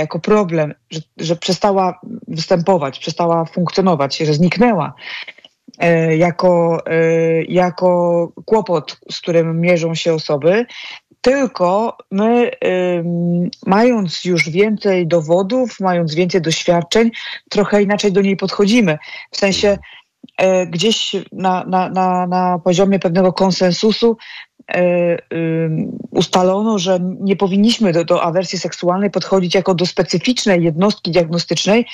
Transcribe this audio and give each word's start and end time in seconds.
jako 0.00 0.18
problem, 0.18 0.74
że, 0.90 1.00
że 1.16 1.36
przestała 1.36 2.00
występować, 2.28 2.98
przestała 2.98 3.44
funkcjonować, 3.44 4.16
że 4.16 4.34
zniknęła 4.34 4.94
e, 5.78 6.16
jako, 6.16 6.82
e, 6.86 7.44
jako 7.44 8.32
kłopot, 8.44 8.96
z 9.10 9.20
którym 9.20 9.60
mierzą 9.60 9.94
się 9.94 10.14
osoby, 10.14 10.66
tylko 11.20 11.96
my, 12.10 12.50
mając 13.66 14.24
już 14.24 14.50
więcej 14.50 15.06
dowodów, 15.06 15.80
mając 15.80 16.14
więcej 16.14 16.40
doświadczeń, 16.40 17.10
trochę 17.50 17.82
inaczej 17.82 18.12
do 18.12 18.20
niej 18.20 18.36
podchodzimy. 18.36 18.98
W 19.30 19.36
sensie 19.36 19.78
e, 20.38 20.66
gdzieś 20.66 21.16
na, 21.32 21.64
na, 21.64 21.88
na, 21.88 22.26
na 22.26 22.58
poziomie 22.64 22.98
pewnego 22.98 23.32
konsensusu 23.32 24.16
E, 24.16 24.45
ustalono, 26.10 26.78
że 26.78 26.98
nie 27.00 27.36
powinniśmy 27.36 27.92
do, 27.92 28.04
do 28.04 28.22
awersji 28.22 28.58
seksualnej 28.58 29.10
podchodzić 29.10 29.54
jako 29.54 29.74
do 29.74 29.86
specyficznej 29.86 30.64
jednostki 30.64 31.10
diagnostycznej, 31.10 31.86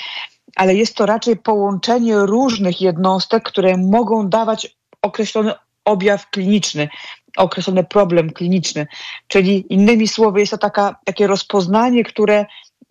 ale 0.55 0.75
jest 0.75 0.95
to 0.95 1.05
raczej 1.05 1.37
połączenie 1.37 2.15
różnych 2.15 2.81
jednostek, 2.81 3.43
które 3.43 3.77
mogą 3.77 4.29
dawać 4.29 4.77
określony 5.01 5.53
objaw 5.85 6.29
kliniczny, 6.29 6.89
określony 7.37 7.83
problem 7.83 8.29
kliniczny. 8.29 8.87
Czyli 9.27 9.73
innymi 9.73 10.07
słowy, 10.07 10.39
jest 10.39 10.51
to 10.51 10.57
taka, 10.57 10.95
takie 11.05 11.27
rozpoznanie, 11.27 12.03
które 12.03 12.45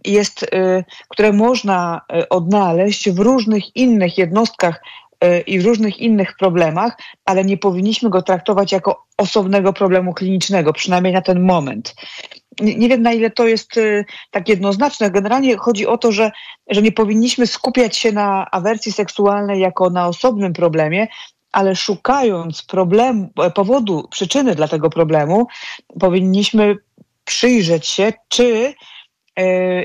jest, 0.05 0.43
y, 0.43 0.85
które 1.09 1.33
można 1.33 2.01
y, 2.23 2.29
odnaleźć 2.29 3.11
w 3.11 3.19
różnych 3.19 3.77
innych 3.77 4.19
jednostkach 4.19 4.81
E, 4.81 5.02
i 5.47 5.61
w 5.61 5.67
różnych 5.67 5.99
innych 5.99 6.37
problemach, 6.37 6.99
ale 7.25 7.45
nie 7.45 7.59
powinniśmy 7.59 8.11
go 8.11 8.23
traktować 8.23 8.73
jako 8.73 9.07
osobnego 9.17 9.73
problemu 9.73 10.15
klinicznego, 10.15 10.73
przynajmniej 10.73 11.13
na 11.13 11.23
ten 11.23 11.41
moment. 11.41 11.95
Nie, 12.61 12.89
wiem, 12.89 13.03
na 13.03 13.13
ile 13.13 13.31
to 13.31 13.47
jest 13.47 13.79
e, 13.79 14.05
tak 14.31 14.49
jednoznaczne. 14.49 15.11
Generalnie 15.11 15.57
chodzi 15.57 15.87
o 15.87 15.99
to, 15.99 16.13
że, 16.13 16.31
że 16.71 16.83
nie 16.83 16.93
powinniśmy 16.93 17.47
skupiać 17.47 17.97
się 17.97 18.13
na 18.13 18.51
awersji 18.51 18.93
seksualnej 18.93 19.61
jako 19.61 19.91
na 19.91 20.09
osobnym 20.09 20.53
problemie, 20.53 21.09
ale 21.53 21.77
szukając 21.77 22.63
problemu, 22.63 23.31
e, 23.43 23.51
powodu, 23.51 24.09
przyczyny 24.11 24.55
dla 24.55 24.69
tego 24.69 24.91
problemu, 24.91 25.47
powinniśmy 26.01 26.77
przyjrzeć 27.25 27.87
się, 27.87 28.13
czy 28.29 28.75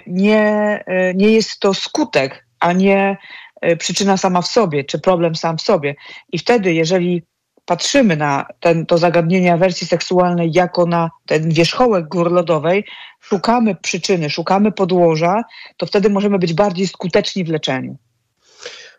nie, 0.07 0.83
nie 1.15 1.31
jest 1.31 1.59
to 1.59 1.73
skutek, 1.73 2.45
a 2.59 2.73
nie 2.73 3.17
E, 3.46 3.46
przyczyna 3.79 4.17
sama 4.17 4.41
w 4.41 4.47
sobie, 4.47 4.83
czy 4.83 4.99
problem 4.99 5.35
sam 5.35 5.57
w 5.57 5.61
sobie. 5.61 5.95
I 6.31 6.37
wtedy, 6.37 6.73
jeżeli 6.73 7.23
patrzymy 7.65 8.17
na 8.17 8.45
ten, 8.59 8.85
to 8.85 8.97
zagadnienie 8.97 9.53
awersji 9.53 9.87
seksualnej 9.87 10.51
jako 10.53 10.85
na 10.85 11.09
ten 11.25 11.49
wierzchołek 11.49 12.07
gór 12.07 12.31
lodowej, 12.31 12.85
szukamy 13.19 13.75
przyczyny, 13.75 14.29
szukamy 14.29 14.71
podłoża, 14.71 15.43
to 15.77 15.85
wtedy 15.85 16.09
możemy 16.09 16.39
być 16.39 16.53
bardziej 16.53 16.87
skuteczni 16.87 17.43
w 17.43 17.49
leczeniu. 17.49 17.97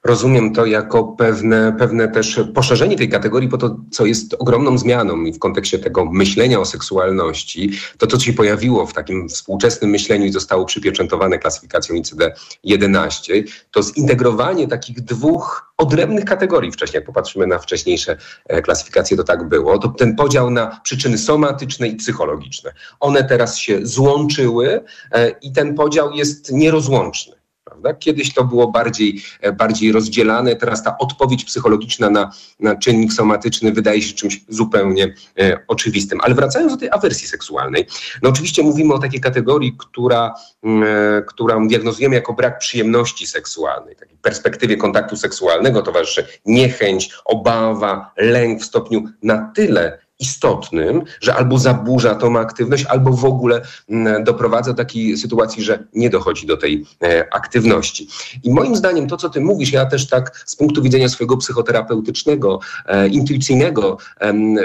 Rozumiem 0.05 0.55
to 0.55 0.67
jako 0.67 1.05
pewne, 1.05 1.77
pewne 1.79 2.09
też 2.09 2.41
poszerzenie 2.55 2.97
tej 2.97 3.09
kategorii, 3.09 3.49
po 3.49 3.59
to, 3.59 3.77
co 3.91 4.07
jest 4.07 4.35
ogromną 4.39 4.79
zmianą 4.79 5.25
i 5.25 5.33
w 5.33 5.39
kontekście 5.39 5.79
tego 5.79 6.05
myślenia 6.05 6.61
o 6.61 6.65
seksualności, 6.65 7.71
to 7.99 8.07
to, 8.07 8.17
co 8.17 8.25
się 8.25 8.33
pojawiło 8.33 8.87
w 8.87 8.93
takim 8.93 9.29
współczesnym 9.29 9.91
myśleniu 9.91 10.27
i 10.27 10.33
zostało 10.33 10.65
przypieczętowane 10.65 11.39
klasyfikacją 11.39 11.97
ICD-11, 11.97 13.43
to 13.71 13.83
zintegrowanie 13.83 14.69
takich 14.69 15.01
dwóch 15.01 15.73
odrębnych 15.77 16.25
kategorii 16.25 16.73
wcześniej, 16.73 16.99
jak 16.99 17.07
popatrzymy 17.07 17.47
na 17.47 17.59
wcześniejsze 17.59 18.17
e, 18.47 18.63
klasyfikacje, 18.63 19.17
to 19.17 19.25
tak 19.25 19.49
było, 19.49 19.79
to 19.79 19.89
ten 19.89 20.17
podział 20.17 20.51
na 20.51 20.81
przyczyny 20.83 21.19
somatyczne 21.19 21.89
i 21.89 21.97
psychologiczne. 21.97 22.73
One 23.01 23.25
teraz 23.25 23.59
się 23.59 23.87
złączyły 23.87 24.85
e, 25.13 25.31
i 25.31 25.53
ten 25.53 25.75
podział 25.75 26.13
jest 26.13 26.53
nierozłączny. 26.53 27.38
Prawda? 27.83 27.99
Kiedyś 27.99 28.35
to 28.35 28.45
było 28.45 28.69
bardziej, 28.69 29.23
e, 29.41 29.53
bardziej 29.53 29.93
rozdzielane, 29.93 30.57
teraz 30.57 30.83
ta 30.83 30.99
odpowiedź 30.99 31.45
psychologiczna 31.45 32.11
na, 32.11 32.31
na 32.61 32.77
czynnik 32.77 33.13
somatyczny 33.13 33.73
wydaje 33.73 34.03
się 34.03 34.15
czymś 34.15 34.41
zupełnie 34.49 35.15
e, 35.39 35.61
oczywistym. 35.69 36.21
Ale 36.23 36.35
wracając 36.35 36.73
do 36.73 36.79
tej 36.79 36.91
awersji 36.91 37.29
seksualnej, 37.29 37.87
no 38.23 38.29
oczywiście 38.31 38.63
mówimy 38.63 38.95
o 38.95 38.99
takiej 38.99 39.21
kategorii, 39.21 39.75
która, 39.79 40.35
e, 40.65 41.23
którą 41.27 41.69
diagnozujemy 41.69 42.15
jako 42.15 42.33
brak 42.33 42.59
przyjemności 42.59 43.27
seksualnej. 43.27 43.97
Takiej 43.97 44.19
perspektywie 44.23 44.77
kontaktu 44.77 45.17
seksualnego 45.17 45.83
towarzyszy 45.83 46.27
niechęć, 46.47 47.11
obawa, 47.25 48.13
lęk 48.17 48.61
w 48.61 48.65
stopniu 48.65 49.05
na 49.23 49.53
tyle 49.55 50.08
istotnym, 50.19 51.03
że 51.21 51.35
albo 51.35 51.59
zaburza 51.59 52.15
tą 52.15 52.39
aktywność, 52.39 52.85
albo 52.85 53.13
w 53.13 53.25
ogóle 53.25 53.63
mm, 53.89 54.25
doprowadza 54.25 54.71
do 54.71 54.77
takiej 54.77 55.17
sytuacji, 55.17 55.63
że 55.63 55.85
nie 55.95 56.11
dochodzi 56.11 56.47
do 56.47 56.57
tej 56.57 56.87
e, 57.03 57.35
aktywności. 57.35 58.09
I 58.45 58.53
moim 58.53 58.77
zdaniem 58.77 59.09
to, 59.09 59.17
co 59.17 59.29
ty 59.29 59.41
mówisz, 59.41 59.73
ja 59.73 59.87
też 59.87 60.09
tak 60.09 60.43
z 60.47 60.57
punktu 60.57 60.83
widzenia 60.83 61.09
swojego 61.09 61.37
psychoterapeutycznego, 61.37 62.61
e, 62.87 63.09
intuicyjnego, 63.09 63.99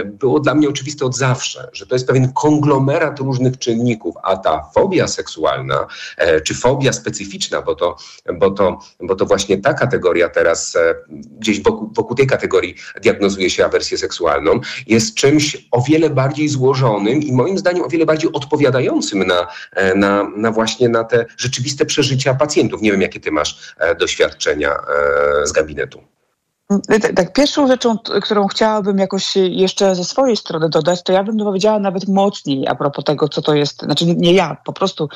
było 0.05 0.39
dla 0.39 0.55
mnie 0.55 0.69
oczywiste 0.69 1.05
od 1.05 1.17
zawsze, 1.17 1.69
że 1.73 1.85
to 1.85 1.95
jest 1.95 2.07
pewien 2.07 2.33
konglomerat 2.33 3.19
różnych 3.19 3.57
czynników, 3.57 4.15
a 4.23 4.37
ta 4.37 4.63
fobia 4.75 5.07
seksualna, 5.07 5.87
e, 6.17 6.41
czy 6.41 6.55
fobia 6.55 6.93
specyficzna, 6.93 7.61
bo 7.61 7.75
to, 7.75 7.97
bo 8.39 8.51
to, 8.51 8.79
bo 9.01 9.15
to 9.15 9.25
właśnie 9.25 9.57
ta 9.57 9.73
kategoria 9.73 10.29
teraz, 10.29 10.77
gdzieś 11.39 11.63
wokół, 11.63 11.89
wokół 11.93 12.15
tej 12.15 12.27
kategorii 12.27 12.75
diagnozuje 13.01 13.49
się 13.49 13.65
awersję 13.65 13.97
seksualną, 13.97 14.59
jest 14.87 15.15
czymś, 15.15 15.42
czymś 15.51 15.67
o 15.71 15.81
wiele 15.81 16.09
bardziej 16.09 16.49
złożonym 16.49 17.21
i 17.21 17.31
moim 17.31 17.57
zdaniem 17.57 17.83
o 17.83 17.89
wiele 17.89 18.05
bardziej 18.05 18.31
odpowiadającym 18.33 19.23
na, 19.23 19.47
e, 19.71 19.95
na, 19.95 20.29
na 20.35 20.51
właśnie 20.51 20.89
na 20.89 21.03
te 21.03 21.25
rzeczywiste 21.37 21.85
przeżycia 21.85 22.33
pacjentów. 22.33 22.81
Nie 22.81 22.91
wiem, 22.91 23.01
jakie 23.01 23.19
ty 23.19 23.31
masz 23.31 23.75
e, 23.77 23.95
doświadczenia 23.95 24.71
e, 24.71 25.47
z 25.47 25.51
gabinetu. 25.51 26.12
Tak, 26.87 27.13
tak, 27.15 27.33
pierwszą 27.33 27.67
rzeczą, 27.67 27.97
którą 27.97 28.47
chciałabym 28.47 28.97
jakoś 28.97 29.35
jeszcze 29.35 29.95
ze 29.95 30.03
swojej 30.03 30.37
strony 30.37 30.69
dodać, 30.69 31.03
to 31.03 31.13
ja 31.13 31.23
bym 31.23 31.37
powiedziała 31.37 31.79
nawet 31.79 32.07
mocniej 32.07 32.67
a 32.67 32.75
propos 32.75 33.05
tego, 33.05 33.27
co 33.27 33.41
to 33.41 33.53
jest, 33.53 33.81
znaczy 33.81 34.05
nie, 34.05 34.33
ja, 34.33 34.57
po 34.65 34.73
prostu 34.73 35.09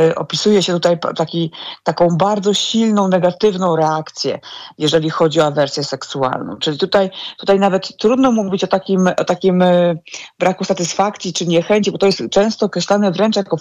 y, 0.00 0.14
opisuje 0.14 0.62
się 0.62 0.72
tutaj 0.72 0.98
taki, 1.16 1.52
taką 1.84 2.08
bardzo 2.08 2.54
silną, 2.54 3.08
negatywną 3.08 3.76
reakcję, 3.76 4.38
jeżeli 4.78 5.10
chodzi 5.10 5.40
o 5.40 5.46
awersję 5.46 5.84
seksualną. 5.84 6.56
Czyli 6.56 6.78
tutaj, 6.78 7.10
tutaj 7.38 7.58
nawet 7.58 7.96
trudno 7.96 8.32
mówić 8.32 8.64
o 8.64 8.66
takim, 8.66 9.06
o 9.06 9.24
takim 9.24 9.62
y, 9.62 9.98
braku 10.38 10.64
satysfakcji 10.64 11.32
czy 11.32 11.46
niechęci, 11.46 11.92
bo 11.92 11.98
to 11.98 12.06
jest 12.06 12.22
często 12.30 12.66
określane 12.66 13.10
wręcz 13.10 13.36
jako 13.36 13.56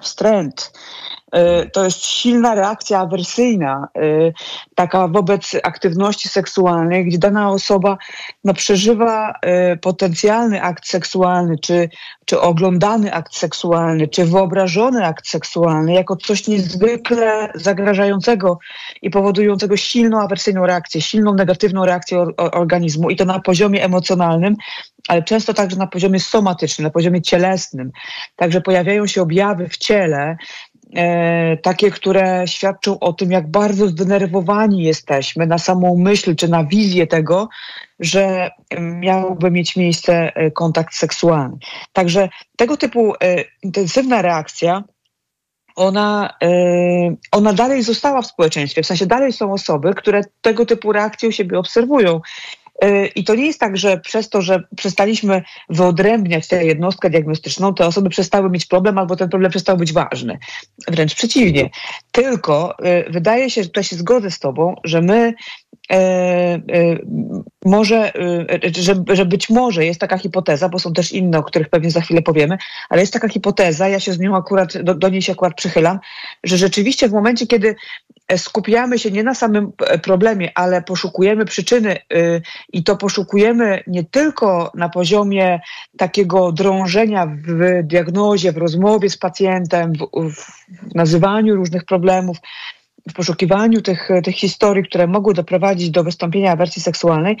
wstręt 0.00 0.72
Y, 1.19 1.19
to 1.72 1.84
jest 1.84 2.04
silna 2.04 2.54
reakcja 2.54 2.98
awersyjna, 2.98 3.88
y, 3.98 4.32
taka 4.74 5.08
wobec 5.08 5.56
aktywności 5.62 6.28
seksualnej, 6.28 7.04
gdzie 7.04 7.18
dana 7.18 7.50
osoba 7.50 7.98
no, 8.44 8.54
przeżywa 8.54 9.32
y, 9.72 9.76
potencjalny 9.76 10.62
akt 10.62 10.86
seksualny, 10.86 11.58
czy, 11.58 11.88
czy 12.24 12.40
oglądany 12.40 13.12
akt 13.12 13.36
seksualny, 13.36 14.08
czy 14.08 14.24
wyobrażony 14.24 15.06
akt 15.06 15.28
seksualny 15.28 15.92
jako 15.92 16.16
coś 16.16 16.48
niezwykle 16.48 17.52
zagrażającego 17.54 18.58
i 19.02 19.10
powodującego 19.10 19.76
silną 19.76 20.20
awersyjną 20.20 20.66
reakcję, 20.66 21.00
silną 21.00 21.34
negatywną 21.34 21.84
reakcję 21.84 22.26
organizmu 22.36 23.10
i 23.10 23.16
to 23.16 23.24
na 23.24 23.40
poziomie 23.40 23.84
emocjonalnym, 23.84 24.56
ale 25.08 25.22
często 25.22 25.54
także 25.54 25.76
na 25.76 25.86
poziomie 25.86 26.20
somatycznym, 26.20 26.84
na 26.84 26.90
poziomie 26.90 27.22
cielesnym. 27.22 27.90
Także 28.36 28.60
pojawiają 28.60 29.06
się 29.06 29.22
objawy 29.22 29.68
w 29.68 29.76
ciele, 29.76 30.20
e, 30.20 30.36
takie, 31.62 31.90
które 31.90 32.44
świadczą 32.46 32.98
o 32.98 33.12
tym, 33.12 33.30
jak 33.30 33.50
bardzo 33.50 33.88
zdenerwowani 33.88 34.82
jesteśmy 34.82 35.46
na 35.46 35.58
samą 35.58 35.96
myśl 35.98 36.36
czy 36.36 36.48
na 36.48 36.64
wizję 36.64 37.06
tego, 37.06 37.48
że 38.00 38.50
miałby 38.80 39.50
mieć 39.50 39.76
miejsce 39.76 40.34
e, 40.34 40.50
kontakt 40.50 40.94
seksualny. 40.94 41.56
Także 41.92 42.28
tego 42.56 42.76
typu 42.76 43.14
e, 43.14 43.44
intensywna 43.62 44.22
reakcja 44.22 44.84
ona, 45.76 46.34
e, 46.42 46.48
ona 47.32 47.52
dalej 47.52 47.82
została 47.82 48.22
w 48.22 48.26
społeczeństwie. 48.26 48.82
W 48.82 48.86
sensie 48.86 49.06
dalej 49.06 49.32
są 49.32 49.52
osoby, 49.52 49.94
które 49.94 50.22
tego 50.40 50.66
typu 50.66 50.92
reakcje 50.92 51.28
u 51.28 51.32
siebie 51.32 51.58
obserwują. 51.58 52.20
Y, 52.84 53.06
I 53.06 53.24
to 53.24 53.34
nie 53.34 53.46
jest 53.46 53.60
tak, 53.60 53.76
że 53.76 53.98
przez 53.98 54.28
to, 54.28 54.42
że 54.42 54.62
przestaliśmy 54.76 55.42
wyodrębniać 55.68 56.48
tę 56.48 56.64
jednostkę 56.64 57.10
diagnostyczną, 57.10 57.74
te 57.74 57.86
osoby 57.86 58.08
przestały 58.10 58.50
mieć 58.50 58.66
problem 58.66 58.98
albo 58.98 59.16
ten 59.16 59.28
problem 59.28 59.50
przestał 59.50 59.76
być 59.76 59.92
ważny. 59.92 60.38
Wręcz 60.88 61.14
przeciwnie. 61.14 61.70
Tylko 62.12 62.74
y, 62.84 63.10
wydaje 63.10 63.50
się, 63.50 63.62
że 63.62 63.68
tutaj 63.68 63.84
się 63.84 63.96
zgodzę 63.96 64.30
z 64.30 64.38
Tobą, 64.38 64.74
że 64.84 65.02
my 65.02 65.14
e, 65.16 65.32
e, 65.32 65.69
może, 67.64 68.14
e, 68.14 68.82
że, 68.82 69.04
że 69.08 69.26
być 69.26 69.50
może 69.50 69.84
jest 69.84 70.00
taka 70.00 70.18
hipoteza, 70.18 70.68
bo 70.68 70.78
są 70.78 70.92
też 70.92 71.12
inne, 71.12 71.38
o 71.38 71.42
których 71.42 71.68
pewnie 71.68 71.90
za 71.90 72.00
chwilę 72.00 72.22
powiemy, 72.22 72.58
ale 72.88 73.00
jest 73.00 73.12
taka 73.12 73.28
hipoteza, 73.28 73.88
ja 73.88 74.00
się 74.00 74.12
z 74.12 74.18
nią 74.18 74.36
akurat, 74.36 74.82
do, 74.82 74.94
do 74.94 75.08
niej 75.08 75.22
się 75.22 75.32
akurat 75.32 75.54
przychylam, 75.54 75.98
że 76.44 76.56
rzeczywiście 76.56 77.08
w 77.08 77.12
momencie, 77.12 77.46
kiedy 77.46 77.74
skupiamy 78.36 78.98
się 78.98 79.10
nie 79.10 79.22
na 79.22 79.34
samym 79.34 79.72
problemie, 80.02 80.50
ale 80.54 80.82
poszukujemy 80.82 81.44
przyczyny 81.44 81.96
i 82.72 82.84
to 82.84 82.96
poszukujemy 82.96 83.82
nie 83.86 84.04
tylko 84.04 84.72
na 84.74 84.88
poziomie 84.88 85.60
takiego 85.96 86.52
drążenia 86.52 87.26
w 87.26 87.82
diagnozie, 87.82 88.52
w 88.52 88.56
rozmowie 88.56 89.10
z 89.10 89.16
pacjentem, 89.16 89.92
w, 89.92 90.34
w 90.90 90.94
nazywaniu 90.94 91.56
różnych 91.56 91.84
problemów, 91.84 92.36
w 93.08 93.12
poszukiwaniu 93.12 93.80
tych, 93.80 94.08
tych 94.24 94.36
historii, 94.36 94.84
które 94.84 95.06
mogły 95.06 95.34
doprowadzić 95.34 95.90
do 95.90 96.04
wystąpienia 96.04 96.52
awersji 96.52 96.82
seksualnej, 96.82 97.36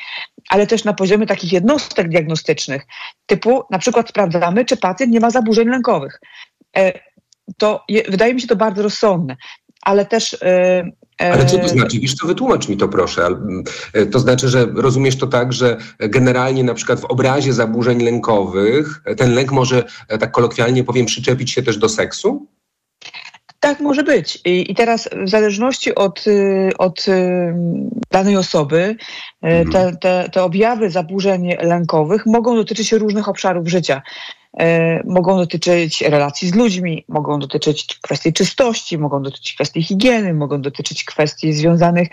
ale 0.48 0.66
też 0.66 0.84
na 0.84 0.92
poziomie 0.92 1.26
takich 1.26 1.52
jednostek 1.52 2.08
diagnostycznych, 2.08 2.86
typu 3.26 3.62
na 3.70 3.78
przykład 3.78 4.08
sprawdzamy, 4.08 4.64
czy 4.64 4.76
pacjent 4.76 5.12
nie 5.12 5.20
ma 5.20 5.30
zaburzeń 5.30 5.68
lękowych. 5.68 6.20
E, 6.76 6.92
to 7.58 7.84
je, 7.88 8.02
wydaje 8.08 8.34
mi 8.34 8.40
się 8.40 8.46
to 8.46 8.56
bardzo 8.56 8.82
rozsądne, 8.82 9.36
ale 9.82 10.06
też 10.06 10.34
e, 10.42 10.82
e, 11.22 11.32
ale 11.32 11.46
co 11.46 11.58
to 11.58 11.68
znaczy? 11.68 12.00
Wiesz 12.00 12.14
co, 12.14 12.26
wytłumacz 12.26 12.68
mi 12.68 12.76
to 12.76 12.88
proszę. 12.88 13.28
To 14.12 14.18
znaczy, 14.18 14.48
że 14.48 14.66
rozumiesz 14.74 15.18
to 15.18 15.26
tak, 15.26 15.52
że 15.52 15.76
generalnie 15.98 16.64
na 16.64 16.74
przykład 16.74 17.00
w 17.00 17.04
obrazie 17.04 17.52
zaburzeń 17.52 18.02
lękowych 18.02 19.02
ten 19.16 19.34
lęk 19.34 19.52
może, 19.52 19.84
tak 20.20 20.30
kolokwialnie 20.30 20.84
powiem, 20.84 21.06
przyczepić 21.06 21.52
się 21.52 21.62
też 21.62 21.78
do 21.78 21.88
seksu? 21.88 22.46
Tak 23.60 23.80
może 23.80 24.02
być. 24.02 24.38
I, 24.44 24.70
I, 24.70 24.74
teraz 24.74 25.08
w 25.24 25.28
zależności 25.28 25.94
od, 25.94 26.26
y, 26.26 26.70
od 26.78 27.08
y, 27.08 27.54
danej 28.10 28.36
osoby 28.36 28.96
y, 29.44 29.46
mhm. 29.46 29.70
te, 29.70 29.96
te, 29.96 30.30
te 30.30 30.42
objawy 30.42 30.90
zaburzeń 30.90 31.56
lękowych 31.60 32.26
mogą 32.26 32.56
dotyczyć 32.56 32.92
różnych 32.92 33.28
obszarów 33.28 33.68
życia. 33.68 34.02
E, 34.58 35.02
mogą 35.04 35.36
dotyczyć 35.36 36.02
relacji 36.02 36.48
z 36.48 36.54
ludźmi, 36.54 37.04
mogą 37.08 37.38
dotyczyć 37.38 37.98
kwestii 38.02 38.32
czystości, 38.32 38.98
mogą 38.98 39.22
dotyczyć 39.22 39.54
kwestii 39.54 39.82
higieny, 39.82 40.34
mogą 40.34 40.60
dotyczyć 40.60 41.04
kwestii 41.04 41.52
związanych 41.52 42.08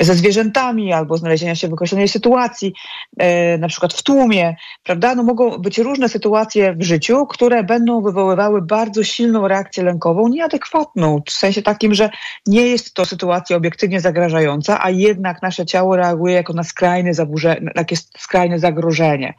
ze 0.00 0.14
zwierzętami 0.14 0.92
albo 0.92 1.16
znalezienia 1.16 1.54
się 1.54 1.68
w 1.68 1.72
określonej 1.72 2.08
sytuacji, 2.08 2.72
e, 3.18 3.58
na 3.58 3.68
przykład 3.68 3.94
w 3.94 4.02
tłumie, 4.02 4.56
prawda? 4.84 5.14
No 5.14 5.22
mogą 5.22 5.58
być 5.58 5.78
różne 5.78 6.08
sytuacje 6.08 6.74
w 6.74 6.82
życiu, 6.82 7.26
które 7.26 7.64
będą 7.64 8.02
wywoływały 8.02 8.62
bardzo 8.62 9.04
silną 9.04 9.48
reakcję 9.48 9.82
lękową, 9.84 10.28
nieadekwatną, 10.28 11.22
w 11.26 11.32
sensie 11.32 11.62
takim, 11.62 11.94
że 11.94 12.10
nie 12.46 12.66
jest 12.66 12.94
to 12.94 13.04
sytuacja 13.04 13.56
obiektywnie 13.56 14.00
zagrażająca, 14.00 14.84
a 14.84 14.90
jednak 14.90 15.42
nasze 15.42 15.66
ciało 15.66 15.96
reaguje 15.96 16.34
jako 16.34 16.52
na 16.52 16.64
skrajne 16.64 17.14
zaburzenie, 17.14 17.70
takie 17.74 17.96
skrajne 17.96 18.58
zagrożenie. 18.58 19.34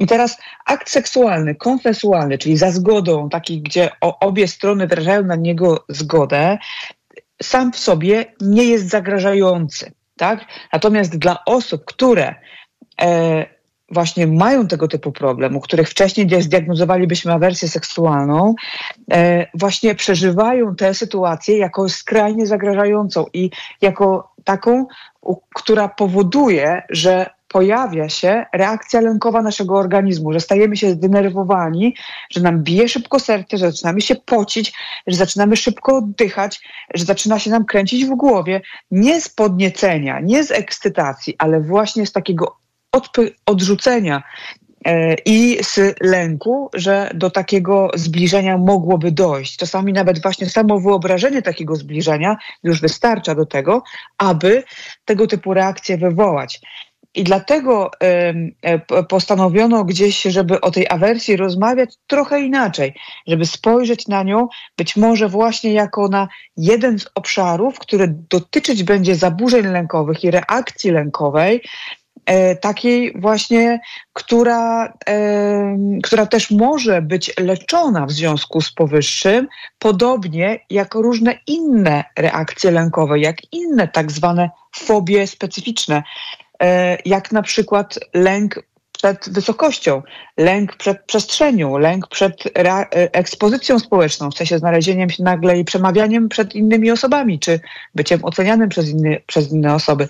I 0.00 0.06
teraz 0.06 0.38
akt 0.66 0.90
seksualny, 0.90 1.54
konsensualny, 1.54 2.38
czyli 2.38 2.56
za 2.56 2.70
zgodą, 2.70 3.28
taki, 3.28 3.62
gdzie 3.62 3.90
obie 4.00 4.48
strony 4.48 4.86
wyrażają 4.86 5.22
na 5.22 5.36
niego 5.36 5.84
zgodę, 5.88 6.58
sam 7.42 7.72
w 7.72 7.78
sobie 7.78 8.24
nie 8.40 8.64
jest 8.64 8.88
zagrażający. 8.88 9.92
Tak? 10.16 10.44
Natomiast 10.72 11.18
dla 11.18 11.44
osób, 11.44 11.84
które 11.84 12.34
e, 13.02 13.46
właśnie 13.90 14.26
mają 14.26 14.66
tego 14.66 14.88
typu 14.88 15.12
problem, 15.12 15.56
u 15.56 15.60
których 15.60 15.88
wcześniej 15.88 16.42
zdiagnozowalibyśmy 16.42 17.32
awersję 17.32 17.68
seksualną, 17.68 18.54
e, 19.12 19.46
właśnie 19.54 19.94
przeżywają 19.94 20.76
tę 20.76 20.94
sytuację 20.94 21.58
jako 21.58 21.88
skrajnie 21.88 22.46
zagrażającą 22.46 23.26
i 23.32 23.50
jako 23.80 24.32
taką, 24.44 24.86
u, 25.20 25.36
która 25.54 25.88
powoduje, 25.88 26.82
że 26.90 27.39
pojawia 27.52 28.08
się 28.08 28.46
reakcja 28.52 29.00
lękowa 29.00 29.42
naszego 29.42 29.74
organizmu, 29.74 30.32
że 30.32 30.40
stajemy 30.40 30.76
się 30.76 30.90
zdenerwowani, 30.90 31.94
że 32.30 32.40
nam 32.40 32.62
bije 32.62 32.88
szybko 32.88 33.20
serce, 33.20 33.58
że 33.58 33.70
zaczynamy 33.70 34.00
się 34.00 34.14
pocić, 34.14 34.72
że 35.06 35.16
zaczynamy 35.16 35.56
szybko 35.56 35.96
oddychać, 35.96 36.60
że 36.94 37.04
zaczyna 37.04 37.38
się 37.38 37.50
nam 37.50 37.64
kręcić 37.64 38.04
w 38.04 38.08
głowie. 38.08 38.60
Nie 38.90 39.20
z 39.20 39.28
podniecenia, 39.28 40.20
nie 40.20 40.44
z 40.44 40.50
ekscytacji, 40.50 41.34
ale 41.38 41.60
właśnie 41.60 42.06
z 42.06 42.12
takiego 42.12 42.56
odrzucenia 43.46 44.22
e, 44.84 45.14
i 45.14 45.58
z 45.64 46.00
lęku, 46.00 46.70
że 46.74 47.10
do 47.14 47.30
takiego 47.30 47.90
zbliżenia 47.94 48.58
mogłoby 48.58 49.12
dojść. 49.12 49.56
Czasami 49.56 49.92
nawet 49.92 50.22
właśnie 50.22 50.46
samo 50.48 50.80
wyobrażenie 50.80 51.42
takiego 51.42 51.76
zbliżenia 51.76 52.36
już 52.62 52.80
wystarcza 52.80 53.34
do 53.34 53.46
tego, 53.46 53.82
aby 54.18 54.64
tego 55.04 55.26
typu 55.26 55.54
reakcje 55.54 55.98
wywołać. 55.98 56.60
I 57.14 57.24
dlatego 57.24 57.90
y, 59.00 59.04
postanowiono 59.08 59.84
gdzieś, 59.84 60.22
żeby 60.22 60.60
o 60.60 60.70
tej 60.70 60.88
awersji 60.88 61.36
rozmawiać 61.36 61.94
trochę 62.06 62.40
inaczej, 62.40 62.94
żeby 63.26 63.46
spojrzeć 63.46 64.08
na 64.08 64.22
nią 64.22 64.48
być 64.76 64.96
może 64.96 65.28
właśnie 65.28 65.72
jako 65.72 66.08
na 66.08 66.28
jeden 66.56 66.98
z 66.98 67.10
obszarów, 67.14 67.78
który 67.78 68.14
dotyczyć 68.30 68.82
będzie 68.82 69.14
zaburzeń 69.14 69.66
lękowych 69.66 70.24
i 70.24 70.30
reakcji 70.30 70.90
lękowej, 70.90 71.62
e, 72.26 72.56
takiej 72.56 73.12
właśnie, 73.20 73.80
która, 74.12 74.92
e, 75.08 75.76
która 76.02 76.26
też 76.26 76.50
może 76.50 77.02
być 77.02 77.32
leczona 77.38 78.06
w 78.06 78.12
związku 78.12 78.60
z 78.60 78.72
powyższym, 78.72 79.48
podobnie 79.78 80.60
jak 80.70 80.94
różne 80.94 81.38
inne 81.46 82.04
reakcje 82.18 82.70
lękowe, 82.70 83.18
jak 83.18 83.36
inne 83.52 83.88
tak 83.88 84.12
zwane 84.12 84.50
fobie 84.76 85.26
specyficzne. 85.26 86.02
E, 86.60 86.98
jak 87.04 87.32
na 87.32 87.42
przykład 87.42 87.98
lęk 88.14 88.62
przed 89.00 89.28
wysokością, 89.32 90.02
lęk 90.36 90.76
przed 90.76 91.04
przestrzenią, 91.04 91.78
lęk 91.78 92.08
przed 92.08 92.46
e, 92.46 92.86
ekspozycją 92.92 93.78
społeczną, 93.78 94.30
w 94.30 94.36
sensie 94.36 94.58
znalezieniem 94.58 95.10
się 95.10 95.22
nagle 95.22 95.58
i 95.58 95.64
przemawianiem 95.64 96.28
przed 96.28 96.54
innymi 96.54 96.90
osobami, 96.90 97.38
czy 97.38 97.60
byciem 97.94 98.24
ocenianym 98.24 98.68
przez, 98.68 98.88
inny, 98.88 99.22
przez 99.26 99.52
inne 99.52 99.74
osoby. 99.74 100.08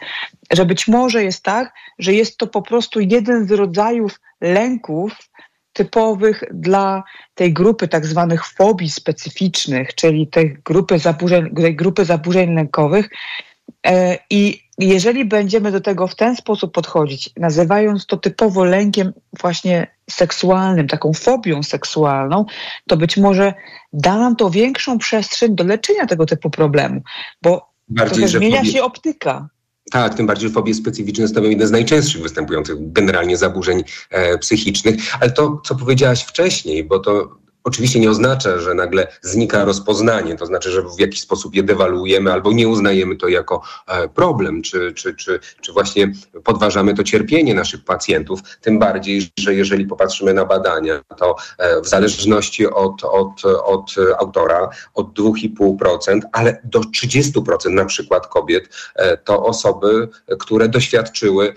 Że 0.52 0.66
być 0.66 0.88
może 0.88 1.24
jest 1.24 1.42
tak, 1.42 1.72
że 1.98 2.12
jest 2.12 2.36
to 2.36 2.46
po 2.46 2.62
prostu 2.62 3.00
jeden 3.00 3.48
z 3.48 3.50
rodzajów 3.50 4.20
lęków 4.40 5.30
typowych 5.72 6.44
dla 6.50 7.02
tej 7.34 7.52
grupy 7.52 7.88
tak 7.88 8.06
zwanych 8.06 8.46
fobii 8.46 8.90
specyficznych, 8.90 9.94
czyli 9.94 10.26
tej 10.26 10.56
grupy 10.64 10.98
zaburzeń, 10.98 11.54
tej 11.54 11.76
grupy 11.76 12.04
zaburzeń 12.04 12.54
lękowych. 12.54 13.08
E, 13.86 14.18
I 14.30 14.69
jeżeli 14.80 15.24
będziemy 15.24 15.72
do 15.72 15.80
tego 15.80 16.06
w 16.06 16.14
ten 16.14 16.36
sposób 16.36 16.72
podchodzić, 16.72 17.30
nazywając 17.36 18.06
to 18.06 18.16
typowo 18.16 18.64
lękiem 18.64 19.12
właśnie 19.40 19.86
seksualnym, 20.10 20.88
taką 20.88 21.12
fobią 21.12 21.62
seksualną, 21.62 22.44
to 22.88 22.96
być 22.96 23.16
może 23.16 23.54
da 23.92 24.18
nam 24.18 24.36
to 24.36 24.50
większą 24.50 24.98
przestrzeń 24.98 25.54
do 25.54 25.64
leczenia 25.64 26.06
tego 26.06 26.26
typu 26.26 26.50
problemu, 26.50 27.02
bo 27.42 27.70
Bardziej, 27.88 28.28
zmienia 28.28 28.58
fobie... 28.58 28.72
się 28.72 28.82
optyka. 28.82 29.48
Tak, 29.90 30.14
tym 30.14 30.26
bardziej, 30.26 30.50
fobie 30.50 30.74
specyficzne 30.74 31.28
stanowią 31.28 31.50
jeden 31.50 31.68
z 31.68 31.70
najczęstszych 31.70 32.22
występujących 32.22 32.92
generalnie 32.92 33.36
zaburzeń 33.36 33.82
e, 34.10 34.38
psychicznych. 34.38 34.96
Ale 35.20 35.30
to, 35.30 35.62
co 35.64 35.74
powiedziałaś 35.74 36.22
wcześniej, 36.22 36.84
bo 36.84 36.98
to 36.98 37.39
oczywiście 37.70 38.00
nie 38.00 38.10
oznacza, 38.10 38.58
że 38.58 38.74
nagle 38.74 39.06
znika 39.22 39.64
rozpoznanie, 39.64 40.36
to 40.36 40.46
znaczy, 40.46 40.70
że 40.70 40.82
w 40.82 41.00
jakiś 41.00 41.20
sposób 41.20 41.54
je 41.54 41.62
dewaluujemy 41.62 42.32
albo 42.32 42.52
nie 42.52 42.68
uznajemy 42.68 43.16
to 43.16 43.28
jako 43.28 43.62
e, 43.86 44.08
problem, 44.08 44.62
czy, 44.62 44.92
czy, 44.92 45.14
czy, 45.14 45.40
czy 45.60 45.72
właśnie 45.72 46.12
podważamy 46.44 46.94
to 46.94 47.04
cierpienie 47.04 47.54
naszych 47.54 47.84
pacjentów. 47.84 48.40
Tym 48.60 48.78
bardziej, 48.78 49.30
że 49.38 49.54
jeżeli 49.54 49.86
popatrzymy 49.86 50.34
na 50.34 50.44
badania, 50.44 51.00
to 51.16 51.36
e, 51.58 51.80
w 51.80 51.88
zależności 51.88 52.66
od, 52.66 53.04
od, 53.04 53.44
od 53.64 53.94
autora, 54.18 54.68
od 54.94 55.18
2,5%, 55.18 56.20
ale 56.32 56.60
do 56.64 56.80
30% 56.80 57.70
na 57.70 57.84
przykład 57.84 58.26
kobiet, 58.26 58.68
e, 58.94 59.16
to 59.16 59.44
osoby, 59.44 60.08
które 60.38 60.68
doświadczyły 60.68 61.54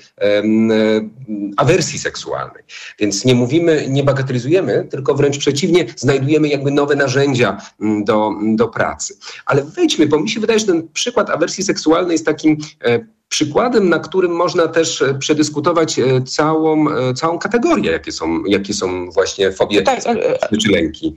awersji 1.58 2.00
seksualnej. 2.00 2.64
Więc 3.00 3.26
nie 3.26 3.36
mówimy, 3.36 3.86
nie 3.90 4.04
bagatelizujemy, 4.04 4.88
tylko 4.92 5.16
wręcz 5.16 5.38
przeciwnie, 5.38 5.86
znajdujemy 6.04 6.48
jakby 6.48 6.72
nowe 6.72 6.96
narzędzia 6.96 7.58
mm, 7.82 8.04
do, 8.04 8.32
do 8.56 8.68
pracy. 8.68 9.18
Ale 9.46 9.64
wejdźmy, 9.64 10.08
bo 10.08 10.20
mi 10.20 10.30
się 10.30 10.40
wydaje, 10.40 10.60
że 10.60 10.66
ten 10.66 10.88
przykład 10.94 11.30
awersji 11.30 11.64
seksualnej 11.64 12.12
jest 12.12 12.26
takim 12.26 12.58
e, 12.86 13.00
przykładem, 13.30 13.90
na 13.90 14.00
którym 14.00 14.32
można 14.32 14.68
też 14.68 15.02
e, 15.02 15.14
przedyskutować 15.14 16.00
e, 16.00 16.22
całą, 16.22 16.86
całą 17.14 17.40
kategorię, 17.40 17.92
jakie 17.92 18.12
są, 18.12 18.44
jakie 18.46 18.74
są 18.74 19.12
właśnie 19.12 19.52
fobie 19.52 19.82
tak, 19.82 20.00
czy 20.62 20.72
lęki. 20.72 21.16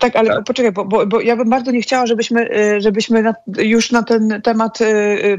Tak, 0.00 0.16
ale 0.16 0.28
tak? 0.28 0.44
poczekaj, 0.44 0.72
bo, 0.72 0.84
bo, 0.84 1.06
bo, 1.06 1.20
ja 1.20 1.36
bym 1.36 1.50
bardzo 1.50 1.70
nie 1.70 1.82
chciała, 1.82 2.06
żebyśmy, 2.06 2.48
żebyśmy 2.78 3.22
na, 3.22 3.34
już 3.58 3.92
na 3.92 4.02
ten 4.02 4.40
temat, 4.44 4.78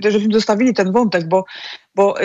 żebyśmy 0.03 0.33
zostawili 0.33 0.73
ten 0.73 0.91
wątek, 0.91 1.27
bo, 1.27 1.45
bo 1.95 2.15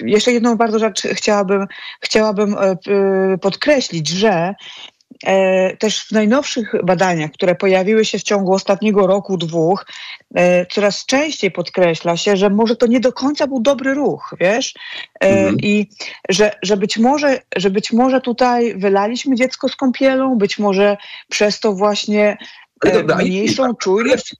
jeszcze 0.00 0.32
jedną 0.32 0.56
bardzo 0.56 0.78
rzecz 0.78 1.02
chciałabym, 1.02 1.66
chciałabym 2.00 2.56
podkreślić, 3.40 4.08
że 4.08 4.54
też 5.78 6.06
w 6.06 6.12
najnowszych 6.12 6.72
badaniach, 6.84 7.30
które 7.30 7.54
pojawiły 7.54 8.04
się 8.04 8.18
w 8.18 8.22
ciągu 8.22 8.52
ostatniego 8.52 9.06
roku, 9.06 9.36
dwóch, 9.36 9.86
e, 10.34 10.66
coraz 10.66 11.06
częściej 11.06 11.50
podkreśla 11.50 12.16
się, 12.16 12.36
że 12.36 12.50
może 12.50 12.76
to 12.76 12.86
nie 12.86 13.00
do 13.00 13.12
końca 13.12 13.46
był 13.46 13.60
dobry 13.60 13.94
ruch, 13.94 14.34
wiesz? 14.40 14.74
E, 15.20 15.28
mhm. 15.28 15.56
I 15.62 15.88
że, 16.28 16.52
że, 16.62 16.76
być 16.76 16.98
może, 16.98 17.40
że 17.56 17.70
być 17.70 17.92
może 17.92 18.20
tutaj 18.20 18.74
wylaliśmy 18.78 19.36
dziecko 19.36 19.68
z 19.68 19.76
kąpielą, 19.76 20.38
być 20.38 20.58
może 20.58 20.96
przez 21.28 21.60
to 21.60 21.72
właśnie 21.72 22.36
dobra, 22.92 23.16
mniejszą 23.16 23.74
czujność. 23.74 24.36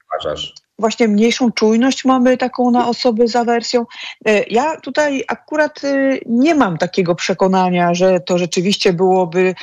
Właśnie 0.78 1.09
mniejszą 1.09 1.52
czujność 1.52 2.04
mamy 2.04 2.37
taką 2.37 2.71
na 2.71 2.88
osoby 2.88 3.28
z 3.28 3.37
awersją. 3.37 3.85
E, 4.26 4.43
ja 4.43 4.81
tutaj 4.81 5.25
akurat 5.28 5.81
nie 6.26 6.54
mam 6.54 6.78
takiego 6.78 7.14
przekonania, 7.14 7.95
że 7.95 8.21
to 8.21 8.38
rzeczywiście 8.38 8.93
byłoby 8.93 9.54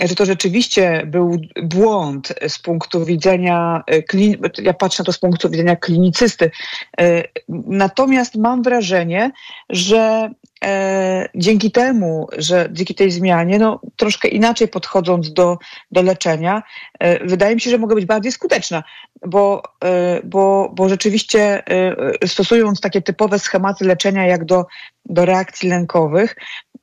że 0.00 0.14
to 0.14 0.26
rzeczywiście 0.26 1.02
był 1.06 1.36
błąd 1.62 2.34
z 2.48 2.58
punktu 2.58 3.04
widzenia, 3.04 3.82
ja 4.62 4.74
patrzę 4.74 5.02
na 5.02 5.04
to 5.04 5.12
z 5.12 5.18
punktu 5.18 5.50
widzenia 5.50 5.76
klinicysty. 5.76 6.50
Natomiast 7.66 8.36
mam 8.36 8.62
wrażenie, 8.62 9.30
że 9.70 10.30
e, 10.62 11.28
dzięki 11.34 11.70
temu, 11.70 12.28
że 12.38 12.68
dzięki 12.72 12.94
tej 12.94 13.10
zmianie, 13.10 13.58
no, 13.58 13.80
troszkę 13.96 14.28
inaczej 14.28 14.68
podchodząc 14.68 15.32
do, 15.32 15.58
do 15.90 16.02
leczenia, 16.02 16.62
e, 16.98 17.26
wydaje 17.26 17.54
mi 17.54 17.60
się, 17.60 17.70
że 17.70 17.78
mogę 17.78 17.94
być 17.94 18.06
bardziej 18.06 18.32
skuteczna, 18.32 18.82
bo, 19.26 19.62
e, 19.84 20.20
bo, 20.24 20.72
bo 20.74 20.88
rzeczywiście 20.88 21.62
e, 22.22 22.28
stosując 22.28 22.80
takie 22.80 23.02
typowe 23.02 23.38
schematy 23.38 23.84
leczenia 23.84 24.26
jak 24.26 24.44
do, 24.44 24.66
do 25.04 25.24
reakcji 25.24 25.68
lękowych, 25.68 26.36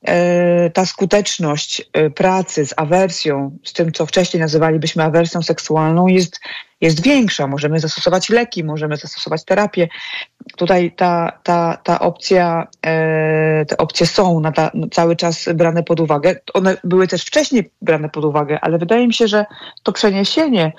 e, 0.06 0.70
ta 0.70 0.86
skuteczność 0.86 1.82
e, 1.92 2.10
pracy 2.10 2.66
z 2.66 2.74
awersją, 2.76 3.58
z 3.64 3.72
tym, 3.72 3.92
co 3.92 4.06
wcześniej 4.06 4.40
nazywalibyśmy 4.40 5.04
awersją 5.04 5.42
seksualną, 5.42 6.06
jest, 6.06 6.40
jest 6.80 7.02
większa. 7.02 7.46
Możemy 7.46 7.80
zastosować 7.80 8.28
leki, 8.28 8.64
możemy 8.64 8.96
zastosować 8.96 9.44
terapię. 9.44 9.88
Tutaj 10.56 10.92
ta, 10.96 11.38
ta, 11.42 11.78
ta 11.84 12.00
opcja, 12.00 12.68
e, 12.86 13.64
te 13.66 13.76
opcje 13.76 14.06
są 14.06 14.40
na 14.40 14.52
ta, 14.52 14.70
cały 14.92 15.16
czas 15.16 15.48
brane 15.54 15.82
pod 15.82 16.00
uwagę. 16.00 16.36
One 16.54 16.76
były 16.84 17.08
też 17.08 17.24
wcześniej 17.24 17.70
brane 17.82 18.08
pod 18.08 18.24
uwagę, 18.24 18.58
ale 18.60 18.78
wydaje 18.78 19.06
mi 19.06 19.14
się, 19.14 19.28
że 19.28 19.44
to 19.82 19.92
przeniesienie 19.92 20.72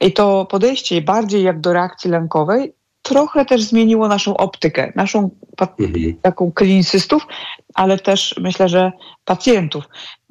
i 0.00 0.12
to 0.12 0.46
podejście 0.46 1.02
bardziej 1.02 1.42
jak 1.42 1.60
do 1.60 1.72
reakcji 1.72 2.10
lękowej 2.10 2.77
trochę 3.08 3.44
też 3.44 3.62
zmieniło 3.62 4.08
naszą 4.08 4.36
optykę, 4.36 4.92
naszą 4.96 5.30
mhm. 5.60 6.16
taką 6.22 6.52
klinicystów, 6.52 7.26
ale 7.74 7.98
też 7.98 8.34
myślę, 8.40 8.68
że 8.68 8.92
pacjentów. 9.24 9.84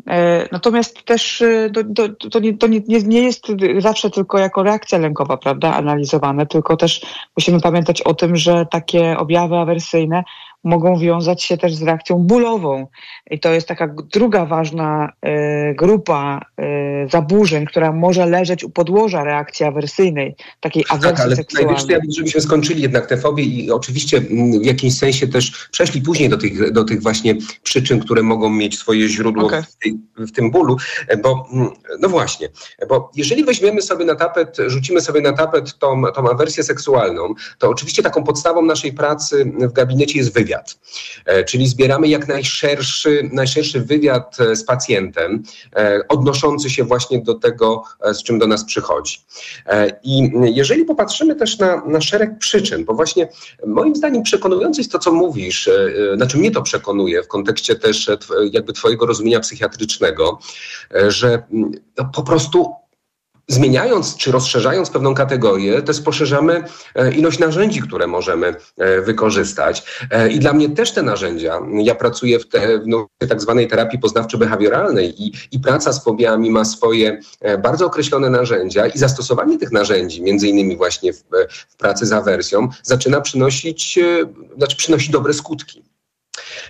E, 0.08 0.48
natomiast 0.52 1.04
też 1.06 1.42
e, 1.42 1.70
to, 1.70 1.84
to, 2.10 2.30
to, 2.30 2.40
nie, 2.40 2.58
to 2.58 2.68
nie, 2.68 2.82
nie, 2.88 3.22
jest 3.22 3.48
zawsze 3.78 4.10
tylko 4.10 4.38
jako 4.38 4.64
reakcja 4.64 4.98
lękowa, 4.98 5.38
prawda, 5.38 5.74
analizowane, 5.74 6.46
tylko 6.46 6.78
też 6.78 7.02
musimy 7.38 7.62
pamiętać 7.62 8.02
o 8.02 8.14
tym, 8.14 8.36
że 8.36 8.66
takie 8.72 9.18
objawy 9.18 9.56
awersyjne 9.56 10.24
mogą 10.64 11.00
wiązać 11.00 11.44
się 11.44 11.58
też 11.58 11.76
z 11.76 11.82
reakcją 11.82 12.18
bólową. 12.18 12.88
I 13.32 13.40
to 13.40 13.54
jest 13.54 13.68
taka 13.68 13.96
druga 14.14 14.46
ważna 14.46 15.12
y, 15.26 15.76
grupa 15.76 16.42
y, 16.60 17.10
zaburzeń, 17.12 17.66
która 17.66 17.92
może 17.92 18.26
leżeć 18.26 18.64
u 18.64 18.70
podłoża 18.70 19.24
reakcji 19.24 19.66
awersyjnej, 19.66 20.36
takiej 20.60 20.84
tak, 20.84 20.92
awersji 20.92 21.18
tak, 21.18 21.26
ale 21.26 21.36
seksualnej. 21.36 21.76
Najwyżej, 21.76 22.16
żebyśmy 22.16 22.42
skończyli 22.42 22.82
jednak 22.82 23.06
te 23.06 23.18
fobie 23.18 23.44
i 23.44 23.72
oczywiście 23.72 24.22
w 24.62 24.66
jakimś 24.66 24.98
sensie 24.98 25.28
też 25.28 25.68
przeszli 25.72 26.02
później 26.02 26.30
do 26.30 26.38
tych, 26.38 26.72
do 26.72 26.84
tych 26.84 27.02
właśnie 27.02 27.36
przyczyn, 27.64 28.00
które 28.00 28.24
mogą 28.24 28.50
mieć 28.50 28.78
swoje 28.78 29.10
źródło 29.10 29.46
okay. 29.46 29.64
w, 29.64 29.76
tej, 29.76 29.98
w, 30.18 30.32
tym 30.32 30.52
bólu, 30.52 30.78
bo 31.24 31.48
mm, 31.54 31.70
no 32.00 32.10
właśnie, 32.10 32.50
bo 32.90 33.12
jeżeli 33.16 33.44
weźmiemy 33.44 33.82
sobie 33.82 34.06
na 34.06 34.16
tapet, 34.16 34.58
rzucimy 34.68 35.02
sobie 35.02 35.22
na 35.22 35.34
tapet 35.34 35.78
tą, 35.78 36.04
tą 36.16 36.30
awersję 36.30 36.64
seksualną, 36.64 37.34
to 37.58 37.70
oczywiście 37.70 38.04
taką 38.04 38.24
podstawą 38.24 38.62
naszej 38.62 38.94
pracy 38.94 39.52
w 39.60 39.74
gabinecie 39.74 40.20
jest 40.20 40.34
wywiad 40.34 40.47
wywiad. 40.48 40.80
E, 41.26 41.44
czyli 41.44 41.68
zbieramy 41.68 42.08
jak 42.08 42.28
najszerszy, 42.28 43.30
najszerszy 43.34 43.82
wywiad 43.82 44.38
e, 44.40 44.56
z 44.56 44.64
pacjentem, 44.64 45.44
e, 45.76 46.00
odnoszący 46.10 46.70
się 46.70 46.84
właśnie 46.84 47.22
do 47.22 47.34
tego, 47.34 47.84
z 48.14 48.24
czym 48.24 48.40
do 48.40 48.48
nas 48.48 48.66
przychodzi. 48.66 49.18
I 50.04 50.32
jeżeli 50.44 50.86
popatrzymy 50.86 51.36
też 51.36 51.60
na, 51.60 51.86
na 51.86 52.02
szereg 52.02 52.38
przyczyn, 52.38 52.86
bo 52.86 52.94
właśnie 52.94 53.28
moim 53.66 53.96
zdaniem 53.96 54.24
przekonujące 54.24 54.82
jest 54.82 54.92
to, 54.92 55.00
co 55.00 55.12
mówisz, 55.12 55.70
znaczy 56.16 56.38
mnie 56.38 56.52
to 56.52 56.62
przekonuje 56.62 57.24
w 57.24 57.28
kontekście 57.28 57.76
też 57.76 58.10
jakby 58.52 58.74
twojego 58.74 59.06
rozumienia 59.06 59.40
psychiatrycznego, 59.40 60.40
że 61.08 61.44
no, 61.98 62.10
po 62.16 62.24
prostu 62.24 62.74
zmieniając 63.48 64.18
czy 64.18 64.32
rozszerzając 64.32 64.90
pewną 64.90 65.14
kategorię, 65.14 65.82
też 65.82 66.02
poszerzamy 66.02 66.64
e, 66.96 67.12
ilość 67.12 67.40
narzędzi, 67.40 67.82
które 67.82 68.08
możemy 68.08 68.56
e, 68.78 69.02
wykorzystać. 69.02 69.84
E, 70.12 70.30
I 70.30 70.40
dla 70.40 70.54
mnie 70.54 70.70
też 70.70 70.92
te 70.92 71.04
narzędzia, 71.04 71.60
ja 71.74 71.96
pracuję 71.96 72.40
w, 72.40 72.48
te, 72.48 72.80
w 73.22 73.28
tak 73.28 73.42
zwanej 73.42 73.68
terapii 73.68 74.00
poznawczo-behawioralnej 74.00 75.14
i, 75.18 75.32
i 75.52 75.60
praca 75.60 75.94
z 75.94 76.04
fobiami 76.04 76.52
ma 76.52 76.66
swoje 76.66 77.22
bardzo 77.64 77.86
określone 77.86 78.30
narzędzia 78.30 78.88
i 78.88 78.98
zastosowanie 78.98 79.58
tych 79.58 79.72
narzędzi, 79.72 80.22
między 80.22 80.48
innymi 80.48 80.78
właśnie 80.78 81.14
w, 81.14 81.24
w 81.70 81.76
pracy 81.78 82.06
z 82.06 82.12
awersją, 82.12 82.68
zaczyna 82.84 83.22
przynosić, 83.22 84.00
znaczy 84.58 84.78
przynosić 84.78 85.10
dobre 85.10 85.34
skutki. 85.34 85.84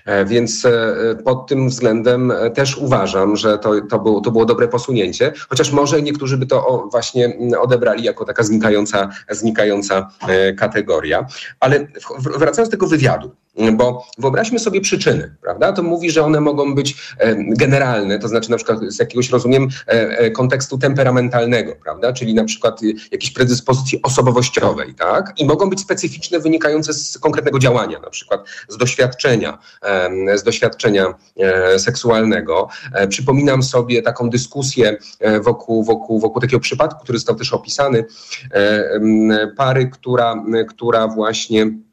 E, 0.08 0.26
więc 0.26 0.66
e, 0.66 0.96
pod 1.26 1.48
tym 1.48 1.70
względem 1.70 2.32
e, 2.32 2.52
też 2.52 2.78
uważam, 2.78 3.36
że 3.36 3.58
to, 3.58 3.82
to, 3.90 4.00
było, 4.00 4.22
to 4.22 4.32
było 4.32 4.46
dobre 4.46 4.68
posunięcie, 4.68 5.34
chociaż 5.50 5.72
może 5.72 6.02
niektórzy 6.02 6.38
by 6.38 6.46
to 6.46 6.88
właśnie 6.92 7.38
odebrali 7.60 8.04
jako 8.04 8.26
taka 8.26 8.44
znikająca, 8.44 9.10
znikająca 9.30 10.10
kategoria. 10.58 11.28
Ale 11.60 11.88
wracając 12.20 12.70
do 12.70 12.72
tego 12.72 12.88
wywiadu, 12.88 13.32
bo 13.74 14.06
wyobraźmy 14.18 14.60
sobie 14.60 14.82
przyczyny, 14.82 15.36
prawda? 15.42 15.74
To 15.74 15.84
mówi, 15.84 16.12
że 16.12 16.24
one 16.24 16.42
mogą 16.42 16.76
być 16.76 16.96
e, 17.18 17.36
generalne, 17.36 18.20
to 18.20 18.28
znaczy 18.28 18.52
na 18.52 18.58
przykład 18.58 18.80
z 18.88 19.00
jakiegoś, 19.00 19.30
rozumiem, 19.30 19.68
e, 19.88 19.92
e, 19.92 20.32
kontekstu 20.32 20.78
temperamentalnego, 20.78 21.76
prawda? 21.84 22.14
Czyli 22.14 22.34
na 22.34 22.44
przykład 22.44 22.82
jakiejś 23.12 23.32
predyspozycji 23.32 24.02
osobowościowej, 24.02 24.94
tak? 24.96 25.34
I 25.38 25.46
mogą 25.46 25.70
być 25.70 25.80
specyficzne, 25.80 26.40
wynikające 26.40 26.94
z 26.94 27.18
konkretnego 27.18 27.60
działania, 27.60 28.00
na 28.00 28.10
przykład 28.10 28.42
z 28.68 28.78
doświadczenia, 28.78 29.58
z 30.36 30.44
doświadczenia 30.44 31.14
seksualnego. 31.78 32.68
Przypominam 33.10 33.64
sobie 33.64 34.02
taką 34.02 34.30
dyskusję 34.30 34.98
wokół, 35.42 35.84
wokół, 35.84 36.20
wokół 36.20 36.42
takiego 36.42 36.60
przypadku, 36.60 37.04
który 37.04 37.18
został 37.18 37.36
też 37.36 37.54
opisany, 37.54 38.06
pary, 39.58 39.90
która, 39.90 40.44
która 40.68 41.08
właśnie 41.08 41.68
E, 41.68 41.87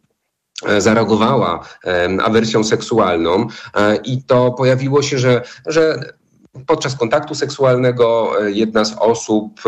zareagowała 0.78 1.60
awersją 2.22 2.64
seksualną 2.64 3.46
e, 3.74 3.96
i 3.96 4.22
to 4.22 4.50
pojawiło 4.50 5.02
się, 5.02 5.18
że, 5.18 5.42
że 5.66 6.14
podczas 6.66 6.96
kontaktu 6.96 7.34
seksualnego 7.34 8.32
e, 8.40 8.50
jedna 8.50 8.84
z 8.84 8.94
osób 8.98 9.60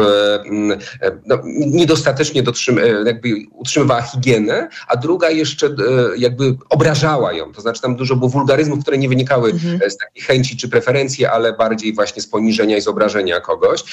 no, 1.26 1.38
niedostatecznie 1.56 2.42
dotrzym, 2.42 2.80
jakby 3.06 3.28
utrzymywała 3.52 4.02
higienę, 4.02 4.68
a 4.88 4.96
druga 4.96 5.30
jeszcze 5.30 5.70
jakby 6.18 6.56
obrażała 6.70 7.32
ją. 7.32 7.52
To 7.52 7.60
znaczy 7.60 7.82
tam 7.82 7.96
dużo 7.96 8.16
było 8.16 8.30
wulgaryzmów, 8.30 8.82
które 8.82 8.98
nie 8.98 9.08
wynikały 9.08 9.50
mhm. 9.50 9.90
z 9.90 9.96
takiej 9.96 10.22
chęci 10.22 10.56
czy 10.56 10.68
preferencji, 10.68 11.26
ale 11.26 11.52
bardziej 11.52 11.94
właśnie 11.94 12.22
z 12.22 12.26
poniżenia 12.26 12.76
i 12.76 12.80
z 12.80 12.88
obrażenia 12.88 13.40
kogoś. 13.40 13.84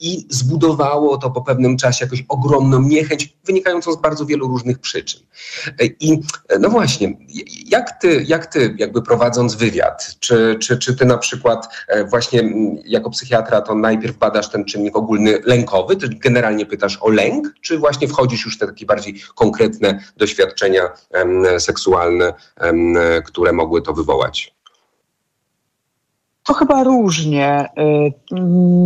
I 0.00 0.26
zbudowało 0.28 1.18
to 1.18 1.30
po 1.30 1.42
pewnym 1.42 1.76
czasie 1.76 2.04
jakąś 2.04 2.24
ogromną 2.28 2.82
niechęć 2.82 3.36
wynikającą 3.44 3.92
z 3.92 4.00
bardzo 4.00 4.26
wielu 4.26 4.48
różnych 4.48 4.78
przyczyn. 4.78 5.20
I 6.00 6.20
no 6.60 6.70
właśnie, 6.70 7.16
jak 7.66 8.00
ty, 8.00 8.24
jak 8.26 8.46
ty 8.46 8.74
jakby 8.78 9.02
prowadząc 9.02 9.54
wywiad, 9.54 10.16
czy, 10.20 10.56
czy, 10.60 10.78
czy 10.78 10.96
ty 10.96 11.04
na 11.04 11.18
przykład 11.18 11.68
e, 11.88 12.04
właśnie 12.20 12.42
jako 12.84 13.10
psychiatra 13.10 13.60
to 13.60 13.74
najpierw 13.74 14.18
badasz 14.18 14.50
ten 14.50 14.64
czynnik 14.64 14.96
ogólny 14.96 15.38
lękowy, 15.44 15.96
ty 15.96 16.08
generalnie 16.08 16.66
pytasz 16.66 16.98
o 17.00 17.08
lęk, 17.08 17.54
czy 17.60 17.78
właśnie 17.78 18.08
wchodzisz 18.08 18.44
już 18.44 18.56
w 18.56 18.58
te 18.58 18.66
takie 18.66 18.86
bardziej 18.86 19.14
konkretne 19.34 20.00
doświadczenia 20.16 20.82
seksualne, 21.58 22.32
które 23.24 23.52
mogły 23.52 23.82
to 23.82 23.92
wywołać? 23.92 24.54
To 26.50 26.54
chyba 26.54 26.84
różnie, 26.84 27.68
y, 27.78 28.12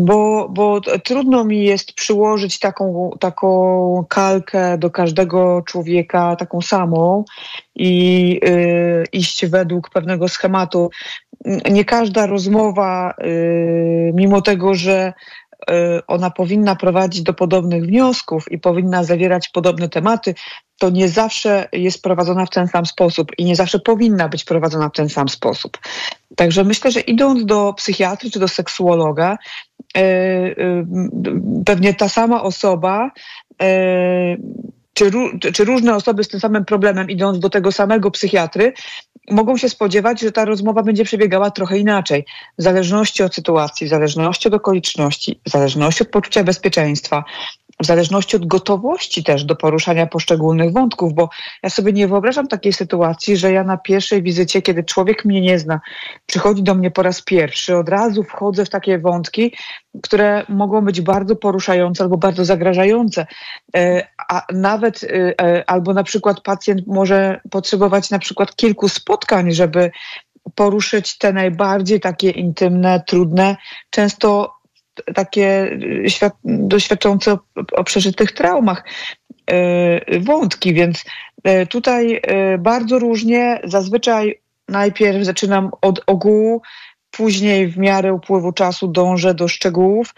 bo, 0.04 0.48
bo 0.48 0.80
trudno 1.04 1.44
mi 1.44 1.64
jest 1.64 1.92
przyłożyć 1.92 2.58
taką, 2.58 3.10
taką 3.20 4.04
kalkę 4.08 4.78
do 4.78 4.90
każdego 4.90 5.62
człowieka, 5.66 6.36
taką 6.36 6.60
samą 6.62 7.24
i 7.74 8.40
y, 8.48 9.04
iść 9.12 9.46
według 9.46 9.90
pewnego 9.90 10.28
schematu. 10.28 10.90
Nie 11.70 11.84
każda 11.84 12.26
rozmowa, 12.26 13.14
y, 13.24 14.12
mimo 14.14 14.42
tego, 14.42 14.74
że 14.74 15.12
ona 16.06 16.30
powinna 16.30 16.76
prowadzić 16.76 17.22
do 17.22 17.34
podobnych 17.34 17.82
wniosków 17.82 18.52
i 18.52 18.58
powinna 18.58 19.04
zawierać 19.04 19.48
podobne 19.48 19.88
tematy, 19.88 20.34
to 20.78 20.90
nie 20.90 21.08
zawsze 21.08 21.68
jest 21.72 22.02
prowadzona 22.02 22.46
w 22.46 22.50
ten 22.50 22.68
sam 22.68 22.86
sposób 22.86 23.32
i 23.38 23.44
nie 23.44 23.56
zawsze 23.56 23.78
powinna 23.78 24.28
być 24.28 24.44
prowadzona 24.44 24.88
w 24.88 24.92
ten 24.92 25.08
sam 25.08 25.28
sposób. 25.28 25.78
Także 26.36 26.64
myślę, 26.64 26.90
że 26.90 27.00
idąc 27.00 27.44
do 27.44 27.72
psychiatry 27.72 28.30
czy 28.30 28.38
do 28.38 28.48
seksuologa, 28.48 29.38
yy, 29.96 30.86
pewnie 31.66 31.94
ta 31.94 32.08
sama 32.08 32.42
osoba 32.42 33.10
czy, 34.94 35.10
czy, 35.52 35.64
różne 35.64 35.94
osoby 35.94 36.24
z 36.24 36.28
tym 36.28 36.40
samym 36.40 36.64
problemem, 36.64 37.10
idąc 37.10 37.38
do 37.38 37.50
tego 37.50 37.72
samego 37.72 38.10
psychiatry, 38.10 38.72
mogą 39.30 39.56
się 39.56 39.68
spodziewać, 39.68 40.20
że 40.20 40.32
ta 40.32 40.44
rozmowa 40.44 40.82
będzie 40.82 41.04
przebiegała 41.04 41.50
trochę 41.50 41.78
inaczej. 41.78 42.24
W 42.58 42.62
zależności 42.62 43.22
od 43.22 43.34
sytuacji, 43.34 43.86
w 43.86 43.90
zależności 43.90 44.48
od 44.48 44.54
okoliczności, 44.54 45.40
w 45.46 45.50
zależności 45.50 46.02
od 46.02 46.08
poczucia 46.08 46.44
bezpieczeństwa, 46.44 47.24
w 47.82 47.86
zależności 47.86 48.36
od 48.36 48.46
gotowości 48.46 49.24
też 49.24 49.44
do 49.44 49.56
poruszania 49.56 50.06
poszczególnych 50.06 50.72
wątków, 50.72 51.14
bo 51.14 51.28
ja 51.62 51.70
sobie 51.70 51.92
nie 51.92 52.08
wyobrażam 52.08 52.48
takiej 52.48 52.72
sytuacji, 52.72 53.36
że 53.36 53.52
ja 53.52 53.64
na 53.64 53.76
pierwszej 53.76 54.22
wizycie, 54.22 54.62
kiedy 54.62 54.84
człowiek 54.84 55.24
mnie 55.24 55.40
nie 55.40 55.58
zna, 55.58 55.80
przychodzi 56.26 56.62
do 56.62 56.74
mnie 56.74 56.90
po 56.90 57.02
raz 57.02 57.22
pierwszy, 57.22 57.76
od 57.76 57.88
razu 57.88 58.22
wchodzę 58.22 58.64
w 58.64 58.70
takie 58.70 58.98
wątki, 58.98 59.52
które 60.02 60.44
mogą 60.48 60.80
być 60.80 61.00
bardzo 61.00 61.36
poruszające 61.36 62.04
albo 62.04 62.16
bardzo 62.16 62.44
zagrażające. 62.44 63.26
E, 63.76 64.06
a 64.28 64.42
nawet 64.52 65.04
e, 65.04 65.40
e, 65.40 65.70
albo 65.70 65.94
na 65.94 66.02
przykład 66.02 66.40
pacjent 66.40 66.86
może 66.86 67.40
potrzebować 67.50 68.10
na 68.10 68.18
przykład 68.18 68.56
kilku 68.56 68.88
spotkań, 68.88 69.52
żeby 69.52 69.90
poruszyć 70.54 71.18
te 71.18 71.32
najbardziej 71.32 72.00
takie 72.00 72.30
intymne, 72.30 73.02
trudne, 73.06 73.56
często 73.90 74.54
takie 75.14 75.78
doświadczące 76.44 77.32
o, 77.32 77.38
o 77.72 77.84
przeżytych 77.84 78.32
traumach 78.32 78.84
wątki, 80.20 80.74
więc 80.74 81.04
tutaj 81.68 82.20
bardzo 82.58 82.98
różnie, 82.98 83.60
zazwyczaj 83.64 84.40
najpierw 84.68 85.24
zaczynam 85.24 85.70
od 85.80 86.00
ogółu, 86.06 86.62
później 87.10 87.68
w 87.68 87.78
miarę 87.78 88.12
upływu 88.12 88.52
czasu 88.52 88.88
dążę 88.88 89.34
do 89.34 89.48
szczegółów, 89.48 90.14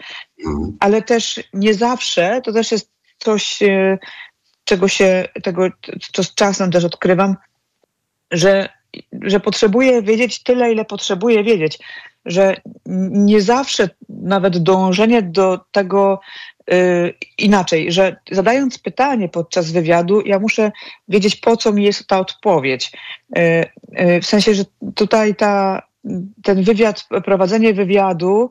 ale 0.79 1.01
też 1.01 1.43
nie 1.53 1.73
zawsze, 1.73 2.41
to 2.43 2.53
też 2.53 2.71
jest 2.71 2.91
coś, 3.17 3.59
czego 4.63 4.87
się, 4.87 5.27
tego, 5.43 5.69
co 6.13 6.23
z 6.23 6.33
czasem 6.33 6.71
też 6.71 6.85
odkrywam, 6.85 7.35
że, 8.31 8.69
że 9.21 9.39
potrzebuję 9.39 10.01
wiedzieć 10.01 10.43
tyle, 10.43 10.71
ile 10.71 10.85
potrzebuję 10.85 11.43
wiedzieć, 11.43 11.79
że 12.27 12.55
nie 13.11 13.41
zawsze 13.41 13.89
nawet 14.09 14.57
dążenie 14.57 15.21
do 15.21 15.59
tego 15.71 16.19
yy, 16.67 17.13
inaczej, 17.37 17.91
że 17.91 18.15
zadając 18.31 18.79
pytanie 18.79 19.29
podczas 19.29 19.71
wywiadu, 19.71 20.21
ja 20.21 20.39
muszę 20.39 20.71
wiedzieć, 21.07 21.35
po 21.35 21.57
co 21.57 21.73
mi 21.73 21.83
jest 21.83 22.07
ta 22.07 22.19
odpowiedź. 22.19 22.91
Yy, 23.35 23.65
yy, 23.91 24.21
w 24.21 24.25
sensie, 24.25 24.53
że 24.53 24.63
tutaj 24.95 25.35
ta, 25.35 25.81
ten 26.43 26.63
wywiad, 26.63 27.07
prowadzenie 27.25 27.73
wywiadu 27.73 28.49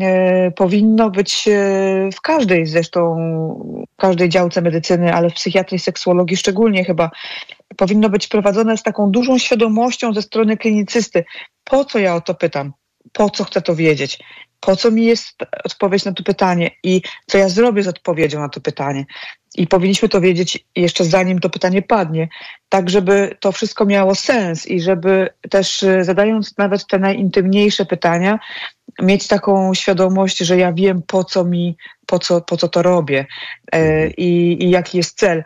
e, 0.00 0.50
powinno 0.50 1.10
być 1.10 1.48
e, 1.48 1.52
w 2.12 2.20
każdej 2.20 2.66
zresztą, 2.66 3.16
w 3.92 3.96
każdej 3.96 4.28
działce 4.28 4.62
medycyny, 4.62 5.14
ale 5.14 5.30
w 5.30 5.34
psychiatrii, 5.34 5.78
seksuologii 5.78 6.36
szczególnie 6.36 6.84
chyba, 6.84 7.10
powinno 7.76 8.08
być 8.08 8.28
prowadzone 8.28 8.76
z 8.76 8.82
taką 8.82 9.10
dużą 9.10 9.38
świadomością 9.38 10.14
ze 10.14 10.22
strony 10.22 10.56
klinicysty. 10.56 11.24
Po 11.64 11.84
co 11.84 11.98
ja 11.98 12.14
o 12.14 12.20
to 12.20 12.34
pytam? 12.34 12.72
Po 13.16 13.30
co 13.30 13.44
chcę 13.44 13.62
to 13.62 13.74
wiedzieć? 13.74 14.18
Po 14.60 14.76
co 14.76 14.90
mi 14.90 15.04
jest 15.04 15.36
odpowiedź 15.64 16.04
na 16.04 16.12
to 16.12 16.22
pytanie 16.22 16.70
i 16.82 17.02
co 17.26 17.38
ja 17.38 17.48
zrobię 17.48 17.82
z 17.82 17.88
odpowiedzią 17.88 18.40
na 18.40 18.48
to 18.48 18.60
pytanie? 18.60 19.04
I 19.56 19.66
powinniśmy 19.66 20.08
to 20.08 20.20
wiedzieć 20.20 20.64
jeszcze 20.76 21.04
zanim 21.04 21.38
to 21.38 21.50
pytanie 21.50 21.82
padnie, 21.82 22.28
tak 22.68 22.90
żeby 22.90 23.36
to 23.40 23.52
wszystko 23.52 23.84
miało 23.84 24.14
sens 24.14 24.66
i 24.66 24.80
żeby 24.80 25.28
też 25.50 25.82
e, 25.82 26.04
zadając 26.04 26.58
nawet 26.58 26.86
te 26.86 26.98
najintymniejsze 26.98 27.86
pytania, 27.86 28.38
mieć 29.02 29.26
taką 29.26 29.74
świadomość, 29.74 30.38
że 30.38 30.56
ja 30.56 30.72
wiem 30.72 31.02
po 31.06 31.24
co 31.24 31.44
mi, 31.44 31.76
po 32.06 32.18
co, 32.18 32.40
po 32.40 32.56
co 32.56 32.68
to 32.68 32.82
robię 32.82 33.26
e, 33.72 34.10
i, 34.10 34.64
i 34.64 34.70
jaki 34.70 34.96
jest 34.96 35.18
cel. 35.18 35.44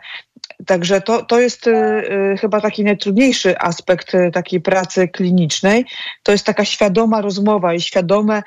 Także 0.65 1.01
to, 1.01 1.25
to 1.25 1.39
jest 1.39 1.67
y, 1.67 2.37
chyba 2.39 2.61
taki 2.61 2.83
najtrudniejszy 2.83 3.59
aspekt 3.59 4.15
y, 4.15 4.31
takiej 4.33 4.61
pracy 4.61 5.07
klinicznej. 5.07 5.85
To 6.23 6.31
jest 6.31 6.45
taka 6.45 6.65
świadoma 6.65 7.21
rozmowa 7.21 7.73
i 7.73 7.81
świadome 7.81 8.43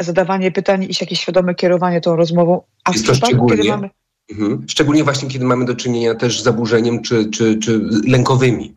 zadawanie 0.00 0.52
pytań 0.52 0.84
i 0.84 0.94
jakieś 1.00 1.20
świadome 1.20 1.54
kierowanie 1.54 2.00
tą 2.00 2.16
rozmową. 2.16 2.62
A 2.84 2.92
w 2.92 3.02
przypadku, 3.02 3.46
kiedy 3.46 3.64
mamy 3.64 3.90
Mhm. 4.30 4.64
Szczególnie 4.68 5.04
właśnie, 5.04 5.28
kiedy 5.28 5.44
mamy 5.44 5.64
do 5.64 5.74
czynienia 5.74 6.14
też 6.14 6.40
z 6.40 6.44
zaburzeniem 6.44 7.02
czy, 7.02 7.30
czy, 7.30 7.58
czy 7.58 7.80
lękowymi, 8.06 8.76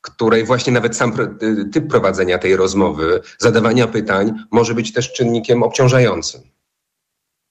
której 0.00 0.44
właśnie 0.44 0.72
nawet 0.72 0.96
sam 0.96 1.12
y, 1.42 1.64
typ 1.72 1.88
prowadzenia 1.88 2.38
tej 2.38 2.56
rozmowy, 2.56 3.20
zadawania 3.38 3.86
pytań 3.86 4.32
może 4.50 4.74
być 4.74 4.92
też 4.92 5.12
czynnikiem 5.12 5.62
obciążającym. 5.62 6.40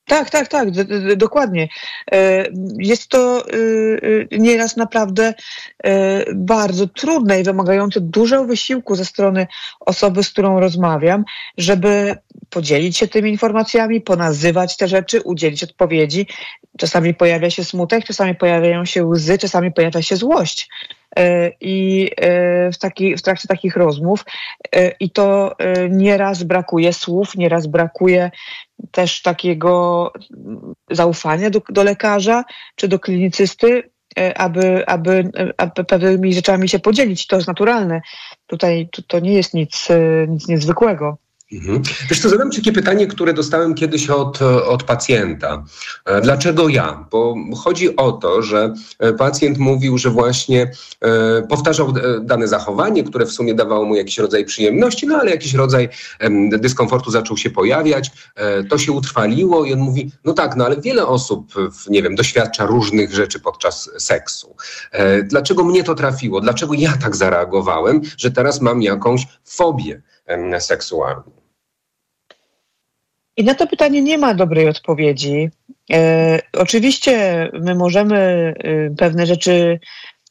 Tak, 0.08 0.30
tak, 0.30 0.48
tak, 0.48 0.70
dokładnie. 1.16 1.68
E, 2.12 2.46
jest 2.78 3.10
to 3.10 3.50
y, 3.50 3.54
y, 3.54 4.28
nieraz 4.32 4.78
naprawdę 4.78 5.34
e, 5.84 6.26
bardzo 6.36 6.88
trudne 6.88 7.42
i 7.42 7.44
wymagające 7.44 8.02
dużo 8.02 8.46
wysiłku 8.46 8.96
ze 8.96 9.06
strony 9.06 9.48
osoby, 9.80 10.24
z 10.24 10.30
którą 10.30 10.60
rozmawiam, 10.60 11.24
żeby 11.58 12.16
podzielić 12.50 12.98
się 12.98 13.08
tymi 13.08 13.32
informacjami, 13.32 14.02
ponazywać 14.02 14.78
te 14.78 14.88
rzeczy, 14.88 15.22
udzielić 15.22 15.64
odpowiedzi. 15.64 16.28
Czasami 16.78 17.14
pojawia 17.14 17.50
się 17.50 17.64
smutek, 17.64 18.06
czasami 18.06 18.36
pojawiają 18.36 18.86
się 18.86 19.06
łzy, 19.06 19.38
czasami 19.38 19.72
pojawia 19.72 20.02
się 20.02 20.16
złość. 20.16 20.70
E, 21.20 21.52
I 21.62 22.10
e, 22.18 22.72
w, 22.72 22.78
taki, 22.78 23.18
w 23.18 23.22
trakcie 23.22 23.48
takich 23.48 23.76
rozmów, 23.76 24.26
e, 24.76 24.92
i 25.00 25.10
to 25.10 25.56
nieraz 25.90 26.44
brakuje 26.44 26.94
słów, 26.94 27.36
nieraz 27.36 27.68
brakuje 27.68 28.32
też 28.92 29.22
takiego 29.22 30.12
zaufania 30.92 31.50
do, 31.50 31.62
do 31.70 31.84
lekarza 31.84 32.44
czy 32.76 32.88
do 32.88 33.00
klinicysty, 33.00 33.90
aby, 34.36 34.88
aby, 34.88 35.32
aby 35.58 35.84
pewnymi 35.84 36.34
rzeczami 36.34 36.70
się 36.70 36.80
podzielić. 36.80 37.28
To 37.28 37.36
jest 37.36 37.48
naturalne. 37.48 38.02
Tutaj 38.48 38.90
to, 38.92 39.02
to 39.02 39.20
nie 39.20 39.34
jest 39.34 39.54
nic, 39.54 39.88
nic 40.28 40.48
niezwykłego. 40.48 41.18
Mhm. 41.52 41.82
Co, 42.22 42.30
zadam 42.30 42.52
Ci 42.52 42.62
takie 42.62 42.72
pytanie, 42.72 43.08
które 43.08 43.34
dostałem 43.34 43.76
kiedyś 43.76 44.10
od, 44.10 44.42
od 44.42 44.84
pacjenta. 44.84 45.64
E, 46.06 46.22
dlaczego 46.22 46.70
ja? 46.70 47.08
Bo 47.12 47.36
chodzi 47.64 47.96
o 47.96 48.12
to, 48.12 48.42
że 48.42 48.74
e, 49.00 49.14
pacjent 49.14 49.58
mówił, 49.58 49.98
że 49.98 50.10
właśnie 50.10 50.72
e, 51.02 51.42
powtarzał 51.50 51.94
dane 52.22 52.48
zachowanie, 52.48 53.04
które 53.04 53.26
w 53.26 53.32
sumie 53.32 53.54
dawało 53.54 53.86
mu 53.86 53.96
jakiś 53.96 54.18
rodzaj 54.18 54.46
przyjemności, 54.46 55.08
no 55.08 55.16
ale 55.16 55.32
jakiś 55.32 55.54
rodzaj 55.54 55.90
dyskomfortu 56.50 57.12
zaczął 57.12 57.38
się 57.38 57.50
pojawiać, 57.50 58.12
to 58.70 58.78
się 58.78 58.92
utrwaliło 58.92 59.66
i 59.66 59.74
on 59.74 59.80
mówi, 59.80 60.12
no 60.26 60.34
tak, 60.34 60.56
no 60.56 60.66
ale 60.66 60.82
wiele 60.82 61.08
osób, 61.08 61.54
nie 61.90 62.04
wiem, 62.04 62.16
doświadcza 62.16 62.66
różnych 62.66 63.14
rzeczy 63.14 63.40
podczas 63.40 63.90
seksu. 63.98 64.56
Dlaczego 65.24 65.64
mnie 65.64 65.84
to 65.84 65.96
trafiło? 65.96 66.42
Dlaczego 66.42 66.74
ja 66.74 66.98
tak 66.98 67.16
zareagowałem, 67.16 68.02
że 68.18 68.32
teraz 68.32 68.62
mam 68.62 68.82
jakąś 68.82 69.28
fobię 69.46 70.02
seksualną? 70.60 71.46
I 73.38 73.44
na 73.44 73.56
to 73.56 73.68
pytanie 73.68 74.02
nie 74.02 74.18
ma 74.18 74.34
dobrej 74.34 74.70
odpowiedzi. 74.70 75.50
E, 75.92 76.40
oczywiście 76.54 77.50
my 77.54 77.76
możemy 77.76 78.18
e, 78.58 78.90
pewne 78.96 79.26
rzeczy 79.26 79.80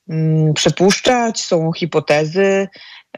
mm, 0.09 0.54
przypuszczać, 0.54 1.40
są 1.40 1.72
hipotezy 1.72 2.68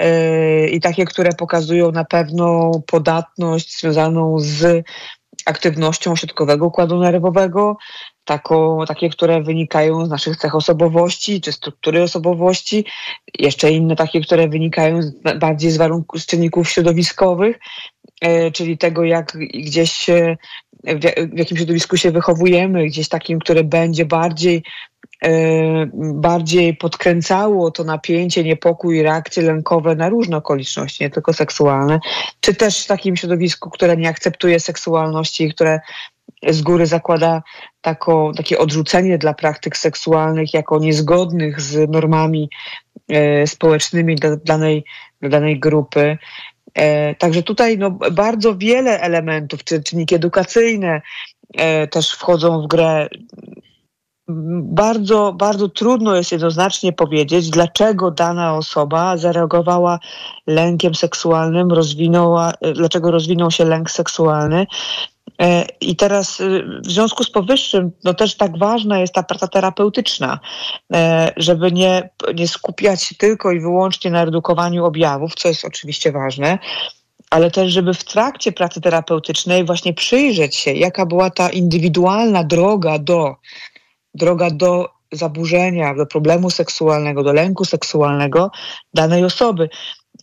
e, 0.00 0.68
i 0.68 0.80
takie, 0.80 1.04
które 1.04 1.32
pokazują 1.32 1.92
na 1.92 2.04
pewną 2.04 2.70
podatność 2.86 3.78
związaną 3.80 4.38
z 4.38 4.86
aktywnością 5.46 6.12
ośrodkowego 6.12 6.66
układu 6.66 6.98
nerwowego, 6.98 7.76
taką, 8.26 8.84
takie, 8.88 9.10
które 9.10 9.42
wynikają 9.42 10.06
z 10.06 10.10
naszych 10.10 10.36
cech 10.36 10.54
osobowości 10.54 11.40
czy 11.40 11.52
struktury 11.52 12.02
osobowości, 12.02 12.84
jeszcze 13.38 13.70
inne 13.70 13.96
takie, 13.96 14.20
które 14.20 14.48
wynikają 14.48 15.00
bardziej 15.40 15.70
z 15.70 15.76
warunków, 15.76 16.22
z 16.22 16.26
czynników 16.26 16.70
środowiskowych. 16.70 17.58
E, 18.20 18.50
czyli 18.50 18.78
tego, 18.78 19.04
jak 19.04 19.36
gdzieś 19.54 20.06
w 20.84 21.38
jakim 21.38 21.56
środowisku 21.56 21.96
się 21.96 22.10
wychowujemy, 22.10 22.86
gdzieś 22.86 23.08
takim, 23.08 23.38
które 23.38 23.64
będzie 23.64 24.04
bardziej 24.04 24.62
e, 25.22 25.30
bardziej 25.94 26.76
podkręcało 26.76 27.70
to 27.70 27.84
napięcie, 27.84 28.44
niepokój, 28.44 29.02
reakcje 29.02 29.42
lękowe 29.42 29.96
na 29.96 30.08
różne 30.08 30.36
okoliczności, 30.36 31.04
nie 31.04 31.10
tylko 31.10 31.32
seksualne, 31.32 32.00
czy 32.40 32.54
też 32.54 32.84
w 32.84 32.86
takim 32.86 33.16
środowisku, 33.16 33.70
które 33.70 33.96
nie 33.96 34.08
akceptuje 34.08 34.60
seksualności 34.60 35.54
które 35.54 35.80
z 36.42 36.62
góry 36.62 36.86
zakłada 36.86 37.42
tako, 37.80 38.32
takie 38.36 38.58
odrzucenie 38.58 39.18
dla 39.18 39.34
praktyk 39.34 39.76
seksualnych 39.76 40.54
jako 40.54 40.78
niezgodnych 40.78 41.60
z 41.60 41.90
normami 41.90 42.50
e, 43.08 43.46
społecznymi 43.46 44.14
dla 44.14 44.36
danej, 44.36 44.84
dla 45.20 45.30
danej 45.30 45.60
grupy. 45.60 46.18
E, 46.74 47.14
także 47.14 47.42
tutaj 47.42 47.78
no, 47.78 47.90
bardzo 48.12 48.56
wiele 48.56 49.00
elementów, 49.00 49.64
czy 49.64 49.82
czynniki 49.82 50.14
edukacyjne 50.14 51.02
e, 51.54 51.86
też 51.86 52.12
wchodzą 52.12 52.62
w 52.62 52.66
grę. 52.66 53.08
Bardzo, 54.62 55.32
bardzo 55.32 55.68
trudno 55.68 56.16
jest 56.16 56.32
jednoznacznie 56.32 56.92
powiedzieć, 56.92 57.50
dlaczego 57.50 58.10
dana 58.10 58.56
osoba 58.56 59.16
zareagowała 59.16 59.98
lękiem 60.46 60.94
seksualnym, 60.94 61.72
rozwinęła, 61.72 62.52
e, 62.60 62.72
dlaczego 62.72 63.10
rozwinął 63.10 63.50
się 63.50 63.64
lęk 63.64 63.90
seksualny. 63.90 64.66
E, 65.42 65.66
I 65.80 65.96
teraz 65.96 66.40
y, 66.40 66.64
w 66.84 66.90
związku 66.90 67.24
z 67.24 67.30
powyższym, 67.30 67.92
no 68.04 68.14
też 68.14 68.36
tak 68.36 68.58
ważna 68.58 68.98
jest 68.98 69.14
ta 69.14 69.22
praca 69.22 69.48
terapeutyczna, 69.48 70.40
e, 70.94 71.32
żeby 71.36 71.72
nie, 71.72 72.10
nie 72.34 72.48
skupiać 72.48 73.02
się 73.02 73.14
tylko 73.14 73.52
i 73.52 73.60
wyłącznie 73.60 74.10
na 74.10 74.24
redukowaniu 74.24 74.84
objawów, 74.84 75.34
co 75.34 75.48
jest 75.48 75.64
oczywiście 75.64 76.12
ważne, 76.12 76.58
ale 77.30 77.50
też, 77.50 77.72
żeby 77.72 77.94
w 77.94 78.04
trakcie 78.04 78.52
pracy 78.52 78.80
terapeutycznej 78.80 79.64
właśnie 79.64 79.94
przyjrzeć 79.94 80.56
się, 80.56 80.72
jaka 80.72 81.06
była 81.06 81.30
ta 81.30 81.50
indywidualna 81.50 82.44
droga 82.44 82.98
do, 82.98 83.36
droga 84.14 84.50
do 84.50 84.88
zaburzenia, 85.12 85.94
do 85.94 86.06
problemu 86.06 86.50
seksualnego, 86.50 87.22
do 87.22 87.32
lęku 87.32 87.64
seksualnego 87.64 88.50
danej 88.94 89.24
osoby. 89.24 89.68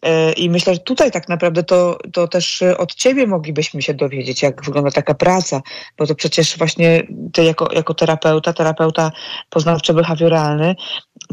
E, 0.03 0.31
I 0.33 0.49
myślę, 0.49 0.73
że 0.73 0.79
tutaj 0.79 1.11
tak 1.11 1.29
naprawdę 1.29 1.63
to, 1.63 1.97
to 2.13 2.27
też 2.27 2.63
od 2.77 2.95
ciebie 2.95 3.27
moglibyśmy 3.27 3.81
się 3.81 3.93
dowiedzieć, 3.93 4.41
jak 4.41 4.65
wygląda 4.65 4.91
taka 4.91 5.13
praca, 5.13 5.61
bo 5.97 6.07
to 6.07 6.15
przecież 6.15 6.57
właśnie 6.57 7.03
ty 7.33 7.43
jako, 7.43 7.73
jako 7.73 7.93
terapeuta, 7.93 8.53
terapeuta 8.53 9.11
poznawczo-behawioralny, 9.49 10.75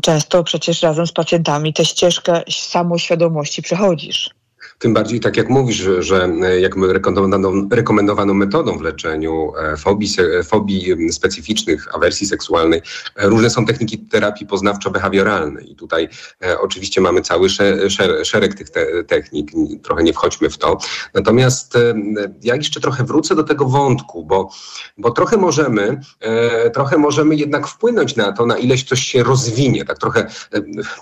często 0.02 0.44
przecież 0.44 0.82
razem 0.82 1.06
z 1.06 1.12
pacjentami 1.12 1.72
tę 1.72 1.84
ścieżkę 1.84 2.42
samoświadomości 2.50 3.62
przechodzisz. 3.62 4.39
Tym 4.80 4.94
bardziej, 4.94 5.20
tak 5.20 5.36
jak 5.36 5.48
mówisz, 5.48 5.88
że, 5.98 6.24
e, 6.42 6.60
jak 6.60 6.76
rekomendowaną, 6.76 7.68
rekomendowaną 7.70 8.34
metodą 8.34 8.78
w 8.78 8.82
leczeniu 8.82 9.52
e, 9.58 9.76
fobii, 9.76 10.08
fobii 10.44 11.12
specyficznych, 11.12 11.94
awersji 11.94 12.26
seksualnej, 12.26 12.82
e, 13.16 13.28
różne 13.28 13.50
są 13.50 13.66
techniki 13.66 13.98
terapii 13.98 14.46
poznawczo-behawioralnej. 14.46 15.70
I 15.70 15.76
tutaj 15.76 16.08
e, 16.44 16.60
oczywiście 16.60 17.00
mamy 17.00 17.22
cały 17.22 17.50
szer, 17.50 18.26
szereg 18.26 18.54
tych 18.54 18.70
te, 18.70 19.04
technik, 19.04 19.50
trochę 19.82 20.02
nie 20.02 20.12
wchodźmy 20.12 20.50
w 20.50 20.58
to. 20.58 20.78
Natomiast 21.14 21.76
e, 21.76 21.94
ja 22.42 22.56
jeszcze 22.56 22.80
trochę 22.80 23.04
wrócę 23.04 23.34
do 23.34 23.44
tego 23.44 23.64
wątku, 23.64 24.24
bo, 24.24 24.50
bo 24.98 25.10
trochę 25.10 25.36
możemy, 25.36 26.00
e, 26.20 26.70
trochę 26.70 26.98
możemy 26.98 27.36
jednak 27.36 27.66
wpłynąć 27.66 28.16
na 28.16 28.32
to, 28.32 28.46
na 28.46 28.58
ileś 28.58 28.84
coś 28.84 29.00
się 29.00 29.22
rozwinie. 29.22 29.84
Tak 29.84 29.98
trochę 29.98 30.26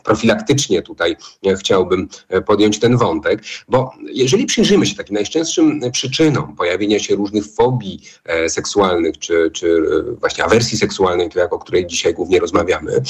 profilaktycznie 0.05 0.83
tutaj 0.83 1.17
chciałbym 1.59 2.09
podjąć 2.47 2.79
ten 2.79 2.97
wątek. 2.97 3.43
Bo 3.69 3.93
jeżeli 4.13 4.47
przyjrzymy 4.47 4.87
się 4.87 4.97
takim 4.97 5.15
najczęstszym 5.15 5.81
przyczynom 5.93 6.57
pojawienia 6.57 6.99
się 6.99 7.17
różnych 7.17 7.45
fobii 7.47 8.01
e, 8.25 8.49
seksualnych, 8.49 9.19
czy, 9.19 9.51
czy 9.53 9.83
e, 10.09 10.13
właśnie 10.13 10.45
awersji 10.45 10.79
seksualnej, 10.79 11.31
to 11.31 11.39
jak 11.39 11.53
o 11.53 11.59
której 11.59 11.87
dzisiaj 11.87 12.15
głównie 12.15 12.41
rozmawiamy, 12.41 13.03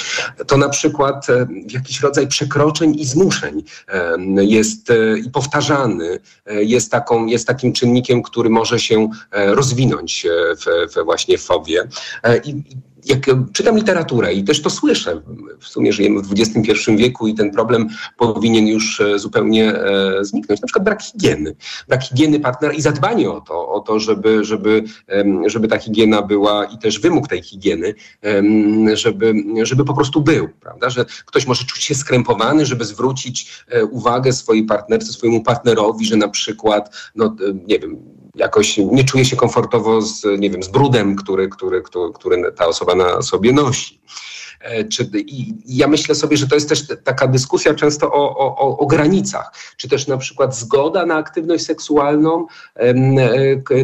to 0.47 0.57
na 0.57 0.69
przykład 0.69 1.31
e, 1.31 1.47
jakiś 1.75 2.01
rodzaj 2.01 2.29
przekroczeń 2.29 2.95
i 3.01 3.05
zmuszeń 3.05 3.63
e, 3.89 4.17
jest 4.45 4.91
e, 4.91 5.19
i 5.19 5.31
powtarzany, 5.31 6.19
e, 6.47 6.65
jest, 6.65 6.91
taką, 6.91 7.27
jest 7.27 7.47
takim 7.47 7.73
czynnikiem, 7.73 8.23
który 8.23 8.51
może 8.51 8.81
się 8.81 9.09
rozwinąć 9.33 10.27
w, 10.57 10.95
w 10.95 11.05
właśnie 11.05 11.39
w 11.39 11.43
fobię. 11.43 11.89
I, 12.45 12.63
jak 13.05 13.27
czytam 13.53 13.77
literaturę 13.77 14.35
i 14.35 14.45
też 14.45 14.63
to 14.63 14.71
słyszę, 14.71 15.23
w 15.61 15.69
sumie 15.69 15.93
żyjemy 15.93 16.23
w 16.23 16.33
XXI 16.33 16.97
wieku 16.97 17.29
i 17.29 17.35
ten 17.35 17.51
problem 17.51 17.89
powinien 18.17 18.67
już 18.67 19.01
e, 19.01 19.19
zupełnie 19.19 19.75
e, 19.75 20.25
zniknąć. 20.25 20.61
Na 20.61 20.67
przykład 20.67 20.85
brak 20.85 21.03
higieny. 21.03 21.57
Brak 21.89 22.03
higieny 22.03 22.41
partnera 22.41 22.75
i 22.75 22.81
zadbanie 22.81 23.31
o 23.31 23.41
to, 23.41 23.69
o 23.69 23.81
to 23.81 24.01
żeby, 24.01 24.45
żeby, 24.45 24.85
żeby 25.47 25.69
ta 25.69 25.79
higiena 25.79 26.23
była 26.23 26.65
i 26.65 26.79
też 26.79 27.01
wymóg 27.01 27.29
tej 27.29 27.43
higieny, 27.43 27.95
żeby, 28.95 29.35
żeby 29.63 29.85
po 29.85 29.95
prostu 29.95 30.21
był, 30.21 30.49
prawda? 30.61 30.91
Że 30.91 31.05
ktoś 31.27 31.47
może 31.47 31.65
czuć 31.65 31.83
się 31.85 31.95
skrępowany, 31.95 32.67
żeby 32.67 32.85
zwrócić 32.85 33.65
e, 33.69 33.85
uwagę 33.85 34.33
swojej 34.33 34.65
partnerce, 34.65 35.13
swojemu 35.13 35.43
partnerowi, 35.43 36.07
że 36.07 36.17
na 36.17 36.29
przykład, 36.29 36.97
no 37.15 37.37
nie 37.67 37.79
wiem, 37.79 38.18
jakoś 38.39 38.79
nie 38.79 39.05
czuje 39.05 39.25
się 39.25 39.37
komfortowo 39.37 40.03
z, 40.03 40.41
nie 40.41 40.51
wiem, 40.51 40.63
z 40.63 40.69
brudem, 40.69 41.17
który, 41.17 41.49
który, 41.49 41.83
który, 41.83 42.13
który 42.13 42.53
ta 42.53 42.67
osoba 42.67 42.95
na 42.95 43.23
sobie 43.23 43.53
nosi. 43.53 44.01
E, 44.61 44.85
czy, 44.85 45.11
i, 45.15 45.55
ja 45.67 45.89
myślę 45.89 46.15
sobie, 46.15 46.37
że 46.37 46.49
to 46.49 46.55
jest 46.55 46.69
też 46.69 46.83
taka 47.05 47.27
dyskusja 47.27 47.75
często 47.75 48.13
o, 48.13 48.37
o, 48.57 48.79
o 48.79 48.87
granicach, 48.87 49.53
czy 49.77 49.89
też 49.89 50.07
na 50.07 50.17
przykład 50.17 50.57
zgoda 50.57 51.07
na 51.07 51.15
aktywność 51.15 51.65
seksualną, 51.65 52.47
e, 52.75 52.95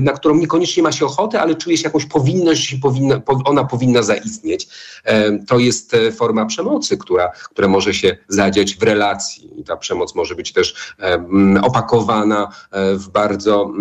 na 0.00 0.12
którą 0.12 0.34
niekoniecznie 0.34 0.82
ma 0.82 0.92
się 0.92 1.06
ochotę, 1.06 1.40
ale 1.40 1.54
czuje 1.54 1.76
się 1.76 1.84
jakąś 1.84 2.06
powinność 2.06 2.72
i 2.72 2.78
powinna, 2.78 3.20
ona 3.44 3.64
powinna 3.64 4.02
zaistnieć. 4.02 4.68
E, 5.04 5.38
to 5.38 5.58
jest 5.58 5.96
forma 6.16 6.46
przemocy, 6.46 6.98
która, 6.98 7.32
która 7.50 7.68
może 7.68 7.94
się 7.94 8.16
zadziać 8.28 8.76
w 8.76 8.82
relacji 8.82 9.60
i 9.60 9.64
ta 9.64 9.76
przemoc 9.76 10.14
może 10.14 10.34
być 10.34 10.52
też 10.52 10.94
opakowana 11.62 12.48
w 12.72 13.08
bardzo 13.08 13.72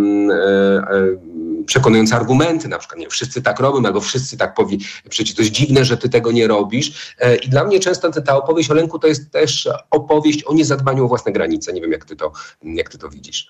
przekonujące 1.66 2.16
argumenty, 2.16 2.68
na 2.68 2.80
przykład 2.80 3.00
nie, 3.00 3.10
wszyscy 3.10 3.42
tak 3.42 3.60
robią, 3.60 3.86
albo 3.88 4.02
wszyscy 4.02 4.38
tak 4.38 4.54
powie, 4.54 4.78
przecież 5.10 5.36
to 5.36 5.42
jest 5.42 5.54
dziwne, 5.54 5.86
że 5.86 5.98
ty 5.98 6.10
tego 6.10 6.32
nie 6.32 6.48
robisz. 6.48 7.16
E, 7.20 7.36
I 7.36 7.50
dla 7.50 7.64
mnie 7.64 7.80
często 7.80 8.22
ta 8.22 8.38
opowieść 8.38 8.72
o 8.72 8.74
lęku 8.74 9.00
to 9.00 9.08
jest 9.08 9.32
też 9.32 9.70
opowieść 9.92 10.44
o 10.44 10.54
niezadbaniu 10.54 11.06
o 11.06 11.08
własne 11.08 11.32
granice. 11.32 11.74
Nie 11.74 11.82
wiem, 11.82 11.92
jak 11.92 12.06
ty 12.06 12.16
to, 12.16 12.32
jak 12.64 12.90
ty 12.90 12.98
to 12.98 13.10
widzisz. 13.10 13.48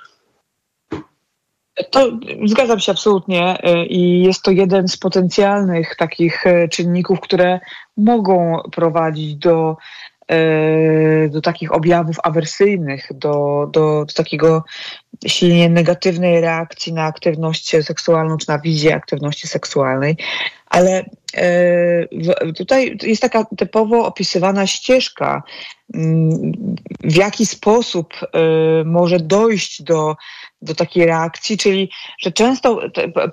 To 1.91 2.11
zgadzam 2.45 2.79
się 2.79 2.91
absolutnie 2.91 3.63
e, 3.63 3.85
i 3.85 4.23
jest 4.23 4.41
to 4.41 4.51
jeden 4.51 4.87
z 4.87 4.97
potencjalnych 4.97 5.95
takich 5.95 6.47
e, 6.47 6.67
czynników, 6.67 7.19
które 7.19 7.59
mogą 7.97 8.61
prowadzić 8.71 9.35
do 9.35 9.77
do 11.29 11.41
takich 11.41 11.75
objawów 11.75 12.15
awersyjnych, 12.23 13.07
do, 13.13 13.67
do, 13.71 14.05
do 14.05 14.13
takiego 14.13 14.63
silnie 15.27 15.69
negatywnej 15.69 16.41
reakcji 16.41 16.93
na 16.93 17.03
aktywność 17.03 17.75
seksualną 17.81 18.37
czy 18.37 18.49
na 18.49 18.59
wizję 18.59 18.95
aktywności 18.95 19.47
seksualnej. 19.47 20.17
Ale 20.65 21.05
e, 21.37 22.53
tutaj 22.57 22.97
jest 23.03 23.21
taka 23.21 23.45
typowo 23.57 24.05
opisywana 24.05 24.67
ścieżka, 24.67 25.43
mm, 25.93 26.51
w 27.03 27.15
jaki 27.15 27.45
sposób 27.45 28.13
e, 28.13 28.27
może 28.83 29.19
dojść 29.19 29.83
do, 29.83 30.15
do 30.61 30.75
takiej 30.75 31.05
reakcji, 31.05 31.57
czyli 31.57 31.89
że 32.19 32.31
często 32.31 32.79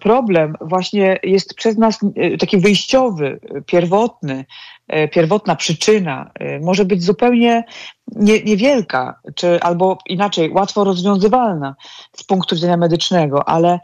problem 0.00 0.54
właśnie 0.60 1.18
jest 1.22 1.54
przez 1.54 1.78
nas 1.78 1.98
taki 2.38 2.58
wyjściowy, 2.58 3.40
pierwotny, 3.66 4.44
E, 4.44 4.79
pierwotna 5.08 5.56
przyczyna 5.56 6.30
e, 6.34 6.60
może 6.60 6.84
być 6.84 7.04
zupełnie 7.04 7.64
nie, 8.08 8.42
niewielka, 8.42 9.20
czy 9.34 9.60
albo 9.60 9.98
inaczej, 10.06 10.50
łatwo 10.50 10.84
rozwiązywalna 10.84 11.74
z 12.16 12.24
punktu 12.24 12.54
widzenia 12.54 12.76
medycznego, 12.76 13.48
ale 13.48 13.80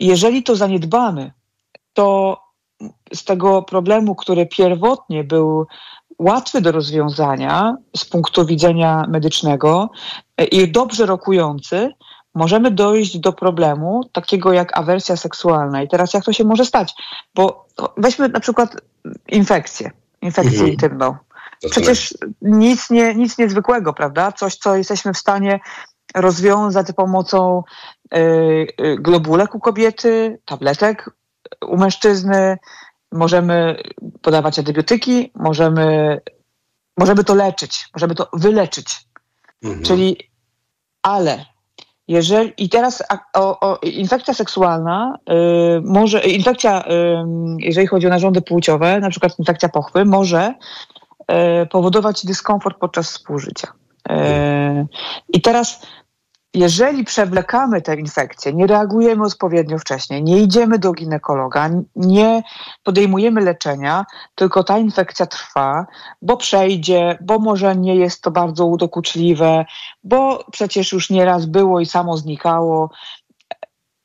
jeżeli 0.00 0.42
to 0.42 0.56
zaniedbamy, 0.56 1.32
to 1.92 2.38
z 3.14 3.24
tego 3.24 3.62
problemu, 3.62 4.14
który 4.14 4.46
pierwotnie 4.46 5.24
był 5.24 5.66
łatwy 6.18 6.60
do 6.60 6.72
rozwiązania 6.72 7.76
z 7.96 8.04
punktu 8.04 8.46
widzenia 8.46 9.04
medycznego 9.08 9.90
e, 10.36 10.44
i 10.44 10.72
dobrze 10.72 11.06
rokujący, 11.06 11.90
możemy 12.34 12.70
dojść 12.70 13.18
do 13.18 13.32
problemu 13.32 14.00
takiego 14.12 14.52
jak 14.52 14.78
awersja 14.78 15.16
seksualna. 15.16 15.82
I 15.82 15.88
teraz 15.88 16.14
jak 16.14 16.24
to 16.24 16.32
się 16.32 16.44
może 16.44 16.64
stać? 16.64 16.94
Bo 17.34 17.66
weźmy 17.96 18.28
na 18.28 18.40
przykład 18.40 18.76
infekcję 19.28 19.90
infekcję 20.24 20.52
mhm. 20.52 20.72
intymną. 20.72 21.16
Przecież 21.70 22.14
nic, 22.42 22.90
nie, 22.90 23.14
nic 23.14 23.38
niezwykłego, 23.38 23.92
prawda? 23.92 24.32
Coś, 24.32 24.56
co 24.56 24.76
jesteśmy 24.76 25.12
w 25.12 25.18
stanie 25.18 25.60
rozwiązać 26.14 26.86
za 26.86 26.92
pomocą 26.92 27.62
y, 28.14 28.18
y, 28.80 28.96
globulek 28.98 29.54
u 29.54 29.60
kobiety, 29.60 30.38
tabletek 30.44 31.10
u 31.66 31.76
mężczyzny. 31.76 32.58
Możemy 33.12 33.82
podawać 34.22 34.58
antybiotyki, 34.58 35.32
możemy, 35.34 36.20
możemy 36.98 37.24
to 37.24 37.34
leczyć, 37.34 37.88
możemy 37.94 38.14
to 38.14 38.28
wyleczyć. 38.32 39.06
Mhm. 39.62 39.82
Czyli, 39.82 40.30
ale 41.02 41.44
jeżeli, 42.08 42.52
I 42.56 42.68
teraz 42.68 43.02
o, 43.34 43.60
o, 43.60 43.78
infekcja 43.82 44.34
seksualna, 44.34 45.18
y, 45.78 45.80
może, 45.80 46.20
infekcja, 46.20 46.82
y, 46.82 46.86
jeżeli 47.58 47.86
chodzi 47.86 48.06
o 48.06 48.10
narządy 48.10 48.42
płciowe, 48.42 49.00
na 49.00 49.10
przykład 49.10 49.38
infekcja 49.38 49.68
pochwy, 49.68 50.04
może 50.04 50.54
y, 51.62 51.66
powodować 51.66 52.26
dyskomfort 52.26 52.78
podczas 52.78 53.10
współżycia. 53.10 53.68
Y, 54.10 54.14
I 55.28 55.40
teraz 55.40 55.86
jeżeli 56.54 57.04
przewlekamy 57.04 57.82
tę 57.82 57.96
infekcję, 57.96 58.52
nie 58.52 58.66
reagujemy 58.66 59.24
odpowiednio 59.24 59.78
wcześniej, 59.78 60.22
nie 60.22 60.38
idziemy 60.38 60.78
do 60.78 60.92
ginekologa, 60.92 61.70
nie 61.96 62.42
podejmujemy 62.82 63.40
leczenia, 63.40 64.04
tylko 64.34 64.64
ta 64.64 64.78
infekcja 64.78 65.26
trwa, 65.26 65.86
bo 66.22 66.36
przejdzie, 66.36 67.18
bo 67.20 67.38
może 67.38 67.76
nie 67.76 67.96
jest 67.96 68.22
to 68.22 68.30
bardzo 68.30 68.66
udokuczliwe, 68.66 69.64
bo 70.04 70.44
przecież 70.52 70.92
już 70.92 71.10
nieraz 71.10 71.46
było 71.46 71.80
i 71.80 71.86
samo 71.86 72.16
znikało. 72.16 72.90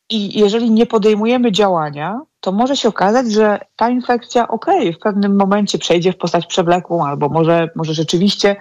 I 0.10 0.40
jeżeli 0.40 0.72
nie 0.72 0.86
podejmujemy 0.86 1.52
działania, 1.52 2.22
to 2.40 2.52
może 2.52 2.78
się 2.78 2.90
okazać, 2.90 3.32
że 3.32 3.60
ta 3.76 3.90
infekcja, 3.90 4.48
okej, 4.48 4.80
okay, 4.80 4.94
w 4.94 5.00
pewnym 5.00 5.38
momencie 5.38 5.78
przejdzie 5.78 6.14
w 6.14 6.18
postać 6.18 6.46
przewlekłą, 6.46 7.06
albo 7.06 7.30
może, 7.30 7.70
może 7.76 7.94
rzeczywiście 7.94 8.56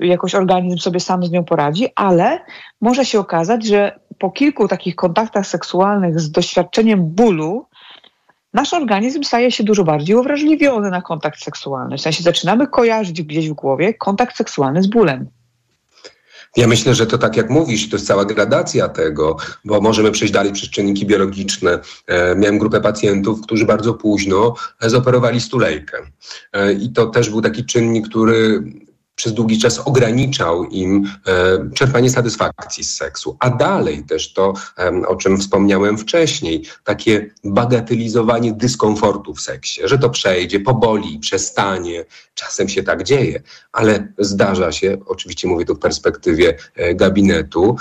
jakoś 0.00 0.34
organizm 0.34 0.78
sobie 0.78 1.00
sam 1.00 1.24
z 1.24 1.30
nią 1.30 1.44
poradzi, 1.44 1.88
ale 1.94 2.40
może 2.80 3.04
się 3.04 3.20
okazać, 3.20 3.66
że 3.66 4.00
po 4.18 4.30
kilku 4.30 4.68
takich 4.68 4.96
kontaktach 4.96 5.46
seksualnych 5.46 6.20
z 6.20 6.30
doświadczeniem 6.30 7.06
bólu, 7.06 7.66
nasz 8.54 8.74
organizm 8.74 9.22
staje 9.22 9.50
się 9.50 9.64
dużo 9.64 9.84
bardziej 9.84 10.16
uwrażliwiony 10.16 10.90
na 10.90 11.02
kontakt 11.02 11.42
seksualny. 11.42 11.96
W 11.96 12.00
sensie 12.00 12.22
zaczynamy 12.22 12.66
kojarzyć 12.66 13.22
gdzieś 13.22 13.50
w 13.50 13.52
głowie 13.52 13.94
kontakt 13.94 14.36
seksualny 14.36 14.82
z 14.82 14.86
bólem. 14.86 15.28
Ja 16.56 16.66
myślę, 16.66 16.94
że 16.94 17.06
to 17.06 17.18
tak 17.18 17.36
jak 17.36 17.50
mówisz, 17.50 17.88
to 17.88 17.96
jest 17.96 18.06
cała 18.06 18.24
gradacja 18.24 18.88
tego, 18.88 19.36
bo 19.64 19.80
możemy 19.80 20.10
przejść 20.10 20.34
dalej 20.34 20.52
przez 20.52 20.70
czynniki 20.70 21.06
biologiczne. 21.06 21.78
E, 22.06 22.36
miałem 22.36 22.58
grupę 22.58 22.80
pacjentów, 22.80 23.40
którzy 23.40 23.66
bardzo 23.66 23.94
późno 23.94 24.54
zoperowali 24.80 25.40
stulejkę. 25.40 25.98
E, 26.52 26.72
I 26.72 26.92
to 26.92 27.06
też 27.06 27.30
był 27.30 27.42
taki 27.42 27.64
czynnik, 27.64 28.08
który 28.08 28.62
przez 29.16 29.34
długi 29.34 29.58
czas 29.58 29.78
ograniczał 29.78 30.64
im 30.64 31.10
e, 31.26 31.70
czerpanie 31.74 32.10
satysfakcji 32.10 32.84
z 32.84 32.96
seksu. 32.96 33.36
A 33.40 33.50
dalej 33.50 34.04
też 34.04 34.32
to, 34.32 34.54
o 35.08 35.16
czym 35.16 35.38
wspomniałem 35.38 35.98
wcześniej, 35.98 36.64
takie 36.84 37.30
bagatelizowanie 37.44 38.52
dyskomfortu 38.52 39.34
w 39.34 39.40
seksie, 39.40 39.80
że 39.84 39.98
to 39.98 40.10
przejdzie, 40.10 40.60
poboli, 40.60 41.18
przestanie. 41.18 42.04
Czasem 42.34 42.68
się 42.68 42.82
tak 42.82 43.02
dzieje, 43.02 43.42
ale 43.72 44.12
zdarza 44.18 44.72
się, 44.72 44.98
oczywiście 45.06 45.48
mówię 45.48 45.64
tu 45.64 45.74
w 45.74 45.78
perspektywie 45.78 46.56
e, 46.74 46.94
gabinetu, 46.94 47.76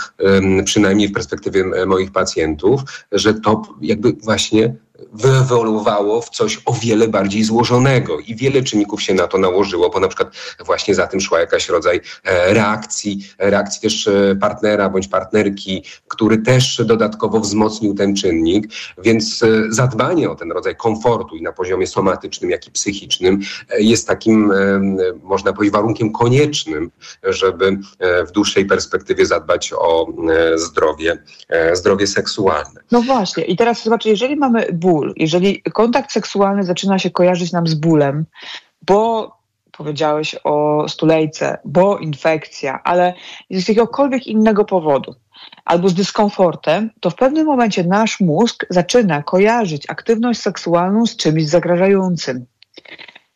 przynajmniej 0.66 1.08
w 1.08 1.14
perspektywie 1.14 1.86
moich 1.86 2.12
pacjentów, 2.12 2.82
że 3.12 3.34
to 3.34 3.62
jakby 3.82 4.14
właśnie 4.14 4.76
wyewoluowało 5.14 6.22
w 6.22 6.30
coś 6.30 6.62
o 6.66 6.74
wiele 6.74 7.08
bardziej 7.08 7.44
złożonego 7.44 8.20
i 8.20 8.36
wiele 8.36 8.64
czynników 8.64 9.02
się 9.02 9.14
na 9.14 9.28
to 9.28 9.38
nałożyło, 9.38 9.90
bo 9.90 10.00
na 10.00 10.08
przykład 10.08 10.36
właśnie 10.66 10.96
za 10.96 11.08
tym 11.08 11.22
szła 11.22 11.40
jakaś 11.40 11.70
rodzaj 11.70 12.02
e, 12.24 12.54
reakcji, 12.54 13.28
reakcji 13.38 13.82
też 13.82 14.08
e, 14.08 14.36
partnera 14.42 14.90
bądź 14.90 15.08
partnerki, 15.08 15.84
który 16.08 16.38
też 16.38 16.82
dodatkowo 16.86 17.40
wzmocnił 17.40 17.94
ten 17.94 18.16
czynnik, 18.16 18.68
więc 18.98 19.44
e, 19.44 19.48
zadbanie 19.70 20.30
o 20.30 20.36
ten 20.36 20.52
rodzaj 20.52 20.76
komfortu 20.76 21.36
i 21.36 21.42
na 21.42 21.52
poziomie 21.52 21.88
somatycznym, 21.88 22.52
jak 22.52 22.68
i 22.68 22.72
psychicznym 22.72 23.40
jest 23.80 24.08
takim, 24.08 24.52
można 25.24 25.54
powiedzieć, 25.54 25.74
warunkiem 25.74 26.12
koniecznym, 26.12 26.92
żeby 27.24 27.78
w 28.28 28.32
dłuższej 28.32 28.66
perspektywie 28.66 29.26
zadbać 29.26 29.74
o 29.78 30.08
zdrowie, 30.56 31.24
zdrowie 31.74 32.08
seksualne. 32.08 32.82
No 32.92 33.02
właśnie 33.02 33.44
i 33.44 33.56
teraz 33.56 33.84
zobaczcie, 33.84 34.10
jeżeli 34.10 34.36
mamy 34.36 34.68
ból. 34.86 35.14
Jeżeli 35.18 35.62
kontakt 35.62 36.12
seksualny 36.12 36.64
zaczyna 36.64 37.00
się 37.00 37.10
kojarzyć 37.10 37.52
nam 37.52 37.68
z 37.68 37.74
bólem, 37.74 38.26
bo 38.82 39.32
powiedziałeś 39.72 40.36
o 40.44 40.86
stulejce, 40.90 41.58
bo 41.66 41.98
infekcja, 41.98 42.84
ale 42.84 43.14
z 43.50 43.68
jakiegokolwiek 43.68 44.28
innego 44.28 44.66
powodu, 44.66 45.16
albo 45.66 45.90
z 45.90 45.94
dyskomfortem, 45.94 46.90
to 47.00 47.10
w 47.10 47.16
pewnym 47.16 47.46
momencie 47.46 47.84
nasz 47.84 48.20
mózg 48.20 48.66
zaczyna 48.70 49.24
kojarzyć 49.24 49.90
aktywność 49.90 50.40
seksualną 50.42 51.06
z 51.06 51.16
czymś 51.16 51.46
zagrażającym. 51.46 52.46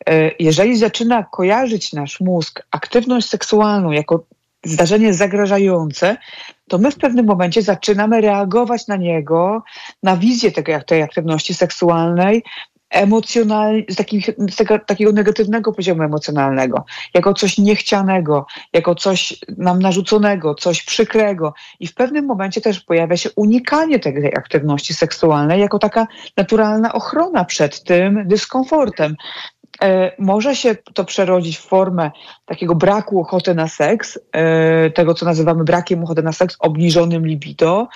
E, 0.10 0.32
jeżeli 0.40 0.78
zaczyna 0.78 1.24
kojarzyć 1.24 1.94
nasz 1.94 2.20
mózg 2.20 2.62
aktywność 2.72 3.30
seksualną 3.30 3.92
jako 3.92 4.24
zdarzenie 4.66 5.14
zagrażające, 5.14 6.18
to 6.68 6.78
my 6.78 6.92
w 6.92 6.98
pewnym 6.98 7.26
momencie 7.26 7.62
zaczynamy 7.62 8.22
reagować 8.22 8.88
na 8.88 8.96
niego, 8.96 9.64
na 10.04 10.18
wizję 10.18 10.52
tego, 10.52 10.72
jak 10.72 10.84
tej 10.84 11.02
aktywności 11.02 11.54
seksualnej, 11.54 12.44
emocjonalnie, 12.90 13.84
z, 13.90 13.96
takich, 13.96 14.30
z 14.52 14.56
tego, 14.56 14.80
takiego 14.80 15.12
negatywnego 15.12 15.72
poziomu 15.74 16.04
emocjonalnego, 16.04 16.86
jako 17.14 17.34
coś 17.34 17.58
niechcianego, 17.58 18.46
jako 18.74 18.96
coś 18.96 19.40
nam 19.58 19.80
narzuconego, 19.80 20.56
coś 20.56 20.84
przykrego. 20.84 21.54
I 21.80 21.88
w 21.88 21.94
pewnym 21.94 22.26
momencie 22.26 22.62
też 22.62 22.80
pojawia 22.80 23.18
się 23.18 23.30
unikanie 23.36 24.00
tej 24.00 24.36
aktywności 24.36 24.94
seksualnej 24.94 25.62
jako 25.62 25.80
taka 25.80 26.08
naturalna 26.38 26.94
ochrona 26.94 27.46
przed 27.46 27.84
tym 27.84 28.28
dyskomfortem. 28.28 29.16
E, 29.84 30.12
może 30.20 30.56
się 30.56 30.76
to 30.94 31.06
przerodzić 31.06 31.58
w 31.58 31.68
formę 31.68 32.12
takiego 32.46 32.76
braku 32.76 33.22
ochoty 33.22 33.56
na 33.56 33.68
seks, 33.68 34.20
e, 34.32 34.90
tego 34.90 35.14
co 35.14 35.26
nazywamy 35.26 35.64
brakiem 35.64 36.04
ochoty 36.04 36.24
na 36.24 36.32
seks, 36.32 36.56
obniżonym 36.60 37.28
libido, 37.28 37.88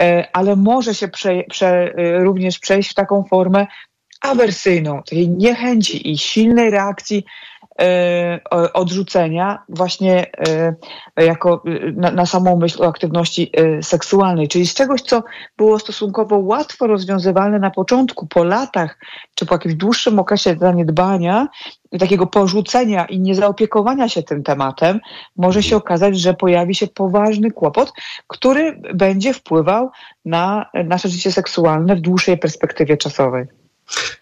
e, 0.00 0.28
ale 0.32 0.56
może 0.56 0.94
się 0.94 1.08
prze, 1.08 1.42
prze, 1.50 1.92
również 2.18 2.58
przejść 2.58 2.90
w 2.90 2.94
taką 2.94 3.24
formę 3.24 3.66
awersyjną, 4.20 5.02
takiej 5.02 5.28
niechęci 5.28 6.10
i 6.10 6.18
silnej 6.18 6.70
reakcji 6.70 7.24
odrzucenia 8.74 9.62
właśnie 9.68 10.26
e, 11.16 11.24
jako 11.24 11.62
e, 11.66 11.92
na, 11.92 12.10
na, 12.10 12.26
samą 12.26 12.56
myśl 12.56 12.82
o 12.82 12.86
aktywności 12.86 13.52
seksualnej, 13.82 14.48
czyli 14.48 14.66
z 14.66 14.74
czegoś, 14.74 15.02
co 15.02 15.22
było 15.56 15.78
stosunkowo 15.78 16.38
łatwo 16.38 16.86
rozwiązywalne 16.86 17.58
na 17.58 17.70
początku, 17.70 18.26
po 18.26 18.44
latach, 18.44 18.98
czy 19.34 19.46
po 19.46 19.54
jakimś 19.54 19.74
dłuższym 19.74 20.18
okresie 20.18 20.56
zaniedbania, 20.60 21.48
takiego 21.98 22.26
porzucenia 22.26 23.04
i 23.04 23.20
niezaopiekowania 23.20 24.08
się 24.08 24.22
tym 24.22 24.42
tematem, 24.42 25.00
może 25.36 25.62
się 25.62 25.76
okazać, 25.76 26.18
że 26.18 26.34
pojawi 26.34 26.74
się 26.74 26.86
poważny 26.86 27.50
kłopot, 27.50 27.92
który 28.26 28.82
będzie 28.94 29.34
wpływał 29.34 29.90
na 30.24 30.66
nasze 30.84 31.08
życie 31.08 31.32
seksualne 31.32 31.96
w 31.96 32.00
dłuższej 32.00 32.38
perspektywie 32.38 32.96
czasowej. 32.96 33.61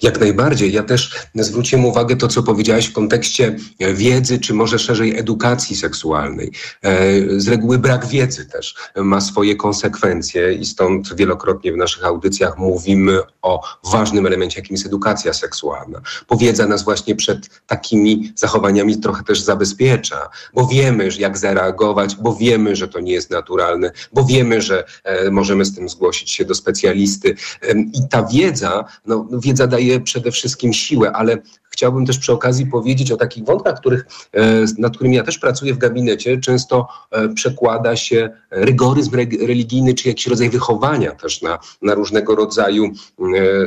Jak 0.03 0.21
najbardziej. 0.21 0.73
Ja 0.73 0.83
też 0.83 1.17
zwróciłem 1.35 1.85
uwagę 1.85 2.17
to, 2.17 2.29
co 2.29 2.43
powiedziałeś 2.43 2.87
w 2.87 2.93
kontekście 2.93 3.57
wiedzy, 3.95 4.39
czy 4.39 4.55
może 4.55 4.79
szerzej 4.79 5.19
edukacji 5.19 5.77
seksualnej. 5.77 6.53
E, 6.83 7.41
z 7.41 7.49
reguły 7.49 7.79
brak 7.79 8.07
wiedzy 8.07 8.47
też 8.47 8.75
ma 8.97 9.21
swoje 9.21 9.57
konsekwencje 9.57 10.53
i 10.53 10.67
stąd 10.67 11.17
wielokrotnie 11.17 11.73
w 11.73 11.77
naszych 11.77 12.05
audycjach 12.05 12.59
mówimy 12.59 13.21
o 13.43 13.63
ważnym 13.93 14.27
elemencie, 14.27 14.61
jakim 14.61 14.75
jest 14.75 14.87
edukacja 14.87 15.33
seksualna. 15.33 16.01
Bo 16.29 16.37
wiedza 16.37 16.67
nas 16.67 16.85
właśnie 16.85 17.17
przed 17.17 17.49
takimi 17.67 18.33
zachowaniami 18.37 19.01
trochę 19.01 19.25
też 19.25 19.41
zabezpiecza, 19.41 20.29
bo 20.55 20.67
wiemy, 20.67 21.09
jak 21.19 21.39
zareagować, 21.39 22.17
bo 22.17 22.37
wiemy, 22.37 22.77
że 22.77 22.89
to 22.89 23.01
nie 23.01 23.13
jest 23.13 23.31
naturalne, 23.31 23.93
bo 24.13 24.25
wiemy, 24.25 24.63
że 24.63 24.85
e, 25.05 25.31
możemy 25.31 25.65
z 25.65 25.75
tym 25.75 25.89
zgłosić 25.89 26.31
się 26.31 26.45
do 26.45 26.55
specjalisty. 26.55 27.35
I 27.75 28.09
ta 28.11 28.23
wiedza, 28.23 28.85
no, 29.07 29.29
wiedza 29.33 29.60
zadaje 29.61 30.01
przede 30.01 30.31
wszystkim 30.31 30.73
siłę, 30.73 31.13
ale 31.13 31.39
chciałbym 31.81 32.07
też 32.07 32.19
przy 32.19 32.33
okazji 32.33 32.67
powiedzieć 32.67 33.13
o 33.13 33.17
takich 33.17 33.45
wątkach, 33.45 33.81
których, 33.81 34.07
e, 34.33 34.65
nad 34.79 34.95
którymi 34.95 35.17
ja 35.17 35.23
też 35.23 35.39
pracuję 35.39 35.75
w 35.75 35.79
gabinecie. 35.79 36.41
Często 36.41 36.89
e, 37.11 37.29
przekłada 37.29 37.97
się 37.97 38.31
rygoryzm 38.51 39.17
religijny, 39.47 39.95
czy 39.95 40.09
jakiś 40.09 40.27
rodzaj 40.27 40.51
wychowania 40.51 41.11
też 41.11 41.43
na, 41.43 41.59
na 41.83 41.95
różnego 41.95 42.35
rodzaju 42.35 42.85
e, 42.85 42.91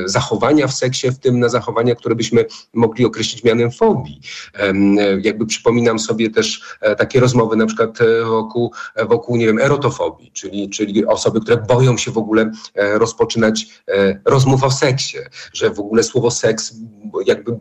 zachowania 0.04 0.66
w 0.66 0.74
seksie, 0.74 1.10
w 1.10 1.18
tym 1.18 1.40
na 1.40 1.48
zachowania, 1.48 1.94
które 1.94 2.14
byśmy 2.14 2.44
mogli 2.74 3.04
określić 3.04 3.44
mianem 3.44 3.70
fobii. 3.70 4.20
Jakby 5.22 5.46
przypominam 5.46 5.98
sobie 5.98 6.30
też 6.30 6.62
takie 6.98 7.20
rozmowy 7.20 7.56
na 7.56 7.66
przykład 7.66 7.98
wokół, 8.24 8.72
wokół 9.08 9.36
nie 9.36 9.46
wiem, 9.46 9.58
erotofobii, 9.58 10.30
czyli, 10.32 10.70
czyli 10.70 11.06
osoby, 11.06 11.40
które 11.40 11.56
boją 11.56 11.96
się 11.96 12.10
w 12.10 12.18
ogóle 12.18 12.50
rozpoczynać 12.74 13.66
rozmów 14.24 14.64
o 14.64 14.70
seksie, 14.70 15.18
że 15.52 15.70
w 15.70 15.80
ogóle 15.80 16.02
słowo 16.02 16.30
seks 16.30 16.74
jakby 17.26 17.58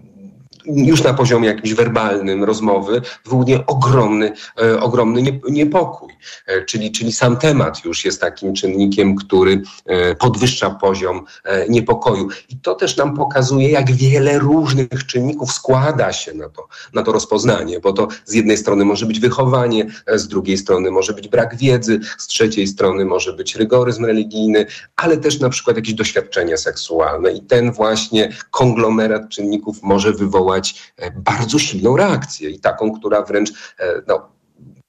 już 0.66 1.04
na 1.04 1.14
poziomie 1.14 1.48
jakimś 1.48 1.74
werbalnym 1.74 2.44
rozmowy 2.44 3.02
wywołuje 3.26 3.66
ogromny, 3.66 4.34
e, 4.62 4.80
ogromny 4.80 5.40
niepokój. 5.50 6.14
E, 6.48 6.66
czyli, 6.66 6.92
czyli 6.92 7.12
sam 7.12 7.38
temat 7.38 7.86
już 7.86 8.06
jest 8.06 8.22
takim 8.22 8.54
czynnikiem, 8.54 9.16
który 9.16 9.62
e, 9.86 10.16
podwyższa 10.16 10.70
poziom 10.70 11.26
niepokoju. 11.70 12.28
I 12.50 12.58
to 12.58 12.76
też 12.76 12.98
nam 12.98 13.16
pokazuje, 13.16 13.70
jak 13.70 13.92
wiele 13.92 14.40
różnych 14.40 15.06
czynników 15.08 15.52
składa 15.52 16.14
się 16.14 16.34
na 16.34 16.50
to, 16.50 16.68
na 16.94 17.04
to 17.04 17.12
rozpoznanie, 17.12 17.80
bo 17.80 17.94
to 17.94 18.08
z 18.26 18.34
jednej 18.34 18.58
strony 18.58 18.86
może 18.86 19.06
być 19.06 19.20
wychowanie, 19.20 19.86
z 20.08 20.28
drugiej 20.28 20.58
strony 20.58 20.92
może 20.92 21.14
być 21.14 21.28
brak 21.28 21.58
wiedzy, 21.58 22.00
z 22.18 22.28
trzeciej 22.28 22.68
strony 22.68 23.06
może 23.06 23.34
być 23.34 23.56
rygoryzm 23.56 24.06
religijny, 24.06 24.66
ale 24.96 25.18
też 25.18 25.40
na 25.40 25.50
przykład 25.50 25.76
jakieś 25.76 25.94
doświadczenie 25.94 26.58
seksualne. 26.58 27.32
I 27.32 27.42
ten 27.42 27.72
właśnie 27.72 28.34
konglomerat 28.52 29.30
czynników 29.30 29.84
może 29.84 30.12
wywołać 30.12 30.53
wywołać 30.54 30.94
e, 30.98 31.12
bardzo 31.12 31.60
silną 31.60 31.98
reakcję 31.98 32.50
i 32.50 32.60
taką, 32.60 32.92
która 32.92 33.22
wręcz 33.22 33.50
e, 33.80 34.02
no, 34.08 34.30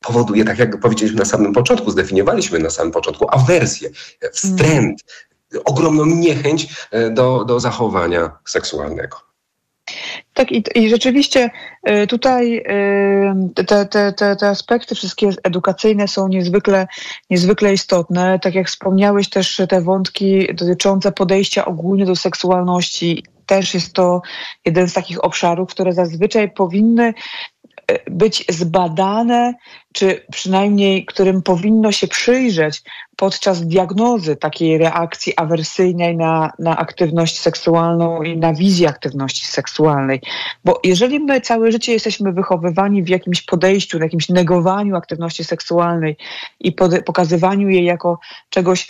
powoduje, 0.00 0.44
tak 0.44 0.58
jak 0.58 0.80
powiedzieliśmy 0.80 1.18
na 1.18 1.24
samym 1.24 1.52
początku, 1.52 1.90
zdefiniowaliśmy 1.90 2.58
na 2.58 2.70
samym 2.70 2.92
początku, 2.92 3.26
awersję, 3.30 3.90
e, 4.20 4.30
wstręt, 4.30 5.04
ogromną 5.64 6.06
niechęć 6.06 6.88
do, 7.10 7.44
do 7.44 7.60
zachowania 7.60 8.30
seksualnego. 8.44 9.16
Tak, 10.34 10.52
i, 10.52 10.64
i 10.74 10.90
rzeczywiście 10.90 11.50
tutaj 12.08 12.64
te, 13.54 13.86
te, 13.86 14.12
te, 14.12 14.36
te 14.36 14.48
aspekty 14.48 14.94
wszystkie 14.94 15.30
edukacyjne 15.42 16.08
są 16.08 16.28
niezwykle, 16.28 16.86
niezwykle 17.30 17.72
istotne. 17.72 18.38
Tak 18.38 18.54
jak 18.54 18.68
wspomniałeś 18.68 19.28
też 19.30 19.62
te 19.68 19.80
wątki 19.80 20.54
dotyczące 20.54 21.12
podejścia 21.12 21.64
ogólnie 21.64 22.06
do 22.06 22.16
seksualności 22.16 23.24
też 23.46 23.74
jest 23.74 23.92
to 23.92 24.22
jeden 24.64 24.88
z 24.88 24.92
takich 24.92 25.24
obszarów, 25.24 25.70
które 25.70 25.92
zazwyczaj 25.92 26.50
powinny 26.50 27.14
być 28.10 28.44
zbadane, 28.48 29.54
czy 29.92 30.26
przynajmniej 30.30 31.06
którym 31.06 31.42
powinno 31.42 31.92
się 31.92 32.08
przyjrzeć 32.08 32.82
podczas 33.16 33.66
diagnozy 33.66 34.36
takiej 34.36 34.78
reakcji 34.78 35.32
awersyjnej 35.36 36.16
na, 36.16 36.52
na 36.58 36.76
aktywność 36.76 37.40
seksualną 37.40 38.22
i 38.22 38.36
na 38.36 38.54
wizję 38.54 38.88
aktywności 38.88 39.46
seksualnej. 39.46 40.20
Bo 40.64 40.80
jeżeli 40.84 41.20
my 41.20 41.40
całe 41.40 41.72
życie 41.72 41.92
jesteśmy 41.92 42.32
wychowywani 42.32 43.02
w 43.02 43.08
jakimś 43.08 43.42
podejściu, 43.42 43.98
w 43.98 44.02
jakimś 44.02 44.28
negowaniu 44.28 44.96
aktywności 44.96 45.44
seksualnej 45.44 46.16
i 46.60 46.72
pod, 46.72 47.04
pokazywaniu 47.04 47.68
jej 47.68 47.84
jako 47.84 48.18
czegoś 48.50 48.88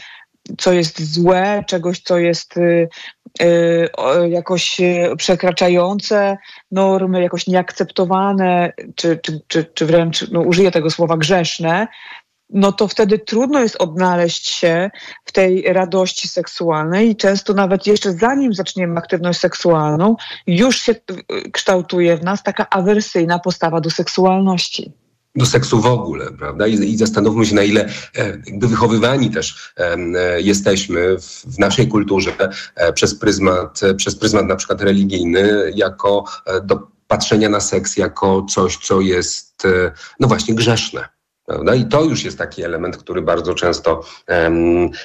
co 0.58 0.72
jest 0.72 1.12
złe, 1.12 1.64
czegoś, 1.66 2.00
co 2.00 2.18
jest 2.18 2.56
y, 2.56 2.88
y, 3.42 3.88
jakoś 4.28 4.80
y, 4.80 5.16
przekraczające 5.16 6.36
normy, 6.70 7.22
jakoś 7.22 7.46
nieakceptowane, 7.46 8.72
czy, 8.94 9.18
czy, 9.22 9.40
czy, 9.48 9.64
czy 9.64 9.86
wręcz, 9.86 10.30
no, 10.30 10.40
użyję 10.40 10.70
tego 10.70 10.90
słowa, 10.90 11.16
grzeszne, 11.16 11.86
no 12.50 12.72
to 12.72 12.88
wtedy 12.88 13.18
trudno 13.18 13.60
jest 13.60 13.76
odnaleźć 13.76 14.46
się 14.46 14.90
w 15.24 15.32
tej 15.32 15.62
radości 15.62 16.28
seksualnej 16.28 17.10
i 17.10 17.16
często 17.16 17.54
nawet 17.54 17.86
jeszcze 17.86 18.12
zanim 18.12 18.54
zaczniemy 18.54 18.98
aktywność 18.98 19.40
seksualną, 19.40 20.16
już 20.46 20.78
się 20.80 20.94
kształtuje 21.52 22.16
w 22.16 22.24
nas 22.24 22.42
taka 22.42 22.70
awersyjna 22.70 23.38
postawa 23.38 23.80
do 23.80 23.90
seksualności 23.90 24.92
do 25.34 25.46
seksu 25.46 25.80
w 25.80 25.86
ogóle, 25.86 26.30
prawda? 26.32 26.66
I, 26.66 26.74
I, 26.74 26.96
zastanówmy 26.96 27.46
się, 27.46 27.54
na 27.54 27.62
ile 27.62 27.88
e, 28.16 28.26
jakby 28.46 28.68
wychowywani 28.68 29.30
też 29.30 29.72
e, 29.76 29.96
jesteśmy 30.40 31.18
w, 31.18 31.44
w, 31.54 31.58
naszej 31.58 31.88
kulturze 31.88 32.32
e, 32.74 32.92
przez 32.92 33.14
pryzmat, 33.14 33.82
e, 33.82 33.94
przez 33.94 34.16
pryzmat 34.16 34.46
na 34.46 34.56
przykład 34.56 34.80
religijny, 34.80 35.72
jako 35.74 36.24
e, 36.46 36.60
do 36.60 36.94
patrzenia 37.08 37.48
na 37.48 37.60
seks 37.60 37.96
jako 37.96 38.46
coś, 38.50 38.76
co 38.76 39.00
jest 39.00 39.64
e, 39.64 39.92
no 40.20 40.28
właśnie 40.28 40.54
grzeszne. 40.54 41.08
Prawda? 41.46 41.74
I 41.74 41.84
to 41.84 42.04
już 42.04 42.24
jest 42.24 42.38
taki 42.38 42.62
element, 42.62 42.96
który 42.96 43.22
bardzo 43.22 43.54
często 43.54 44.04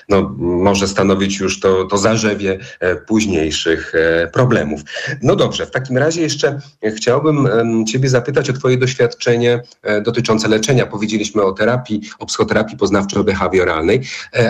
no, 0.10 0.36
może 0.38 0.88
stanowić 0.88 1.40
już 1.40 1.60
to, 1.60 1.86
to 1.86 1.98
zarzewie 1.98 2.60
e, 2.80 2.96
późniejszych 2.96 3.94
e, 3.96 4.28
problemów. 4.28 4.82
No 5.22 5.36
dobrze, 5.36 5.66
w 5.66 5.72
takim 5.72 5.98
razie 5.98 6.22
jeszcze 6.22 6.60
chciałbym 6.96 7.48
Ciebie 7.86 8.10
zapytać 8.10 8.50
o 8.50 8.54
Twoje 8.54 8.78
doświadczenie 8.78 9.62
e, 9.84 10.02
dotyczące 10.02 10.48
leczenia. 10.48 10.86
Powiedzieliśmy 10.86 11.44
o 11.44 11.52
terapii, 11.52 12.02
o 12.20 12.26
psychoterapii 12.26 12.78
poznawczo-behawioralnej, 12.78 14.00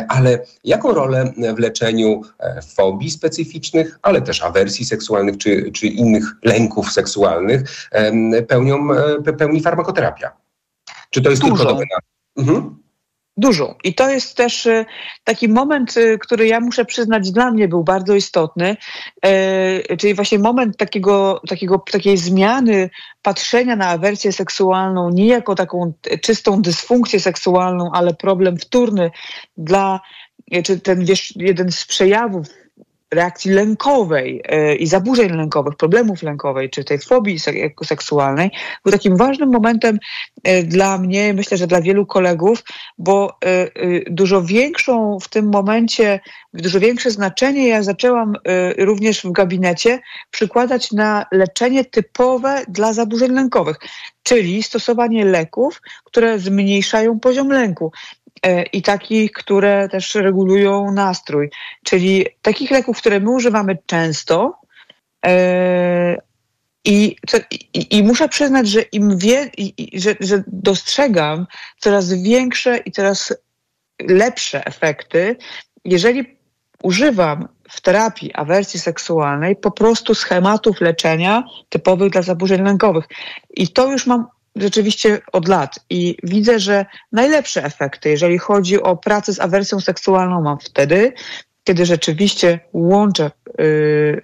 ale 0.10 0.46
jaką 0.64 0.94
rolę 0.94 1.34
w 1.56 1.60
leczeniu 1.60 2.22
fobii 2.76 3.12
specyficznych, 3.12 4.00
ale 4.02 4.22
też 4.22 4.42
awersji 4.42 4.86
seksualnych 4.86 5.38
czy, 5.38 5.72
czy 5.72 5.88
innych 5.88 6.24
lęków 6.44 6.92
seksualnych 6.92 7.90
pełnią, 8.48 8.88
pełni 9.38 9.62
farmakoterapia? 9.62 10.49
Czy 11.10 11.22
to 11.22 11.30
jest 11.30 11.42
Dużo. 11.42 11.66
tylko? 11.66 11.98
Mhm. 12.38 12.80
Dużo. 13.38 13.76
I 13.84 13.96
to 13.96 14.10
jest 14.10 14.38
też 14.38 14.66
y, 14.66 14.86
taki 15.24 15.50
moment, 15.50 15.98
y, 15.98 16.18
który 16.18 16.48
ja 16.48 16.60
muszę 16.60 16.86
przyznać 16.86 17.32
dla 17.32 17.52
mnie 17.52 17.68
był 17.68 17.84
bardzo 17.84 18.16
istotny, 18.16 18.78
e, 19.22 19.98
czyli 19.98 20.14
właśnie 20.14 20.40
moment 20.40 20.78
takiego, 20.78 21.42
takiego, 21.48 21.84
takiej 21.92 22.18
zmiany 22.18 22.90
patrzenia 23.22 23.76
na 23.76 23.88
awersję 23.88 24.32
seksualną 24.32 25.10
nie 25.10 25.28
jako 25.28 25.56
taką 25.56 25.94
czystą 26.22 26.62
dysfunkcję 26.62 27.20
seksualną, 27.20 27.92
ale 27.94 28.14
problem 28.14 28.58
wtórny 28.58 29.12
dla, 29.58 30.00
czy 30.64 30.80
ten 30.80 31.06
wiesz, 31.06 31.34
jeden 31.36 31.72
z 31.72 31.86
przejawów 31.86 32.48
reakcji 33.12 33.52
lękowej 33.52 34.42
e, 34.46 34.76
i 34.76 34.88
zaburzeń 34.88 35.32
lękowych, 35.32 35.76
problemów 35.76 36.24
lękowej, 36.24 36.70
czy 36.70 36.84
tej 36.84 37.00
fobii 37.00 37.40
seksualnej, 37.86 38.52
był 38.84 38.92
takim 38.92 39.18
ważnym 39.18 39.50
momentem 39.50 40.00
e, 40.44 40.64
dla 40.64 40.98
mnie, 40.98 41.34
myślę, 41.34 41.58
że 41.58 41.68
dla 41.68 41.82
wielu 41.82 42.06
kolegów, 42.06 42.64
bo 42.98 43.38
e, 43.46 43.70
dużo 44.12 44.42
większą 44.42 45.20
w 45.20 45.28
tym 45.28 45.50
momencie, 45.50 46.20
dużo 46.54 46.80
większe 46.80 47.12
znaczenie 47.12 47.68
ja 47.68 47.84
zaczęłam 47.84 48.34
również 48.78 49.22
w 49.22 49.32
gabinecie 49.32 50.00
przykładać 50.32 50.92
na 50.92 51.26
leczenie 51.32 51.86
typowe 51.86 52.62
dla 52.68 52.94
zaburzeń 52.94 53.32
lękowych, 53.32 53.78
czyli 54.24 54.64
stosowanie 54.64 55.26
leków, 55.26 55.82
które 56.04 56.40
zmniejszają 56.40 57.20
poziom 57.20 57.50
lęku. 57.50 57.92
E, 58.46 58.64
i 58.64 58.82
takich, 58.82 59.32
które 59.32 59.90
też 59.90 60.16
regulują 60.16 60.92
nastrój. 60.92 61.50
Czyli 61.84 62.26
takich 62.42 62.72
leków, 62.72 62.98
które 62.98 63.20
my 63.20 63.30
używamy 63.30 63.78
często. 63.86 64.62
E, 65.26 66.18
I, 66.86 67.16
i, 67.74 67.98
i 67.98 68.04
muszę 68.04 68.30
przyznać, 68.30 68.68
że 68.68 68.82
im 68.82 69.18
wie, 69.18 69.52
i, 69.58 70.00
że, 70.00 70.16
że 70.20 70.44
dostrzegam 70.48 71.48
coraz 71.80 72.14
większe 72.14 72.78
i 72.78 72.92
coraz 72.92 73.34
lepsze 74.02 74.66
efekty, 74.66 75.36
jeżeli 75.86 76.38
używam 76.84 77.48
w 77.70 77.82
terapii 77.82 78.34
awersji 78.34 78.80
seksualnej 78.80 79.56
po 79.56 79.72
prostu 79.72 80.16
schematów 80.16 80.82
leczenia 80.82 81.44
typowych 81.70 82.12
dla 82.12 82.22
zaburzeń 82.22 82.62
lękowych. 82.62 83.06
I 83.50 83.68
to 83.68 83.92
już 83.92 84.08
mam 84.08 84.28
rzeczywiście 84.56 85.22
od 85.32 85.48
lat 85.48 85.80
i 85.90 86.18
widzę, 86.24 86.60
że 86.60 86.86
najlepsze 87.12 87.64
efekty, 87.64 88.10
jeżeli 88.10 88.38
chodzi 88.38 88.82
o 88.82 88.98
pracę 88.98 89.34
z 89.34 89.40
awersją 89.40 89.80
seksualną, 89.80 90.42
mam 90.42 90.60
wtedy, 90.60 91.14
kiedy 91.64 91.86
rzeczywiście 91.86 92.60
łączę 92.74 93.32
yy, 93.58 94.22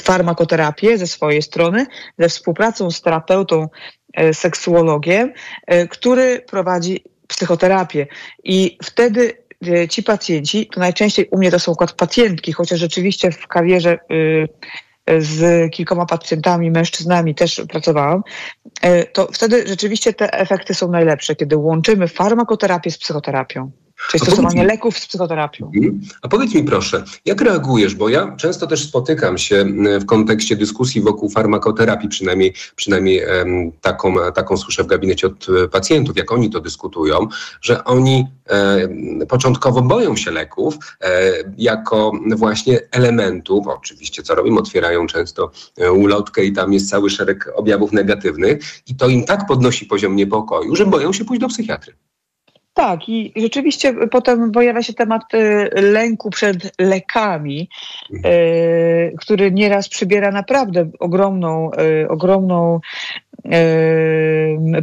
farmakoterapię 0.00 0.98
ze 0.98 1.06
swojej 1.06 1.42
strony, 1.42 1.86
ze 2.18 2.28
współpracą 2.28 2.90
z 2.90 3.02
terapeutą, 3.02 3.68
yy, 4.16 4.34
seksuologiem, 4.34 5.32
yy, 5.68 5.88
który 5.88 6.40
prowadzi 6.40 7.04
psychoterapię. 7.30 8.06
I 8.44 8.78
wtedy 8.82 9.32
y, 9.66 9.88
ci 9.88 10.02
pacjenci, 10.02 10.66
to 10.66 10.80
najczęściej 10.80 11.28
u 11.30 11.38
mnie 11.38 11.50
to 11.50 11.58
są 11.58 11.74
pacjentki, 11.96 12.52
chociaż 12.52 12.78
rzeczywiście 12.78 13.30
w 13.30 13.46
karierze 13.46 13.98
y, 14.10 14.48
z 15.18 15.70
kilkoma 15.72 16.06
pacjentami, 16.06 16.70
mężczyznami 16.70 17.34
też 17.34 17.62
pracowałam, 17.68 18.22
e, 18.82 19.04
to 19.04 19.28
wtedy 19.32 19.64
rzeczywiście 19.66 20.12
te 20.12 20.32
efekty 20.32 20.74
są 20.74 20.90
najlepsze, 20.90 21.36
kiedy 21.36 21.56
łączymy 21.56 22.08
farmakoterapię 22.08 22.90
z 22.90 22.98
psychoterapią. 22.98 23.70
Czyli 24.08 24.20
stosowanie 24.20 24.64
leków 24.64 24.98
z 24.98 25.06
psychoterapią. 25.06 25.72
Mhm. 25.76 26.00
A 26.22 26.28
powiedz 26.28 26.54
mi 26.54 26.64
proszę, 26.64 27.04
jak 27.24 27.40
reagujesz, 27.40 27.94
bo 27.94 28.08
ja 28.08 28.36
często 28.36 28.66
też 28.66 28.88
spotykam 28.88 29.38
się 29.38 29.64
w 30.00 30.06
kontekście 30.06 30.56
dyskusji 30.56 31.00
wokół 31.00 31.30
farmakoterapii, 31.30 32.08
przynajmniej, 32.08 32.54
przynajmniej 32.76 33.22
taką, 33.80 34.14
taką 34.34 34.56
słyszę 34.56 34.84
w 34.84 34.86
gabinecie 34.86 35.26
od 35.26 35.46
e, 35.48 35.68
pacjentów, 35.68 36.16
jak 36.16 36.32
oni 36.32 36.50
to 36.50 36.60
dyskutują, 36.60 37.28
że 37.60 37.84
oni 37.84 38.26
e, 38.48 39.26
początkowo 39.26 39.82
boją 39.82 40.16
się 40.16 40.30
leków 40.30 40.74
e, 41.00 41.32
jako 41.58 42.12
właśnie 42.36 42.80
elementów, 42.90 43.66
oczywiście 43.66 44.22
co 44.22 44.34
robią, 44.34 44.58
otwierają 44.58 45.06
często 45.06 45.50
ulotkę 45.94 46.44
i 46.44 46.52
tam 46.52 46.72
jest 46.72 46.90
cały 46.90 47.10
szereg 47.10 47.52
objawów 47.54 47.92
negatywnych 47.92 48.58
i 48.86 48.94
to 48.94 49.08
im 49.08 49.24
tak 49.24 49.46
podnosi 49.46 49.86
poziom 49.86 50.16
niepokoju, 50.16 50.76
że 50.76 50.86
boją 50.86 51.12
się 51.12 51.24
pójść 51.24 51.40
do 51.40 51.48
psychiatry. 51.48 51.94
Tak, 52.74 53.08
i 53.08 53.32
rzeczywiście 53.36 53.94
potem 54.10 54.52
pojawia 54.52 54.82
się 54.82 54.92
temat 54.92 55.34
y, 55.34 55.70
lęku 55.74 56.30
przed 56.30 56.80
lekami, 56.80 57.68
y, 58.12 59.14
który 59.20 59.52
nieraz 59.52 59.88
przybiera 59.88 60.30
naprawdę 60.30 60.90
ogromną, 60.98 61.70
y, 62.02 62.08
ogromną 62.08 62.80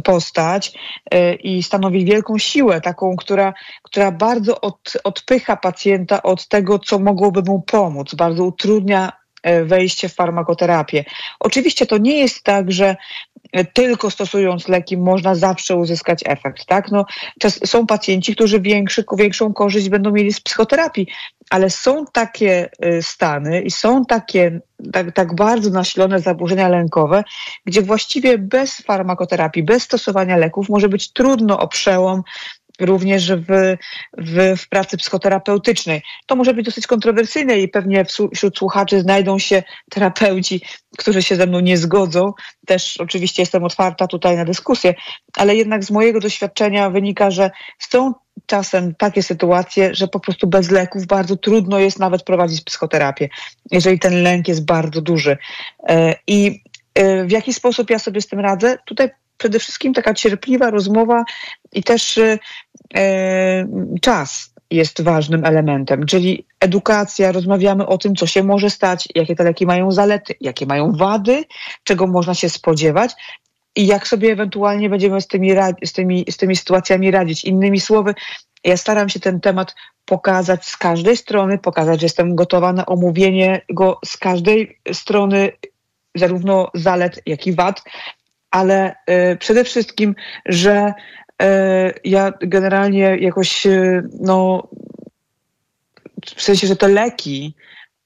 postać 0.04 0.72
i 1.42 1.62
stanowi 1.62 2.04
wielką 2.04 2.38
siłę, 2.38 2.80
taką, 2.80 3.16
która, 3.16 3.54
która 3.82 4.12
bardzo 4.12 4.60
od, 4.60 4.92
odpycha 5.04 5.56
pacjenta 5.56 6.22
od 6.22 6.48
tego, 6.48 6.78
co 6.78 6.98
mogłoby 6.98 7.42
mu 7.42 7.62
pomóc, 7.62 8.14
bardzo 8.14 8.44
utrudnia 8.44 9.12
wejście 9.64 10.08
w 10.08 10.14
farmakoterapię. 10.14 11.04
Oczywiście 11.40 11.86
to 11.86 11.98
nie 11.98 12.18
jest 12.18 12.42
tak, 12.42 12.72
że 12.72 12.96
tylko 13.72 14.10
stosując 14.10 14.68
leki 14.68 14.96
można 14.96 15.34
zawsze 15.34 15.76
uzyskać 15.76 16.20
efekt. 16.26 16.66
Tak? 16.66 16.90
No, 16.90 17.04
są 17.64 17.86
pacjenci, 17.86 18.34
którzy 18.34 18.60
większy, 18.60 19.04
większą 19.16 19.52
korzyść 19.52 19.88
będą 19.88 20.10
mieli 20.10 20.32
z 20.32 20.40
psychoterapii, 20.40 21.06
ale 21.50 21.70
są 21.70 22.04
takie 22.12 22.68
y, 22.84 23.02
stany 23.02 23.62
i 23.62 23.70
są 23.70 24.04
takie 24.04 24.60
tak, 24.92 25.12
tak 25.14 25.34
bardzo 25.34 25.70
nasilone 25.70 26.20
zaburzenia 26.20 26.68
lękowe, 26.68 27.24
gdzie 27.64 27.82
właściwie 27.82 28.38
bez 28.38 28.76
farmakoterapii, 28.76 29.62
bez 29.62 29.82
stosowania 29.82 30.36
leków 30.36 30.68
może 30.68 30.88
być 30.88 31.12
trudno 31.12 31.58
o 31.58 31.68
przełom 31.68 32.22
również 32.80 33.32
w, 33.32 33.76
w, 34.18 34.56
w, 34.60 34.68
pracy 34.68 34.96
psychoterapeutycznej. 34.96 36.02
To 36.26 36.36
może 36.36 36.54
być 36.54 36.64
dosyć 36.64 36.86
kontrowersyjne 36.86 37.58
i 37.58 37.68
pewnie 37.68 38.04
wśród 38.34 38.58
słuchaczy 38.58 39.00
znajdą 39.00 39.38
się 39.38 39.62
terapeuci, 39.90 40.62
którzy 40.98 41.22
się 41.22 41.36
ze 41.36 41.46
mną 41.46 41.60
nie 41.60 41.76
zgodzą. 41.76 42.32
Też 42.66 42.96
oczywiście 42.96 43.42
jestem 43.42 43.64
otwarta 43.64 44.06
tutaj 44.06 44.36
na 44.36 44.44
dyskusję, 44.44 44.94
ale 45.36 45.56
jednak 45.56 45.84
z 45.84 45.90
mojego 45.90 46.20
doświadczenia 46.20 46.90
wynika, 46.90 47.30
że 47.30 47.50
są 47.78 48.14
czasem 48.46 48.94
takie 48.94 49.22
sytuacje, 49.22 49.94
że 49.94 50.08
po 50.08 50.20
prostu 50.20 50.46
bez 50.46 50.70
leków 50.70 51.06
bardzo 51.06 51.36
trudno 51.36 51.78
jest 51.78 51.98
nawet 51.98 52.22
prowadzić 52.22 52.60
psychoterapię, 52.60 53.28
jeżeli 53.70 53.98
ten 53.98 54.22
lęk 54.22 54.48
jest 54.48 54.64
bardzo 54.64 55.00
duży. 55.00 55.36
E, 55.88 56.14
I 56.26 56.62
w 57.26 57.30
jaki 57.30 57.54
sposób 57.54 57.90
ja 57.90 57.98
sobie 57.98 58.20
z 58.20 58.26
tym 58.26 58.40
radzę? 58.40 58.78
Tutaj 58.84 59.10
przede 59.38 59.58
wszystkim 59.58 59.94
taka 59.94 60.14
cierpliwa 60.14 60.70
rozmowa 60.70 61.24
i 61.72 61.82
też 61.82 62.20
czas 64.00 64.54
jest 64.70 65.02
ważnym 65.02 65.44
elementem, 65.44 66.06
czyli 66.06 66.46
edukacja, 66.60 67.32
rozmawiamy 67.32 67.86
o 67.86 67.98
tym, 67.98 68.14
co 68.14 68.26
się 68.26 68.42
może 68.42 68.70
stać, 68.70 69.08
jakie 69.14 69.36
te 69.36 69.44
leki 69.44 69.66
mają 69.66 69.92
zalety, 69.92 70.34
jakie 70.40 70.66
mają 70.66 70.92
wady, 70.92 71.44
czego 71.84 72.06
można 72.06 72.34
się 72.34 72.48
spodziewać 72.48 73.12
i 73.76 73.86
jak 73.86 74.08
sobie 74.08 74.32
ewentualnie 74.32 74.90
będziemy 74.90 75.20
z 75.20 75.26
tymi, 75.26 75.52
z 75.84 75.92
tymi, 75.92 76.24
z 76.30 76.36
tymi 76.36 76.56
sytuacjami 76.56 77.10
radzić. 77.10 77.44
Innymi 77.44 77.80
słowy, 77.80 78.14
ja 78.64 78.76
staram 78.76 79.08
się 79.08 79.20
ten 79.20 79.40
temat 79.40 79.74
pokazać 80.04 80.66
z 80.66 80.76
każdej 80.76 81.16
strony, 81.16 81.58
pokazać, 81.58 82.00
że 82.00 82.06
jestem 82.06 82.34
gotowa 82.34 82.72
na 82.72 82.86
omówienie 82.86 83.60
go 83.68 83.98
z 84.04 84.16
każdej 84.16 84.78
strony, 84.92 85.52
zarówno 86.14 86.70
zalet, 86.74 87.20
jak 87.26 87.46
i 87.46 87.52
wad, 87.52 87.82
ale 88.50 88.94
y, 89.32 89.36
przede 89.36 89.64
wszystkim, 89.64 90.14
że 90.46 90.92
E, 91.42 91.92
ja 92.04 92.32
generalnie 92.40 93.16
jakoś, 93.16 93.66
e, 93.66 94.02
no, 94.20 94.68
w 96.36 96.42
sensie, 96.42 96.66
że 96.66 96.76
te 96.76 96.88
leki, 96.88 97.54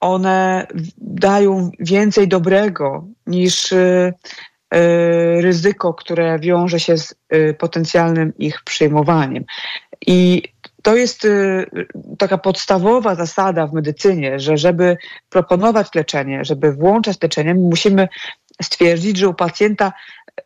one 0.00 0.66
dają 0.98 1.70
więcej 1.78 2.28
dobrego 2.28 3.04
niż 3.26 3.74
ryzyko, 5.40 5.94
które 5.94 6.38
wiąże 6.38 6.80
się 6.80 6.98
z 6.98 7.14
potencjalnym 7.58 8.32
ich 8.38 8.62
przyjmowaniem. 8.64 9.44
I 10.06 10.42
to 10.82 10.96
jest 10.96 11.26
taka 12.18 12.38
podstawowa 12.38 13.14
zasada 13.14 13.66
w 13.66 13.72
medycynie, 13.72 14.40
że 14.40 14.56
żeby 14.56 14.96
proponować 15.30 15.94
leczenie, 15.94 16.44
żeby 16.44 16.72
włączać 16.72 17.22
leczenie, 17.22 17.54
musimy 17.54 18.08
stwierdzić, 18.62 19.18
że 19.18 19.28
u 19.28 19.34
pacjenta 19.34 19.92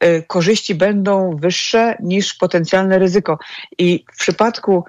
Y, 0.04 0.24
korzyści 0.26 0.74
będą 0.74 1.36
wyższe 1.36 1.96
niż 2.00 2.34
potencjalne 2.34 2.98
ryzyko. 2.98 3.38
I 3.78 4.04
w 4.12 4.18
przypadku 4.18 4.84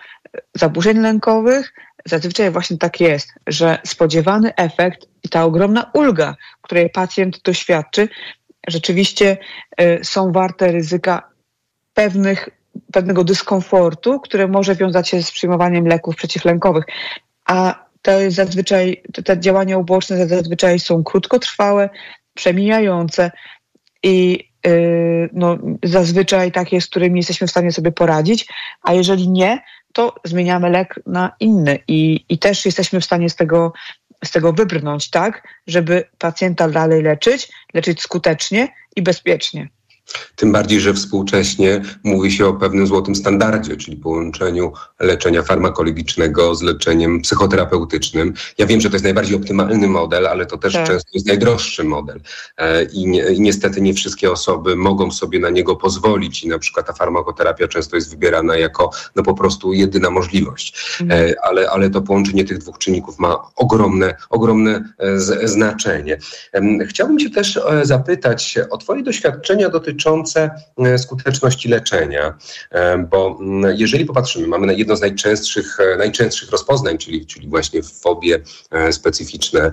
zaburzeń 0.55 0.99
lękowych 0.99 1.73
zazwyczaj 2.05 2.51
właśnie 2.51 2.77
tak 2.77 2.99
jest, 2.99 3.33
że 3.47 3.79
spodziewany 3.85 4.55
efekt 4.55 5.07
i 5.23 5.29
ta 5.29 5.43
ogromna 5.43 5.91
ulga, 5.93 6.35
której 6.61 6.89
pacjent 6.89 7.41
doświadczy, 7.41 8.09
rzeczywiście 8.67 9.37
y, 9.81 9.99
są 10.03 10.31
warte 10.31 10.71
ryzyka 10.71 11.29
pewnych, 11.93 12.49
pewnego 12.93 13.23
dyskomfortu, 13.23 14.19
które 14.19 14.47
może 14.47 14.75
wiązać 14.75 15.09
się 15.09 15.23
z 15.23 15.31
przyjmowaniem 15.31 15.87
leków 15.87 16.15
przeciwlękowych. 16.15 16.85
A 17.45 17.87
jest 18.07 18.35
zazwyczaj, 18.35 19.03
te 19.25 19.39
działania 19.39 19.77
uboczne 19.77 20.27
zazwyczaj 20.27 20.79
są 20.79 21.03
krótkotrwałe, 21.03 21.89
przemijające 22.37 23.31
i 24.03 24.47
Y, 24.67 25.29
no, 25.33 25.57
zazwyczaj 25.83 26.51
takie, 26.51 26.81
z 26.81 26.87
którymi 26.87 27.19
jesteśmy 27.19 27.47
w 27.47 27.51
stanie 27.51 27.71
sobie 27.71 27.91
poradzić, 27.91 28.47
a 28.81 28.93
jeżeli 28.93 29.29
nie, 29.29 29.63
to 29.93 30.15
zmieniamy 30.23 30.69
lek 30.69 30.99
na 31.05 31.31
inny 31.39 31.79
i, 31.87 32.25
i 32.29 32.39
też 32.39 32.65
jesteśmy 32.65 33.01
w 33.01 33.05
stanie 33.05 33.29
z 33.29 33.35
tego, 33.35 33.73
z 34.25 34.31
tego 34.31 34.53
wybrnąć 34.53 35.09
tak, 35.09 35.47
żeby 35.67 36.03
pacjenta 36.17 36.69
dalej 36.69 37.03
leczyć, 37.03 37.49
leczyć 37.73 38.01
skutecznie 38.01 38.67
i 38.95 39.01
bezpiecznie. 39.01 39.69
Tym 40.35 40.51
bardziej, 40.51 40.79
że 40.79 40.93
współcześnie 40.93 41.81
mówi 42.03 42.31
się 42.31 42.45
o 42.47 42.53
pewnym 42.53 42.87
złotym 42.87 43.15
standardzie, 43.15 43.77
czyli 43.77 43.97
połączeniu 43.97 44.73
leczenia 44.99 45.43
farmakologicznego 45.43 46.55
z 46.55 46.61
leczeniem 46.61 47.21
psychoterapeutycznym. 47.21 48.33
Ja 48.57 48.65
wiem, 48.65 48.81
że 48.81 48.89
to 48.89 48.95
jest 48.95 49.03
najbardziej 49.03 49.35
optymalny 49.35 49.87
model, 49.87 50.27
ale 50.27 50.45
to 50.45 50.57
też 50.57 50.73
tak. 50.73 50.87
często 50.87 51.09
jest 51.13 51.27
najdroższy 51.27 51.83
model. 51.83 52.21
E, 52.57 52.83
I, 52.83 53.07
nie, 53.07 53.23
I, 53.29 53.41
niestety 53.41 53.81
nie 53.81 53.93
wszystkie 53.93 54.31
osoby 54.31 54.75
mogą 54.75 55.11
sobie 55.11 55.39
na 55.39 55.49
niego 55.49 55.75
pozwolić 55.75 56.43
i 56.43 56.47
na 56.47 56.59
przykład 56.59 56.87
ta 56.87 56.93
farmakoterapia 56.93 57.67
często 57.67 57.95
jest 57.95 58.09
wybierana 58.09 58.57
jako 58.57 58.91
no 59.15 59.23
po 59.23 59.33
prostu 59.33 59.73
jedyna 59.73 60.09
możliwość. 60.09 60.97
Mhm. 61.01 61.29
E, 61.29 61.33
ale, 61.43 61.69
ale 61.69 61.89
to 61.89 62.01
połączenie 62.01 62.45
tych 62.45 62.57
dwóch 62.57 62.77
czynników 62.77 63.19
ma 63.19 63.37
ogromne, 63.55 64.15
ogromne 64.29 64.93
e, 64.97 65.19
znaczenie. 65.47 66.17
Chciałbym 66.89 67.19
się 67.19 67.29
też 67.29 67.59
zapytać 67.83 68.59
o 68.69 68.77
Twoje 68.77 69.03
doświadczenia 69.03 69.69
dotyczące 69.69 69.96
dotyczące 69.97 70.51
e, 70.77 70.97
skuteczności 70.97 71.69
leczenia, 71.69 72.37
e, 72.71 72.97
bo 72.97 73.39
jeżeli 73.75 74.05
popatrzymy, 74.05 74.47
mamy 74.47 74.75
jedno 74.75 74.95
z 74.95 75.01
najczęstszych, 75.01 75.79
e, 75.79 75.97
najczęstszych 75.97 76.51
rozpoznań, 76.51 76.97
czyli, 76.97 77.25
czyli 77.25 77.47
właśnie 77.47 77.83
fobie 77.83 78.39
specyficzne 78.91 79.71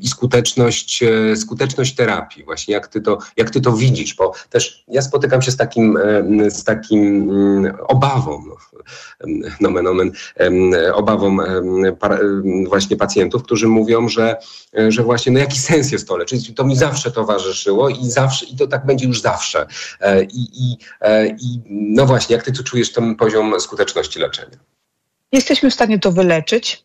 i 0.00 0.08
skuteczność, 0.08 1.04
skuteczność 1.36 1.94
terapii, 1.94 2.44
właśnie 2.44 2.74
jak 2.74 2.88
ty, 2.88 3.00
to, 3.00 3.18
jak 3.36 3.50
ty 3.50 3.60
to 3.60 3.72
widzisz, 3.72 4.14
bo 4.14 4.32
też 4.50 4.84
ja 4.88 5.02
spotykam 5.02 5.42
się 5.42 5.50
z 5.50 5.56
takim, 5.56 5.98
z 6.48 6.64
takim 6.64 7.30
mm, 7.30 7.76
obawą, 7.88 8.44
no, 8.46 8.56
nomen 9.60 9.86
omen, 9.86 10.12
obawą 10.94 11.36
właśnie 12.68 12.96
pacjentów, 12.96 13.42
którzy 13.42 13.68
mówią, 13.68 14.08
że, 14.08 14.36
że 14.88 15.02
właśnie 15.02 15.32
no 15.32 15.38
jaki 15.38 15.58
sens 15.58 15.92
jest 15.92 16.08
to 16.08 16.16
leczyć, 16.16 16.54
to 16.54 16.64
mi 16.64 16.76
zawsze 16.76 17.10
towarzyszyło 17.10 17.88
i 17.88 18.10
zawsze, 18.10 18.46
i 18.46 18.56
to 18.56 18.66
tak 18.66 18.86
będzie 18.86 19.01
już 19.02 19.20
zawsze. 19.20 19.66
E, 20.00 20.22
I, 20.24 20.48
i, 20.52 20.76
e, 21.00 21.26
i 21.26 21.60
no 21.70 22.06
właśnie, 22.06 22.36
jak 22.36 22.44
ty 22.44 22.52
tu 22.52 22.64
czujesz 22.64 22.92
ten 22.92 23.16
poziom 23.16 23.60
skuteczności 23.60 24.18
leczenia? 24.18 24.56
Jesteśmy 25.32 25.70
w 25.70 25.74
stanie 25.74 25.98
to 25.98 26.12
wyleczyć, 26.12 26.84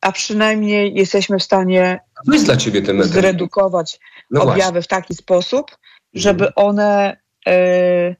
a 0.00 0.12
przynajmniej 0.12 0.94
jesteśmy 0.94 1.38
w 1.38 1.42
stanie 1.42 2.00
Co 2.26 2.32
jest 2.32 2.44
dla 2.44 2.56
ciebie 2.56 2.82
ten, 2.82 3.02
zredukować 3.02 4.00
no 4.30 4.42
objawy 4.42 4.58
właśnie. 4.60 4.82
w 4.82 4.86
taki 4.86 5.14
sposób, 5.14 5.70
żeby 6.14 6.46
mhm. 6.46 6.66
one 6.66 7.16
y, 7.48 8.16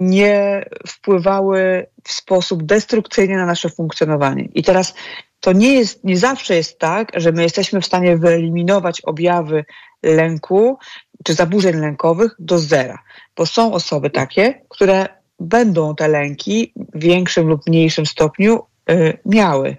nie 0.00 0.64
wpływały 0.88 1.86
w 2.04 2.12
sposób 2.12 2.62
destrukcyjny 2.62 3.36
na 3.36 3.46
nasze 3.46 3.70
funkcjonowanie. 3.70 4.48
I 4.54 4.62
teraz 4.62 4.94
to 5.40 5.52
nie 5.52 5.74
jest, 5.74 6.04
nie 6.04 6.18
zawsze 6.18 6.54
jest 6.54 6.78
tak, 6.78 7.12
że 7.14 7.32
my 7.32 7.42
jesteśmy 7.42 7.80
w 7.80 7.86
stanie 7.86 8.16
wyeliminować 8.16 9.00
objawy 9.00 9.64
lęku 10.02 10.78
czy 11.24 11.34
zaburzeń 11.34 11.76
lękowych 11.76 12.34
do 12.38 12.58
zera, 12.58 12.98
bo 13.36 13.46
są 13.46 13.72
osoby 13.72 14.10
takie, 14.10 14.60
które 14.68 15.06
będą 15.40 15.94
te 15.94 16.08
lęki 16.08 16.72
w 16.76 16.98
większym 17.00 17.48
lub 17.48 17.66
mniejszym 17.66 18.06
stopniu 18.06 18.62
y, 18.90 19.18
miały. 19.26 19.76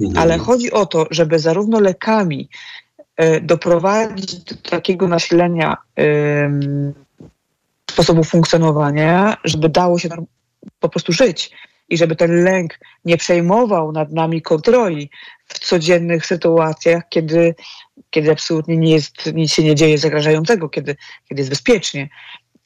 Mhm. 0.00 0.18
Ale 0.18 0.38
chodzi 0.38 0.72
o 0.72 0.86
to, 0.86 1.06
żeby 1.10 1.38
zarówno 1.38 1.80
lekami 1.80 2.48
y, 3.22 3.40
doprowadzić 3.40 4.34
do 4.34 4.70
takiego 4.70 5.08
nasilenia 5.08 5.76
y, 5.98 6.04
sposobu 7.90 8.24
funkcjonowania, 8.24 9.36
żeby 9.44 9.68
dało 9.68 9.98
się 9.98 10.08
po 10.80 10.88
prostu 10.88 11.12
żyć 11.12 11.50
i 11.88 11.96
żeby 11.96 12.16
ten 12.16 12.44
lęk 12.44 12.78
nie 13.04 13.16
przejmował 13.16 13.92
nad 13.92 14.12
nami 14.12 14.42
kontroli 14.42 15.10
w 15.46 15.58
codziennych 15.58 16.26
sytuacjach, 16.26 17.02
kiedy, 17.08 17.54
kiedy 18.10 18.30
absolutnie 18.30 18.76
nie 18.76 18.92
jest, 18.92 19.32
nic 19.34 19.52
się 19.52 19.62
nie 19.62 19.74
dzieje 19.74 19.98
zagrażającego, 19.98 20.68
kiedy, 20.68 20.96
kiedy 21.28 21.40
jest 21.40 21.50
bezpiecznie. 21.50 22.08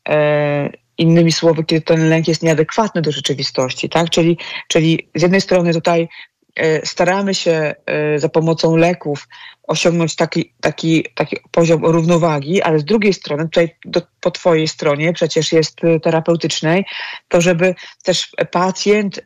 E, 0.08 0.70
innymi 0.98 1.32
słowy, 1.32 1.64
kiedy 1.64 1.82
ten 1.82 2.08
lęk 2.08 2.28
jest 2.28 2.42
nieadekwatny 2.42 3.02
do 3.02 3.12
rzeczywistości, 3.12 3.88
tak? 3.88 4.10
Czyli, 4.10 4.38
czyli 4.68 5.08
z 5.14 5.22
jednej 5.22 5.40
strony 5.40 5.72
tutaj 5.72 6.08
e, 6.56 6.86
staramy 6.86 7.34
się 7.34 7.74
e, 7.86 8.18
za 8.18 8.28
pomocą 8.28 8.76
leków 8.76 9.28
osiągnąć 9.66 10.16
taki, 10.16 10.52
taki, 10.60 11.04
taki 11.14 11.36
poziom 11.50 11.84
równowagi, 11.84 12.62
ale 12.62 12.78
z 12.78 12.84
drugiej 12.84 13.14
strony, 13.14 13.44
tutaj 13.44 13.76
do, 13.84 14.02
po 14.20 14.30
Twojej 14.30 14.68
stronie 14.68 15.12
przecież 15.12 15.52
jest 15.52 15.84
y, 15.84 16.00
terapeutycznej, 16.00 16.84
to 17.28 17.40
żeby 17.40 17.74
też 18.02 18.30
pacjent 18.50 19.20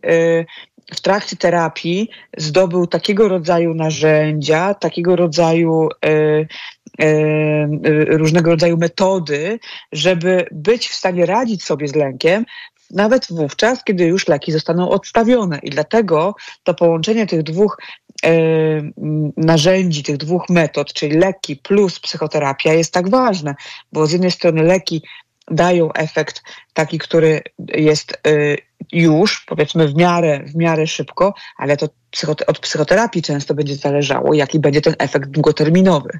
w 0.94 1.00
trakcie 1.00 1.36
terapii 1.36 2.10
zdobył 2.36 2.86
takiego 2.86 3.28
rodzaju 3.28 3.74
narzędzia, 3.74 4.74
takiego 4.74 5.16
rodzaju 5.16 5.88
y, 6.06 6.48
różnego 8.06 8.50
rodzaju 8.50 8.76
metody, 8.76 9.58
żeby 9.92 10.46
być 10.52 10.88
w 10.88 10.94
stanie 10.94 11.26
radzić 11.26 11.64
sobie 11.64 11.88
z 11.88 11.94
lękiem, 11.94 12.44
nawet 12.90 13.26
wówczas, 13.30 13.84
kiedy 13.84 14.04
już 14.04 14.28
leki 14.28 14.52
zostaną 14.52 14.90
odstawione. 14.90 15.58
I 15.62 15.70
dlatego 15.70 16.34
to 16.62 16.74
połączenie 16.74 17.26
tych 17.26 17.42
dwóch 17.42 17.78
e, 18.24 18.30
narzędzi, 19.36 20.02
tych 20.02 20.16
dwóch 20.16 20.48
metod, 20.48 20.92
czyli 20.92 21.18
leki 21.18 21.56
plus 21.56 22.00
psychoterapia 22.00 22.72
jest 22.72 22.92
tak 22.92 23.10
ważne, 23.10 23.54
bo 23.92 24.06
z 24.06 24.12
jednej 24.12 24.30
strony 24.30 24.62
leki 24.62 25.02
dają 25.50 25.92
efekt 25.92 26.42
taki, 26.74 26.98
który 26.98 27.42
jest 27.74 28.12
e, 28.12 28.56
już, 28.92 29.44
powiedzmy, 29.46 29.88
w 29.88 29.94
miarę, 29.94 30.44
w 30.46 30.56
miarę 30.56 30.86
szybko, 30.86 31.34
ale 31.56 31.76
to 31.76 31.88
psychote- 32.16 32.44
od 32.46 32.58
psychoterapii 32.58 33.22
często 33.22 33.54
będzie 33.54 33.76
zależało, 33.76 34.34
jaki 34.34 34.58
będzie 34.58 34.80
ten 34.80 34.94
efekt 34.98 35.30
długoterminowy. 35.30 36.18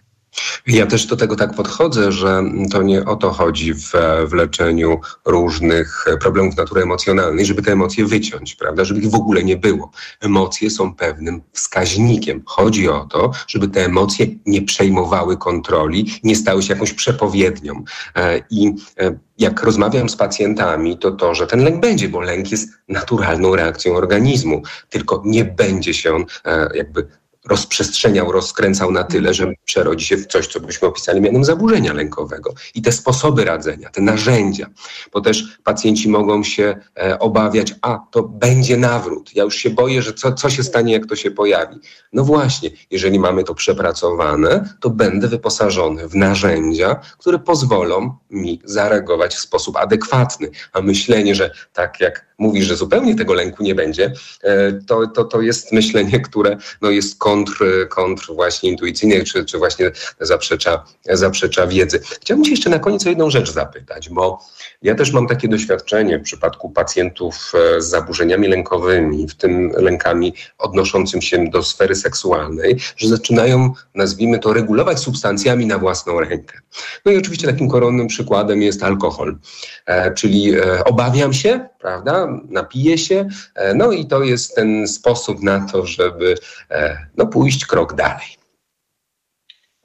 Ja 0.67 0.87
też 0.87 1.07
do 1.07 1.17
tego 1.17 1.37
tak 1.37 1.55
podchodzę, 1.55 2.13
że 2.13 2.43
to 2.73 2.83
nie 2.83 3.05
o 3.05 3.17
to 3.17 3.31
chodzi 3.31 3.75
w, 3.75 3.93
w 4.27 4.33
leczeniu 4.33 5.01
różnych 5.25 6.05
problemów 6.21 6.57
natury 6.57 6.83
emocjonalnej, 6.83 7.47
żeby 7.47 7.63
te 7.63 7.73
emocje 7.73 8.07
wyciąć, 8.07 8.55
prawda, 8.55 8.85
żeby 8.85 9.01
ich 9.01 9.11
w 9.11 9.15
ogóle 9.15 9.45
nie 9.45 9.57
było. 9.57 9.91
Emocje 10.21 10.71
są 10.71 10.95
pewnym 10.95 11.43
wskaźnikiem. 11.53 12.43
Chodzi 12.47 12.89
o 12.89 13.05
to, 13.05 13.31
żeby 13.49 13.69
te 13.69 13.85
emocje 13.85 14.27
nie 14.47 14.63
przejmowały 14.63 15.37
kontroli, 15.37 16.07
nie 16.25 16.37
stały 16.37 16.63
się 16.63 16.73
jakąś 16.73 16.93
przepowiednią. 16.93 17.85
E, 18.17 18.43
I 18.51 18.75
e, 18.99 19.19
jak 19.39 19.63
rozmawiam 19.63 20.09
z 20.09 20.17
pacjentami, 20.17 20.99
to 20.99 21.11
to, 21.11 21.35
że 21.35 21.47
ten 21.47 21.65
lęk 21.65 21.81
będzie, 21.81 22.09
bo 22.09 22.21
lęk 22.21 22.51
jest 22.51 22.69
naturalną 22.89 23.57
reakcją 23.57 23.97
organizmu, 23.97 24.63
tylko 24.89 25.23
nie 25.25 25.45
będzie 25.45 25.95
się 25.95 26.15
on 26.15 26.25
e, 26.45 26.69
jakby 26.75 27.07
rozprzestrzeniał, 27.45 28.33
rozkręcał 28.33 28.93
na 28.93 29.05
tyle, 29.05 29.35
że 29.35 29.53
przerodzi 29.65 30.07
się 30.07 30.17
w 30.17 30.27
coś, 30.27 30.47
co 30.47 30.61
byśmy 30.61 30.89
opisali 30.89 31.21
mianem 31.21 31.45
zaburzenia 31.45 31.93
lękowego. 31.93 32.55
I 32.75 32.83
te 32.83 32.93
sposoby 32.93 33.45
radzenia, 33.45 33.91
te 33.91 34.01
narzędzia, 34.01 34.67
bo 35.13 35.21
też 35.21 35.59
pacjenci 35.65 36.09
mogą 36.09 36.45
się 36.45 36.77
e, 36.97 37.19
obawiać, 37.19 37.75
a 37.83 37.99
to 38.11 38.23
będzie 38.23 38.77
nawrót. 38.77 39.37
Ja 39.37 39.45
już 39.45 39.57
się 39.57 39.71
boję, 39.71 40.03
że 40.03 40.13
co, 40.13 40.33
co 40.33 40.51
się 40.51 40.63
stanie, 40.63 40.93
jak 40.93 41.07
to 41.07 41.17
się 41.17 41.31
pojawi. 41.31 41.77
No 42.13 42.25
właśnie, 42.25 42.71
jeżeli 42.91 43.19
mamy 43.19 43.45
to 43.45 43.55
przepracowane, 43.55 44.75
to 44.81 44.91
będę 44.91 45.29
wyposażony 45.29 46.09
w 46.09 46.15
narzędzia, 46.15 47.01
które 47.19 47.39
pozwolą 47.39 48.17
mi 48.31 48.61
zareagować 48.65 49.35
w 49.35 49.41
sposób 49.41 49.77
adekwatny. 49.77 50.51
A 50.73 50.81
myślenie, 50.81 51.35
że 51.35 51.51
tak 51.73 52.01
jak 52.01 52.31
mówisz, 52.41 52.67
że 52.67 52.77
zupełnie 52.77 53.15
tego 53.15 53.35
lęku 53.35 53.63
nie 53.63 53.75
będzie, 53.75 54.13
e, 54.43 54.73
to, 54.73 55.07
to, 55.07 55.25
to 55.25 55.41
jest 55.41 55.73
myślenie, 55.73 56.21
które 56.21 56.57
no, 56.83 56.91
jest 56.91 57.19
kontr, 57.31 57.89
kontr 57.89 58.27
właśnie 58.35 58.71
intuicyjny, 58.71 59.25
czy, 59.25 59.45
czy 59.45 59.59
właśnie 59.59 59.91
zaprzecza, 60.21 60.85
zaprzecza 61.11 61.67
wiedzy. 61.67 62.01
Chciałbym 62.21 62.45
Cię 62.45 62.51
jeszcze 62.51 62.71
na 62.71 62.79
koniec 62.79 63.07
o 63.07 63.09
jedną 63.09 63.31
rzecz 63.31 63.53
zapytać, 63.53 64.09
bo 64.09 64.39
ja 64.83 64.95
też 64.95 65.13
mam 65.13 65.27
takie 65.27 65.49
doświadczenie 65.49 66.19
w 66.19 66.23
przypadku 66.23 66.71
pacjentów 66.71 67.53
e, 67.55 67.81
z 67.81 67.89
zaburzeniami 67.89 68.49
lękowymi, 68.49 69.29
w 69.29 69.35
tym 69.35 69.73
lękami 69.77 70.35
odnoszącym 70.59 71.23
się 71.23 71.45
do 71.51 71.63
sfery 71.63 71.95
seksualnej, 71.95 72.77
że 72.97 73.09
zaczynają, 73.09 73.73
nazwijmy 73.95 74.39
to, 74.39 74.53
regulować 74.53 74.99
substancjami 74.99 75.67
na 75.67 75.79
własną 75.79 76.21
rękę. 76.21 76.61
No 77.05 77.13
i 77.13 77.17
oczywiście 77.17 77.47
takim 77.47 77.69
koronnym 77.69 78.07
przykładem 78.07 78.63
jest 78.63 78.83
alkohol, 78.83 79.39
e, 79.87 80.15
czyli 80.15 80.55
e, 80.55 80.85
obawiam 80.85 81.33
się, 81.33 81.69
prawda, 81.81 82.29
napiję 82.49 82.99
się, 82.99 83.29
e, 83.55 83.75
no 83.75 83.93
i 83.93 84.07
to 84.07 84.23
jest 84.23 84.55
ten 84.55 84.89
sposób 84.89 85.43
na 85.43 85.67
to, 85.67 85.87
żeby 85.87 86.35
e, 86.71 87.07
no, 87.17 87.27
pójść 87.27 87.67
krok 87.67 87.95
dalej. 87.95 88.40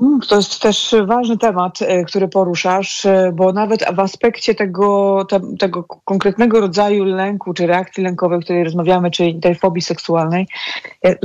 Mm, 0.01 0.19
to 0.19 0.35
jest 0.35 0.61
też 0.61 0.95
ważny 1.05 1.37
temat, 1.37 1.81
e, 1.81 2.03
który 2.03 2.27
poruszasz, 2.27 3.05
e, 3.05 3.31
bo 3.33 3.53
nawet 3.53 3.95
w 3.95 3.99
aspekcie 3.99 4.55
tego, 4.55 5.25
te, 5.29 5.39
tego 5.59 5.83
konkretnego 5.83 6.59
rodzaju 6.59 7.03
lęku 7.03 7.53
czy 7.53 7.67
reakcji 7.67 8.03
lękowej, 8.03 8.37
o 8.37 8.41
której 8.41 8.63
rozmawiamy, 8.63 9.11
czyli 9.11 9.39
tej 9.39 9.55
fobii 9.55 9.81
seksualnej, 9.81 10.47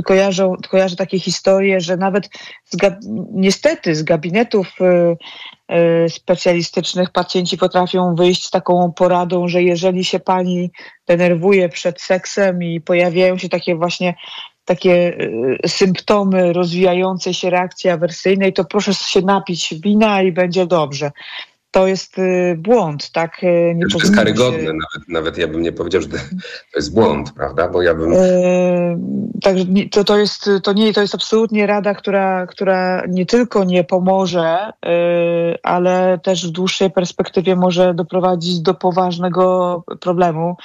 kojarzą, 0.05 0.55
kojarzę 0.69 0.95
takie 0.95 1.19
historie, 1.19 1.81
że 1.81 1.97
nawet 1.97 2.29
z, 2.65 2.77
niestety 3.31 3.95
z 3.95 4.03
gabinetów 4.03 4.67
e, 4.81 6.09
specjalistycznych 6.09 7.11
pacjenci 7.11 7.57
potrafią 7.57 8.15
wyjść 8.15 8.45
z 8.45 8.49
taką 8.49 8.93
poradą, 8.95 9.47
że 9.47 9.63
jeżeli 9.63 10.03
się 10.03 10.19
pani 10.19 10.71
denerwuje 11.07 11.69
przed 11.69 12.01
seksem 12.01 12.63
i 12.63 12.81
pojawiają 12.81 13.37
się 13.37 13.49
takie 13.49 13.75
właśnie 13.75 14.13
takie 14.75 15.17
y, 15.65 15.67
symptomy 15.67 16.53
rozwijającej 16.53 17.33
się 17.33 17.49
reakcji 17.49 17.89
awersyjnej, 17.89 18.53
to 18.53 18.65
proszę 18.65 18.93
się 18.93 19.21
napić 19.21 19.73
wina 19.83 20.21
i 20.21 20.31
będzie 20.31 20.65
dobrze. 20.65 21.11
To 21.71 21.87
jest 21.87 22.17
y, 22.17 22.55
błąd, 22.57 23.11
tak? 23.11 23.43
Y, 23.43 23.73
nie 23.75 23.87
to 23.87 23.97
jest 23.99 24.15
karygodne, 24.15 24.59
się... 24.59 24.65
nawet, 24.65 25.09
nawet 25.09 25.37
ja 25.37 25.47
bym 25.47 25.61
nie 25.61 25.71
powiedział, 25.71 26.01
że 26.01 26.07
to 26.07 26.17
jest 26.75 26.93
błąd, 26.93 27.31
prawda? 27.31 27.67
Bo 27.67 27.81
ja 27.81 27.95
bym. 27.95 28.13
Także 29.41 29.65
to, 29.91 30.03
to, 30.03 30.17
jest, 30.17 30.49
to, 30.63 30.73
nie, 30.73 30.93
to 30.93 31.01
jest 31.01 31.15
absolutnie 31.15 31.67
rada, 31.67 31.93
która, 31.93 32.47
która 32.47 33.03
nie 33.07 33.25
tylko 33.25 33.63
nie 33.63 33.83
pomoże, 33.83 34.71
ale 35.63 36.19
też 36.23 36.47
w 36.47 36.51
dłuższej 36.51 36.91
perspektywie 36.91 37.55
może 37.55 37.93
doprowadzić 37.93 38.59
do 38.59 38.73
poważnego 38.73 39.83
problemu. 39.99 40.55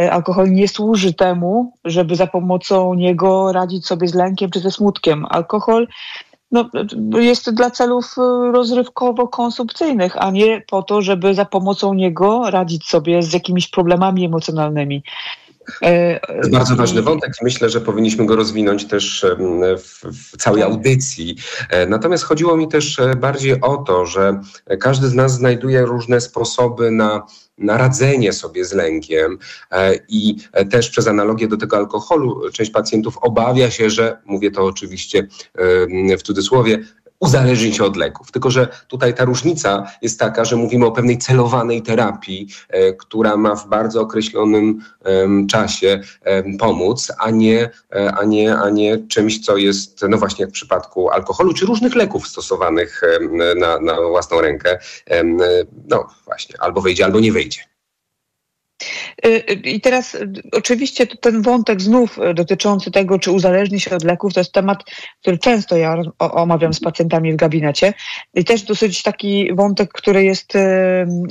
E, 0.00 0.12
alkohol 0.12 0.50
nie 0.50 0.68
służy 0.68 1.14
temu, 1.14 1.72
żeby 1.84 2.16
za 2.16 2.26
pomocą 2.26 2.94
niego 2.94 3.52
radzić 3.52 3.86
sobie 3.86 4.08
z 4.08 4.14
lękiem 4.14 4.50
czy 4.50 4.60
ze 4.60 4.70
smutkiem. 4.70 5.26
Alkohol 5.30 5.88
no, 6.50 6.70
jest 7.20 7.50
dla 7.50 7.70
celów 7.70 8.14
e, 8.18 8.20
rozrywkowo-konsumpcyjnych, 8.52 10.16
a 10.16 10.30
nie 10.30 10.62
po 10.70 10.82
to, 10.82 11.02
żeby 11.02 11.34
za 11.34 11.44
pomocą 11.44 11.94
niego 11.94 12.50
radzić 12.50 12.86
sobie 12.86 13.22
z 13.22 13.32
jakimiś 13.32 13.68
problemami 13.68 14.24
emocjonalnymi. 14.24 15.02
E, 15.82 16.20
to 16.20 16.34
jest 16.34 16.50
bardzo 16.50 16.76
ważny 16.76 17.02
wątek 17.02 17.32
i 17.40 17.44
myślę, 17.44 17.70
że 17.70 17.80
powinniśmy 17.80 18.26
go 18.26 18.36
rozwinąć 18.36 18.84
też 18.84 19.26
w, 19.78 20.04
w, 20.04 20.36
całej 20.36 20.62
audycji. 20.62 21.36
Natomiast 21.88 22.24
chodziło 22.24 22.56
mi 22.56 22.68
też 22.68 23.00
bardziej 23.16 23.60
o 23.60 23.76
to, 23.76 24.06
że 24.06 24.40
każdy 24.80 25.08
z 25.08 25.14
nas 25.14 25.32
znajduje 25.32 25.82
różne 25.82 26.20
sposoby 26.20 26.90
na 26.90 27.26
na 27.58 27.76
radzenie 27.76 28.32
sobie 28.32 28.64
z 28.64 28.72
lękiem 28.72 29.38
e, 29.70 29.94
i 30.08 30.36
też 30.70 30.90
przez 30.90 31.06
analogię 31.06 31.48
do 31.48 31.56
tego 31.56 31.76
alkoholu 31.76 32.50
część 32.50 32.70
pacjentów 32.70 33.18
obawia 33.18 33.70
się, 33.70 33.90
że, 33.90 34.18
mówię 34.24 34.50
to 34.50 34.64
oczywiście 34.64 35.28
w 36.18 36.22
cudzysłowie, 36.22 36.84
uzależnić 37.24 37.76
się 37.76 37.84
od 37.84 37.96
leków. 37.96 38.32
Tylko, 38.32 38.50
że 38.50 38.68
tutaj 38.88 39.14
ta 39.14 39.24
różnica 39.24 39.86
jest 40.02 40.20
taka, 40.20 40.44
że 40.44 40.56
mówimy 40.56 40.86
o 40.86 40.92
pewnej 40.92 41.18
celowanej 41.18 41.82
terapii, 41.82 42.48
e, 42.68 42.92
która 42.92 43.36
ma 43.36 43.54
w 43.54 43.68
bardzo 43.68 44.00
określonym 44.00 44.80
e, 45.04 45.46
czasie 45.46 46.00
e, 46.22 46.56
pomóc, 46.58 47.12
a 47.18 47.30
nie, 47.30 47.70
e, 47.94 48.12
a, 48.14 48.24
nie, 48.24 48.56
a 48.56 48.70
nie 48.70 48.98
czymś, 49.08 49.44
co 49.44 49.56
jest, 49.56 50.04
no 50.08 50.18
właśnie 50.18 50.42
jak 50.42 50.50
w 50.50 50.54
przypadku 50.54 51.10
alkoholu, 51.10 51.54
czy 51.54 51.66
różnych 51.66 51.94
leków 51.94 52.28
stosowanych 52.28 53.00
na, 53.56 53.78
na 53.78 54.00
własną 54.00 54.40
rękę. 54.40 54.78
no 55.88 56.06
właśnie, 56.24 56.56
albo 56.60 56.80
wyjdzie, 56.80 57.04
albo 57.04 57.20
nie 57.20 57.32
wyjdzie. 57.32 57.73
Y, 59.26 59.28
y, 59.28 59.52
I 59.52 59.80
teraz 59.80 60.14
y, 60.14 60.32
oczywiście 60.52 61.06
ten 61.06 61.42
wątek 61.42 61.82
znów 61.82 62.18
dotyczący 62.34 62.90
tego, 62.90 63.18
czy 63.18 63.30
uzależni 63.30 63.80
się 63.80 63.96
od 63.96 64.04
leków, 64.04 64.34
to 64.34 64.40
jest 64.40 64.52
temat, 64.52 64.84
który 65.20 65.38
często 65.38 65.76
ja 65.76 65.96
omawiam 66.18 66.74
z 66.74 66.80
pacjentami 66.80 67.32
w 67.32 67.36
gabinecie. 67.36 67.94
I 68.34 68.44
też 68.44 68.62
dosyć 68.62 69.02
taki 69.02 69.54
wątek, 69.54 69.92
który 69.92 70.24
jest 70.24 70.52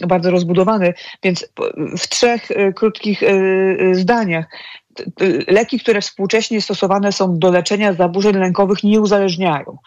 bardzo 0.08 0.32
rozbudowany, 0.32 0.94
więc 1.24 1.50
w 1.98 2.08
trzech 2.08 2.48
krótkich 2.76 3.22
zdaniach. 3.92 4.46
Leki, 5.48 5.80
które 5.80 6.02
współcześnie 6.02 6.62
stosowane 6.62 7.12
są 7.12 7.40
do 7.40 7.52
leczenia 7.52 7.94
zaburzeń 7.94 8.36
lękowych, 8.36 8.84
nie 8.84 9.02
uzależniają. 9.02 9.78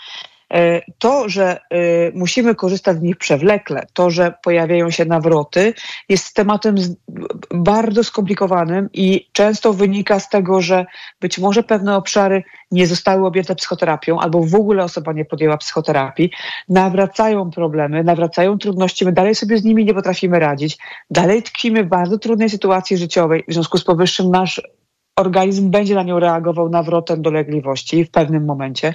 E, 0.53 0.83
to, 0.99 1.29
że 1.29 1.61
e, 1.71 1.79
musimy 2.15 2.55
korzystać 2.55 2.97
z 2.97 3.03
nich 3.03 3.17
przewlekle, 3.17 3.87
to, 3.93 4.11
że 4.11 4.35
pojawiają 4.43 4.91
się 4.91 5.05
nawroty, 5.05 5.75
jest 6.09 6.35
tematem 6.35 6.75
bardzo 7.55 8.05
skomplikowanym 8.05 8.89
i 8.93 9.29
często 9.33 9.73
wynika 9.73 10.21
z 10.21 10.29
tego, 10.29 10.61
że 10.61 10.87
być 11.21 11.39
może 11.39 11.63
pewne 11.63 11.97
obszary 11.97 12.43
nie 12.71 12.87
zostały 12.87 13.27
objęte 13.27 13.55
psychoterapią 13.55 14.21
albo 14.21 14.43
w 14.43 14.55
ogóle 14.55 14.85
osoba 14.85 15.13
nie 15.13 15.25
podjęła 15.25 15.57
psychoterapii, 15.57 16.31
nawracają 16.69 17.51
problemy, 17.51 18.05
nawracają 18.05 18.59
trudności, 18.59 19.05
my 19.05 19.13
dalej 19.13 19.35
sobie 19.35 19.59
z 19.59 19.65
nimi 19.65 19.85
nie 19.85 19.95
potrafimy 19.95 20.39
radzić, 20.39 20.79
dalej 21.11 21.43
tkwimy 21.43 21.85
w 21.85 21.89
bardzo 21.89 22.19
trudnej 22.19 22.51
sytuacji 22.51 22.97
życiowej, 22.97 23.45
w 23.49 23.53
związku 23.53 23.79
z 23.79 23.85
powyższym 23.85 24.31
nasz 24.31 24.61
organizm 25.17 25.71
będzie 25.71 25.95
na 25.95 26.03
nią 26.03 26.19
reagował 26.19 26.69
nawrotem 26.69 27.23
dolegliwości 27.23 28.05
w 28.05 28.11
pewnym 28.11 28.45
momencie. 28.45 28.95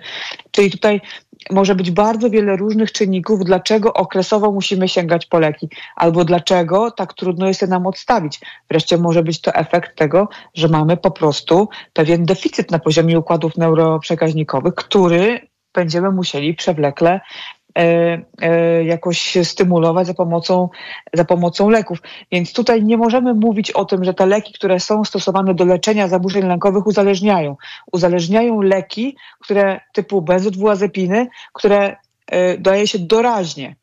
Czyli 0.51 0.71
tutaj 0.71 1.01
może 1.49 1.75
być 1.75 1.91
bardzo 1.91 2.29
wiele 2.29 2.57
różnych 2.57 2.91
czynników, 2.91 3.45
dlaczego 3.45 3.93
okresowo 3.93 4.51
musimy 4.51 4.87
sięgać 4.87 5.25
po 5.25 5.39
leki, 5.39 5.69
albo 5.95 6.25
dlaczego 6.25 6.91
tak 6.91 7.13
trudno 7.13 7.47
jest 7.47 7.61
je 7.61 7.67
nam 7.67 7.87
odstawić. 7.87 8.39
Wreszcie 8.69 8.97
może 8.97 9.23
być 9.23 9.41
to 9.41 9.53
efekt 9.53 9.97
tego, 9.97 10.29
że 10.53 10.67
mamy 10.67 10.97
po 10.97 11.11
prostu 11.11 11.69
pewien 11.93 12.25
deficyt 12.25 12.71
na 12.71 12.79
poziomie 12.79 13.19
układów 13.19 13.57
neuroprzekaźnikowych, 13.57 14.75
który 14.75 15.47
będziemy 15.73 16.11
musieli 16.11 16.53
przewlekle 16.53 17.21
jakoś 18.83 19.37
stymulować 19.43 20.07
za 20.07 20.13
pomocą, 20.13 20.69
za 21.13 21.25
pomocą 21.25 21.69
leków. 21.69 21.97
Więc 22.31 22.53
tutaj 22.53 22.83
nie 22.83 22.97
możemy 22.97 23.33
mówić 23.33 23.71
o 23.71 23.85
tym, 23.85 24.03
że 24.03 24.13
te 24.13 24.25
leki, 24.25 24.53
które 24.53 24.79
są 24.79 25.03
stosowane 25.03 25.53
do 25.53 25.65
leczenia 25.65 26.07
zaburzeń 26.07 26.47
lękowych 26.47 26.87
uzależniają. 26.87 27.57
Uzależniają 27.91 28.61
leki, 28.61 29.17
które 29.39 29.79
typu 29.93 30.21
benzodiazepiny, 30.21 31.27
które 31.53 31.95
e, 32.27 32.57
daje 32.57 32.87
się 32.87 32.99
doraźnie 32.99 33.75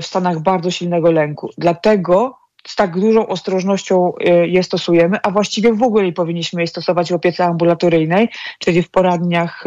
w 0.00 0.06
stanach 0.06 0.40
bardzo 0.40 0.70
silnego 0.70 1.10
lęku. 1.10 1.50
Dlatego 1.58 2.38
z 2.66 2.76
tak 2.76 3.00
dużą 3.00 3.26
ostrożnością 3.26 4.12
e, 4.16 4.46
je 4.46 4.62
stosujemy, 4.62 5.18
a 5.22 5.30
właściwie 5.30 5.72
w 5.72 5.82
ogóle 5.82 6.04
nie 6.04 6.12
powinniśmy 6.12 6.60
je 6.60 6.66
stosować 6.66 7.10
w 7.10 7.14
opiece 7.14 7.44
ambulatoryjnej, 7.44 8.28
czyli 8.58 8.82
w 8.82 8.90
poradniach, 8.90 9.64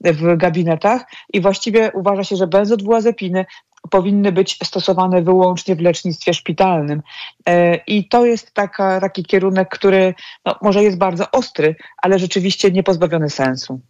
w 0.00 0.36
gabinetach 0.36 1.04
i 1.32 1.40
właściwie 1.40 1.92
uważa 1.94 2.24
się, 2.24 2.36
że 2.36 2.46
benzodiazepiny 2.46 3.46
powinny 3.90 4.32
być 4.32 4.58
stosowane 4.64 5.22
wyłącznie 5.22 5.76
w 5.76 5.80
lecznictwie 5.80 6.34
szpitalnym. 6.34 7.02
I 7.86 8.08
to 8.08 8.26
jest 8.26 8.54
taka, 8.54 9.00
taki 9.00 9.24
kierunek, 9.24 9.68
który 9.68 10.14
no, 10.44 10.56
może 10.62 10.82
jest 10.82 10.98
bardzo 10.98 11.30
ostry, 11.30 11.76
ale 12.02 12.18
rzeczywiście 12.18 12.70
nie 12.70 12.82
pozbawiony 12.82 13.30
sensu. 13.30 13.80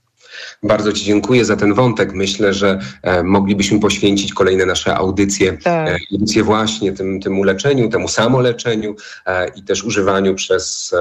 Bardzo 0.62 0.92
Ci 0.92 1.04
dziękuję 1.04 1.44
za 1.44 1.56
ten 1.56 1.74
wątek. 1.74 2.12
Myślę, 2.12 2.54
że 2.54 2.78
e, 3.02 3.22
moglibyśmy 3.22 3.80
poświęcić 3.80 4.34
kolejne 4.34 4.66
nasze 4.66 4.94
audycje, 4.94 5.52
tak. 5.52 5.88
e, 5.88 5.96
audycje 6.12 6.42
właśnie 6.42 6.92
tym, 6.92 7.20
tym 7.20 7.38
uleczeniu, 7.38 7.88
temu 7.88 8.08
samoleczeniu 8.08 8.96
e, 9.26 9.48
i 9.48 9.62
też 9.62 9.84
używaniu 9.84 10.34
przez 10.34 10.94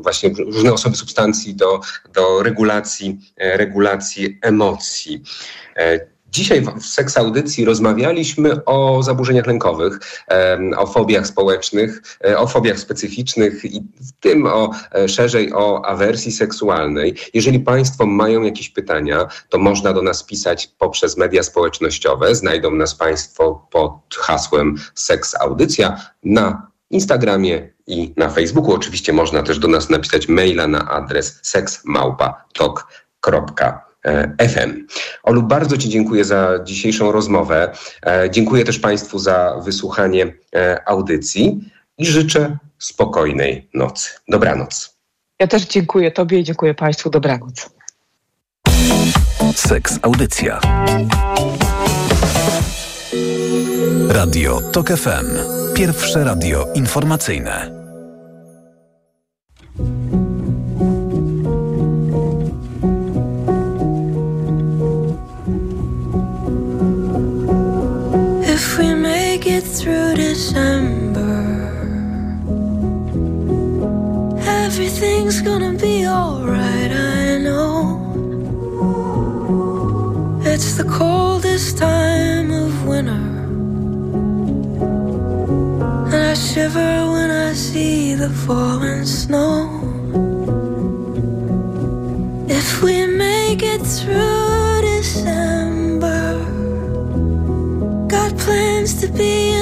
właśnie 0.00 0.30
różne 0.38 0.72
osoby 0.72 0.96
substancji 0.96 1.54
do, 1.54 1.80
do 2.14 2.42
regulacji, 2.42 3.18
regulacji 3.36 4.38
emocji. 4.42 5.22
Dzisiaj 6.30 6.62
w 6.80 6.86
Seks 6.86 7.16
Audycji 7.16 7.64
rozmawialiśmy 7.64 8.64
o 8.64 9.02
zaburzeniach 9.02 9.46
lękowych, 9.46 9.98
o 10.76 10.86
fobiach 10.86 11.26
społecznych, 11.26 12.02
e, 12.24 12.38
o 12.38 12.46
fobiach 12.46 12.78
specyficznych 12.78 13.64
i 13.64 13.80
w 13.80 14.12
tym 14.20 14.46
o, 14.46 14.70
e, 14.94 15.08
szerzej 15.08 15.52
o 15.52 15.86
awersji 15.86 16.32
seksualnej. 16.32 17.14
Jeżeli 17.34 17.60
Państwo 17.60 18.06
mają 18.06 18.42
jakieś 18.42 18.70
pytania, 18.70 19.28
to 19.48 19.58
można 19.58 19.92
do 19.92 20.02
nas 20.02 20.24
pisać 20.24 20.70
poprzez 20.78 21.16
media 21.16 21.42
społecznościowe. 21.42 22.34
Znajdą 22.34 22.70
nas 22.70 22.94
Państwo 22.94 23.66
pod 23.70 24.14
hasłem 24.14 24.76
Seks 24.94 25.34
Audycja 25.34 26.00
na 26.24 26.68
Instagramie 26.90 27.72
i 27.86 28.14
na 28.16 28.30
Facebooku. 28.30 28.74
Oczywiście 28.74 29.12
można 29.12 29.42
też 29.42 29.58
do 29.58 29.68
nas 29.68 29.90
napisać 29.90 30.28
maila 30.28 30.68
na 30.68 30.90
adres 30.90 31.40
seksmałpa.tok.pl 31.42 33.78
E, 33.78 33.87
FM. 34.48 34.86
Olu, 35.22 35.42
bardzo 35.42 35.76
Ci 35.76 35.88
dziękuję 35.88 36.24
za 36.24 36.58
dzisiejszą 36.64 37.12
rozmowę. 37.12 37.72
E, 38.06 38.30
dziękuję 38.30 38.64
też 38.64 38.78
Państwu 38.78 39.18
za 39.18 39.60
wysłuchanie 39.64 40.34
e, 40.54 40.88
audycji 40.88 41.60
i 41.98 42.06
życzę 42.06 42.58
spokojnej 42.78 43.68
nocy. 43.74 44.10
Dobranoc. 44.28 44.98
Ja 45.40 45.46
też 45.46 45.66
dziękuję 45.66 46.10
Tobie 46.10 46.38
i 46.38 46.44
dziękuję 46.44 46.74
Państwu. 46.74 47.10
Dobranoc. 47.10 47.70
Seks 49.54 49.98
Audycja. 50.02 50.60
Radio 54.08 54.60
TOK 54.72 54.88
FM. 54.88 55.26
Pierwsze 55.74 56.24
radio 56.24 56.72
informacyjne. 56.74 57.77
Through 69.78 70.14
December. 70.16 71.68
Everything's 74.64 75.40
gonna 75.40 75.74
be 75.74 76.04
alright, 76.04 76.90
I 76.90 77.38
know. 77.38 77.76
It's 80.44 80.74
the 80.74 80.84
coldest 80.84 81.78
time 81.78 82.50
of 82.50 82.86
winter. 82.88 83.24
And 86.12 86.22
I 86.32 86.34
shiver 86.34 86.94
when 87.12 87.30
I 87.30 87.52
see 87.52 88.14
the 88.14 88.30
falling 88.30 89.04
snow. 89.04 89.54
If 92.48 92.82
we 92.82 93.06
make 93.06 93.62
it 93.62 93.82
through 93.82 94.80
December, 94.80 96.24
got 98.08 98.36
plans 98.38 99.00
to 99.02 99.08
be 99.08 99.58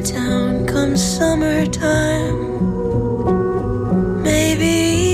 town 0.00 0.66
come 0.66 0.96
summertime. 0.96 2.38
Maybe 4.22 4.66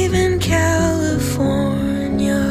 even 0.04 0.38
California. 0.40 2.42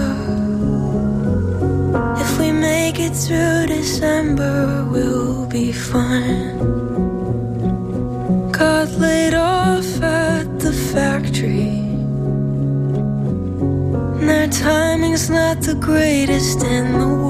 If 2.24 2.40
we 2.40 2.52
make 2.52 3.00
it 3.00 3.14
through 3.14 3.68
December, 3.68 4.88
we'll 4.92 5.46
be 5.48 5.72
fine. 5.72 6.58
Got 8.52 8.90
laid 8.92 9.34
off 9.34 10.02
at 10.02 10.60
the 10.60 10.72
factory. 10.72 11.80
And 14.20 14.30
Their 14.30 14.48
timing's 14.48 15.30
not 15.30 15.62
the 15.62 15.76
greatest 15.76 16.64
in 16.64 17.00
the 17.00 17.08
world. 17.08 17.20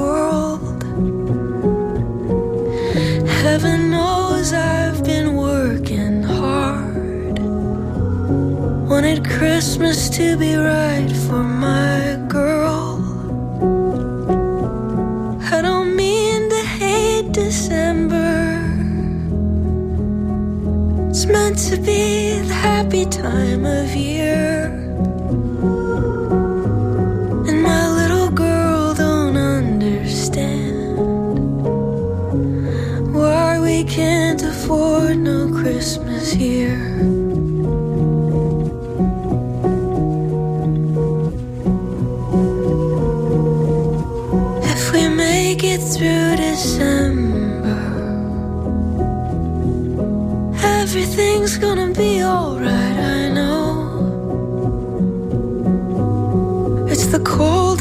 Christmas 9.42 10.08
to 10.12 10.38
be 10.38 10.54
right 10.54 11.12
for 11.26 11.42
my 11.42 12.16
girl. 12.28 13.02
I 15.52 15.64
don't 15.64 15.96
mean 15.96 16.48
to 16.52 16.64
hate 16.78 17.32
December. 17.32 18.62
It's 21.10 21.26
meant 21.26 21.58
to 21.70 21.78
be 21.78 22.38
the 22.50 22.54
happy 22.54 23.06
time 23.08 23.66
of 23.66 23.96
year. 23.96 24.21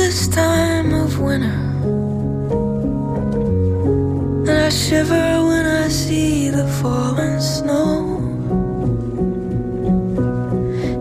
this 0.01 0.29
time 0.29 0.95
of 0.95 1.21
winter. 1.21 1.61
And 4.49 4.59
I 4.67 4.71
shiver 4.71 5.31
when 5.49 5.67
I 5.67 5.89
see 5.89 6.49
the 6.49 6.67
falling 6.79 7.39
snow. 7.39 7.93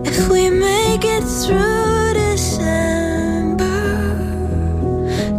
If 0.04 0.28
we 0.28 0.50
make 0.50 1.04
it 1.16 1.24
through 1.40 2.12
December, 2.24 3.80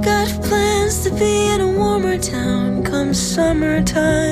got 0.10 0.28
plans 0.48 1.04
to 1.04 1.10
be 1.22 1.34
in 1.54 1.62
a 1.62 1.72
warmer 1.80 2.18
town 2.18 2.84
come 2.84 3.14
summertime. 3.14 4.31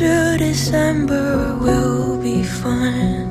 through 0.00 0.38
December 0.38 1.54
will 1.60 2.18
be 2.22 2.42
fine. 2.42 3.28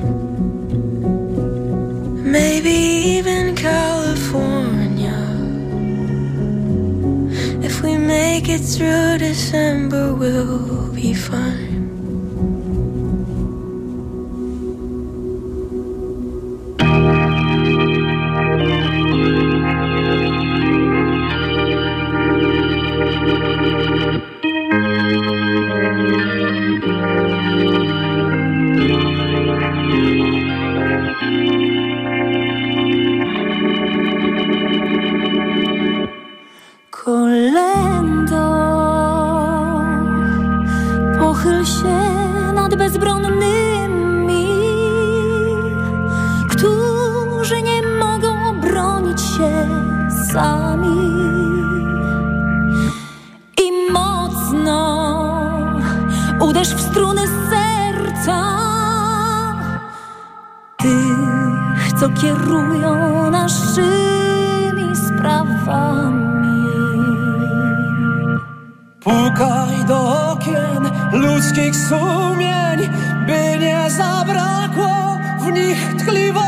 Maybe 2.22 2.76
even 3.18 3.56
California. 3.56 5.18
If 7.60 7.82
we 7.82 7.96
make 7.96 8.48
it 8.48 8.60
through 8.60 9.18
December, 9.18 10.14
we'll 10.14 10.92
be 10.92 11.12
fine. 11.12 11.59
Ludzkich 71.12 71.76
sumień, 71.76 72.90
by 73.26 73.58
nie 73.60 73.90
zabrakło 73.90 75.18
w 75.40 75.52
nich 75.52 75.94
tkliwości. 75.98 76.40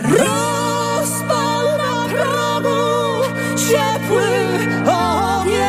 Rozpal 0.00 1.64
na 1.78 2.08
progu 2.08 2.82
ciepły 3.56 4.28
ogień. 4.86 5.66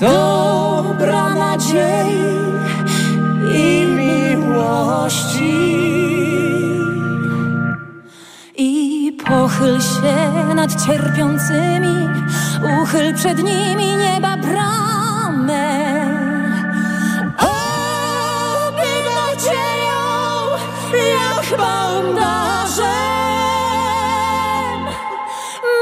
Dobra 0.00 1.34
nadziei 1.34 2.36
i 3.54 3.86
miłości. 3.86 5.56
I 8.58 9.12
pochyl 9.28 9.80
się 9.80 10.54
nad 10.54 10.86
cierpiącymi, 10.86 12.08
uchyl 12.62 13.14
przed 13.14 13.42
nimi 13.42 13.96
nieba 13.96 14.36
bramę. 14.36 15.86
Aby 17.38 18.92
nadzieją 19.16 20.00
jak 20.92 21.58
bandażem 21.58 22.86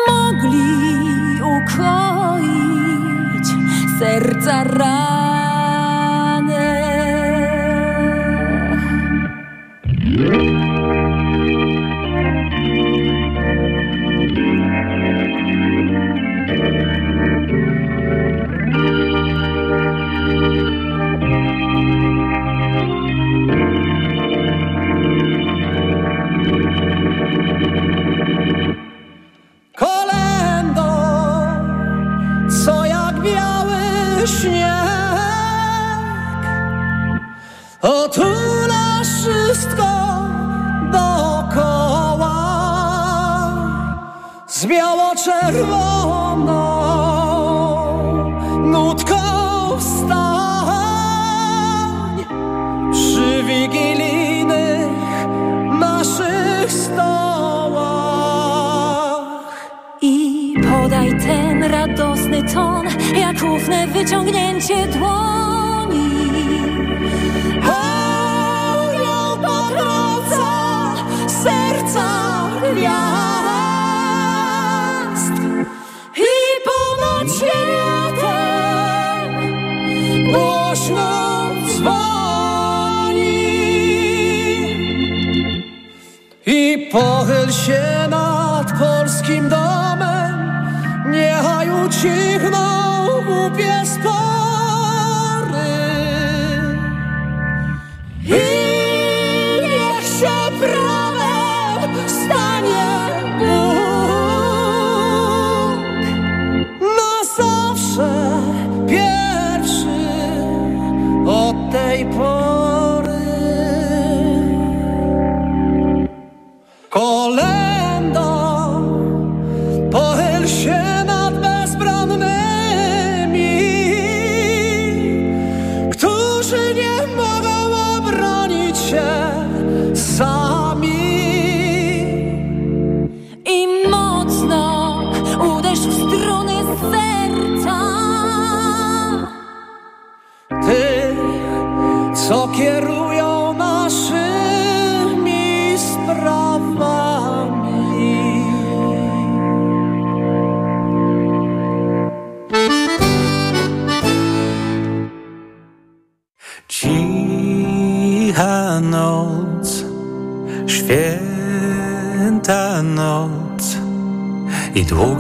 mogli 0.09 1.43
ukoić 1.43 3.49
serca 3.99 4.64
rany. 4.64 5.04
Podaj 60.85 61.11
ten 61.16 61.62
radosny 61.62 62.43
ton, 62.53 62.87
jak 63.16 63.43
ufne 63.43 63.87
wyciągnięcie 63.87 64.87
dłoni. 64.87 66.11
Orzeł 67.62 69.37
podrodza 69.43 70.47
serca 71.26 72.09
gwiazd 72.72 72.95
I 76.16 76.32
ponad 76.66 77.28
światem 77.37 79.30
głośno 80.32 81.11
dzwoni 81.66 83.39
i 86.47 86.89
pochyl 86.93 87.53
się 87.53 88.04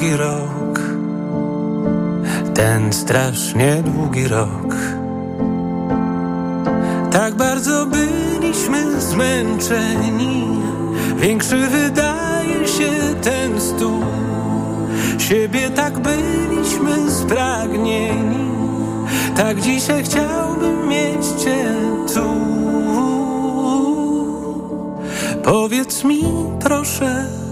długi 0.04 0.16
rok, 0.16 0.80
ten 2.54 2.92
strasznie 2.92 3.82
długi 3.82 4.28
rok. 4.28 4.74
Tak 7.10 7.34
bardzo 7.34 7.86
byliśmy 7.86 9.00
zmęczeni, 9.00 10.46
większy 11.16 11.56
wydaje 11.56 12.68
się 12.68 12.90
ten 13.22 13.60
stół. 13.60 14.00
Siebie 15.18 15.70
tak 15.70 15.98
byliśmy 15.98 17.10
spragnieni, 17.10 18.48
tak 19.36 19.60
dzisiaj 19.60 20.04
chciałbym 20.04 20.88
mieć 20.88 21.26
Cię 21.44 21.74
tu. 22.14 22.34
Powiedz 25.44 26.04
mi 26.04 26.24
proszę, 26.60 27.43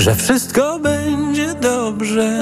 że 0.00 0.14
wszystko 0.14 0.78
będzie 0.78 1.54
dobrze. 1.54 2.38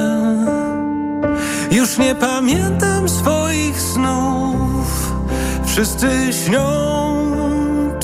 Już 1.70 1.98
nie 1.98 2.14
pamiętam 2.14 3.08
swoich 3.08 3.80
snów. 3.80 5.12
Wszyscy 5.66 6.08
śnią 6.32 6.68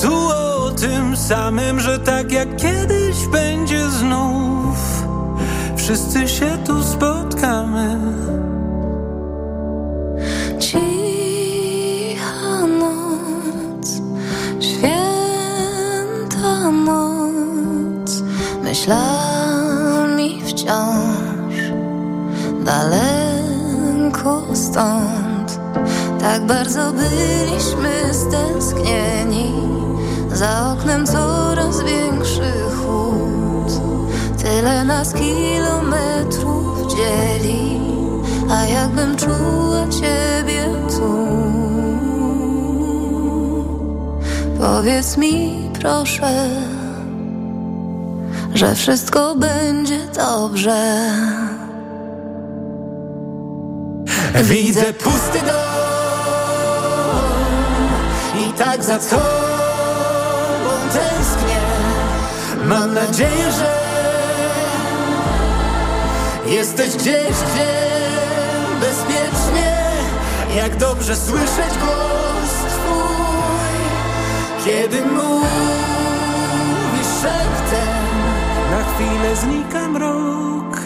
tu 0.01 0.13
o 0.13 0.71
tym 0.71 1.17
samym, 1.17 1.79
że 1.79 1.99
tak 1.99 2.31
jak 2.31 2.55
kiedyś 2.55 3.27
będzie 3.31 3.89
znów. 3.89 4.77
Wszyscy 5.77 6.27
się 6.27 6.57
tu 6.65 6.83
spotkamy. 6.83 7.99
Cicha 10.59 12.67
noc, 12.67 14.01
święta 14.59 16.71
noc, 16.71 18.23
myślami 18.63 19.24
wciąż 20.65 21.55
daleko 22.65 24.43
stąd. 24.55 25.59
Tak 26.19 26.45
bardzo 26.45 26.91
byliśmy 26.91 28.13
stęsknieni 28.13 29.53
Za 30.31 30.73
oknem 30.73 31.05
coraz 31.05 31.83
większy 31.83 32.53
chłód 32.77 33.81
Tyle 34.37 34.85
nas 34.85 35.13
kilometrów 35.13 36.95
dzieli 36.95 37.81
A 38.51 38.65
jakbym 38.65 39.17
czuła 39.17 39.87
ciebie 39.89 40.65
tu 40.89 41.27
Powiedz 44.59 45.17
mi 45.17 45.69
proszę 45.81 46.49
Że 48.55 48.75
wszystko 48.75 49.35
będzie 49.35 49.99
dobrze 50.15 51.11
Widzę 54.43 54.93
pusty 54.93 55.39
dom 55.39 55.55
i 58.39 58.53
tak 58.53 58.83
za 58.83 58.99
tobą 58.99 59.25
tęsknię. 60.93 61.61
Mam 62.65 62.93
nadzieję, 62.93 63.51
że 63.59 63.79
jesteś 66.45 66.95
gdzieś, 66.95 67.35
gdzie 67.53 67.73
bezpiecznie. 68.79 69.77
Jak 70.55 70.77
dobrze 70.77 71.15
słyszeć 71.15 71.77
głos 71.79 72.73
twój, 72.73 73.85
kiedy 74.65 75.01
mówisz 75.01 75.25
szeptem. 77.21 77.94
Chwilę 78.93 79.35
znika 79.35 79.87
mrok, 79.87 80.79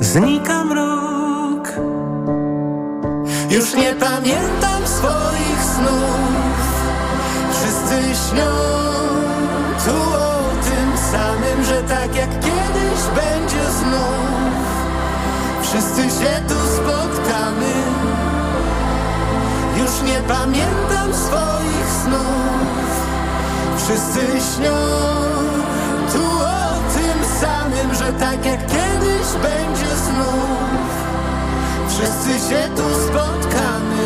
znika 0.00 0.64
mrok. 0.64 1.68
Już 3.50 3.74
nie 3.74 3.94
pamiętam 3.94 4.86
swoich 4.86 5.62
snów. 5.74 6.62
Wszyscy 7.50 8.28
śnią 8.28 8.50
tu 9.84 9.96
o 10.18 10.42
tym 10.64 10.98
samym 11.12 11.64
Że 11.64 11.82
tak 11.82 12.16
jak 12.16 12.30
kiedyś 12.30 13.00
będzie 13.14 13.70
znów. 13.70 14.62
Wszyscy 15.62 16.02
się 16.02 16.42
tu 16.48 16.54
spotkamy. 16.54 17.72
Już 19.76 20.02
nie 20.02 20.20
pamiętam 20.28 21.14
swoich 21.14 21.86
snów 22.04 23.01
Wszyscy 23.84 24.20
śnią 24.20 24.74
tu 26.12 26.24
o 26.38 26.92
tym 26.94 27.40
samym 27.40 27.94
Że 27.94 28.12
tak 28.12 28.46
jak 28.46 28.66
kiedyś 28.66 29.26
będzie 29.42 29.96
znów 29.96 30.92
Wszyscy 31.88 32.48
się 32.48 32.68
tu 32.76 32.82
spotkamy. 33.06 34.02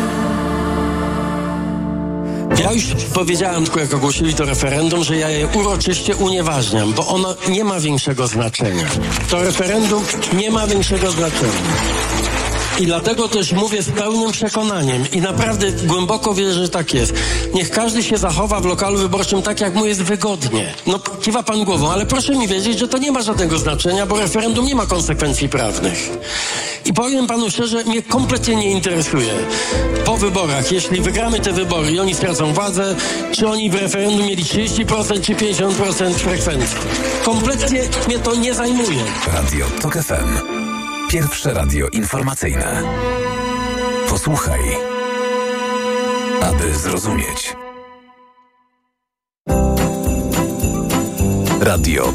Ja 2.63 2.71
już 2.71 2.83
powiedziałem, 3.13 3.63
tylko 3.63 3.79
jak 3.79 3.93
ogłosili 3.93 4.33
to 4.33 4.45
referendum, 4.45 5.03
że 5.03 5.17
ja 5.17 5.29
je 5.29 5.47
uroczyście 5.47 6.15
unieważniam, 6.15 6.93
bo 6.93 7.07
ono 7.07 7.35
nie 7.49 7.63
ma 7.63 7.79
większego 7.79 8.27
znaczenia. 8.27 8.85
To 9.29 9.43
referendum 9.43 10.03
nie 10.33 10.51
ma 10.51 10.67
większego 10.67 11.11
znaczenia. 11.11 11.51
I 12.79 12.85
dlatego 12.85 13.27
też 13.27 13.51
mówię 13.51 13.83
z 13.83 13.89
pełnym 13.89 14.31
przekonaniem 14.31 15.03
i 15.11 15.21
naprawdę 15.21 15.71
głęboko 15.71 16.33
wierzę, 16.33 16.53
że 16.53 16.69
tak 16.69 16.93
jest. 16.93 17.13
Niech 17.53 17.69
każdy 17.69 18.03
się 18.03 18.17
zachowa 18.17 18.59
w 18.59 18.65
lokalu 18.65 18.97
wyborczym 18.97 19.41
tak, 19.41 19.61
jak 19.61 19.75
mu 19.75 19.85
jest 19.85 20.03
wygodnie. 20.03 20.73
No, 20.87 20.99
kiwa 20.99 21.43
pan 21.43 21.63
głową, 21.63 21.91
ale 21.91 22.05
proszę 22.05 22.35
mi 22.35 22.47
wiedzieć, 22.47 22.79
że 22.79 22.87
to 22.87 22.97
nie 22.97 23.11
ma 23.11 23.21
żadnego 23.21 23.57
znaczenia, 23.57 24.05
bo 24.05 24.19
referendum 24.19 24.65
nie 24.65 24.75
ma 24.75 24.85
konsekwencji 24.85 25.49
prawnych. 25.49 26.09
I 26.85 26.93
powiem 26.93 27.27
panu 27.27 27.51
szczerze, 27.51 27.83
mnie 27.83 28.01
kompletnie 28.01 28.55
nie 28.55 28.71
interesuje. 28.71 29.33
Po 30.05 30.17
wyborach, 30.17 30.71
jeśli 30.71 31.01
wygramy 31.01 31.39
te 31.39 31.51
wybory 31.51 31.91
i 31.91 31.99
oni 31.99 32.15
stracą 32.15 32.53
władzę, 32.53 32.95
czy 33.31 33.47
oni 33.47 33.69
w 33.69 33.75
referendum 33.75 34.27
mieli 34.27 34.43
30% 34.43 35.21
czy 35.21 35.35
50% 35.35 36.13
frekwencji. 36.13 36.77
Kompletnie 37.25 37.81
mnie 38.07 38.19
to 38.19 38.35
nie 38.35 38.53
zajmuje. 38.53 39.03
Radio 39.33 39.65
TOK 39.81 39.93
FM. 39.93 40.66
Pierwsze 41.07 41.53
radio 41.53 41.87
informacyjne. 41.87 42.83
Posłuchaj, 44.09 44.59
aby 46.41 46.73
zrozumieć. 46.73 47.55
Radio 51.61 52.13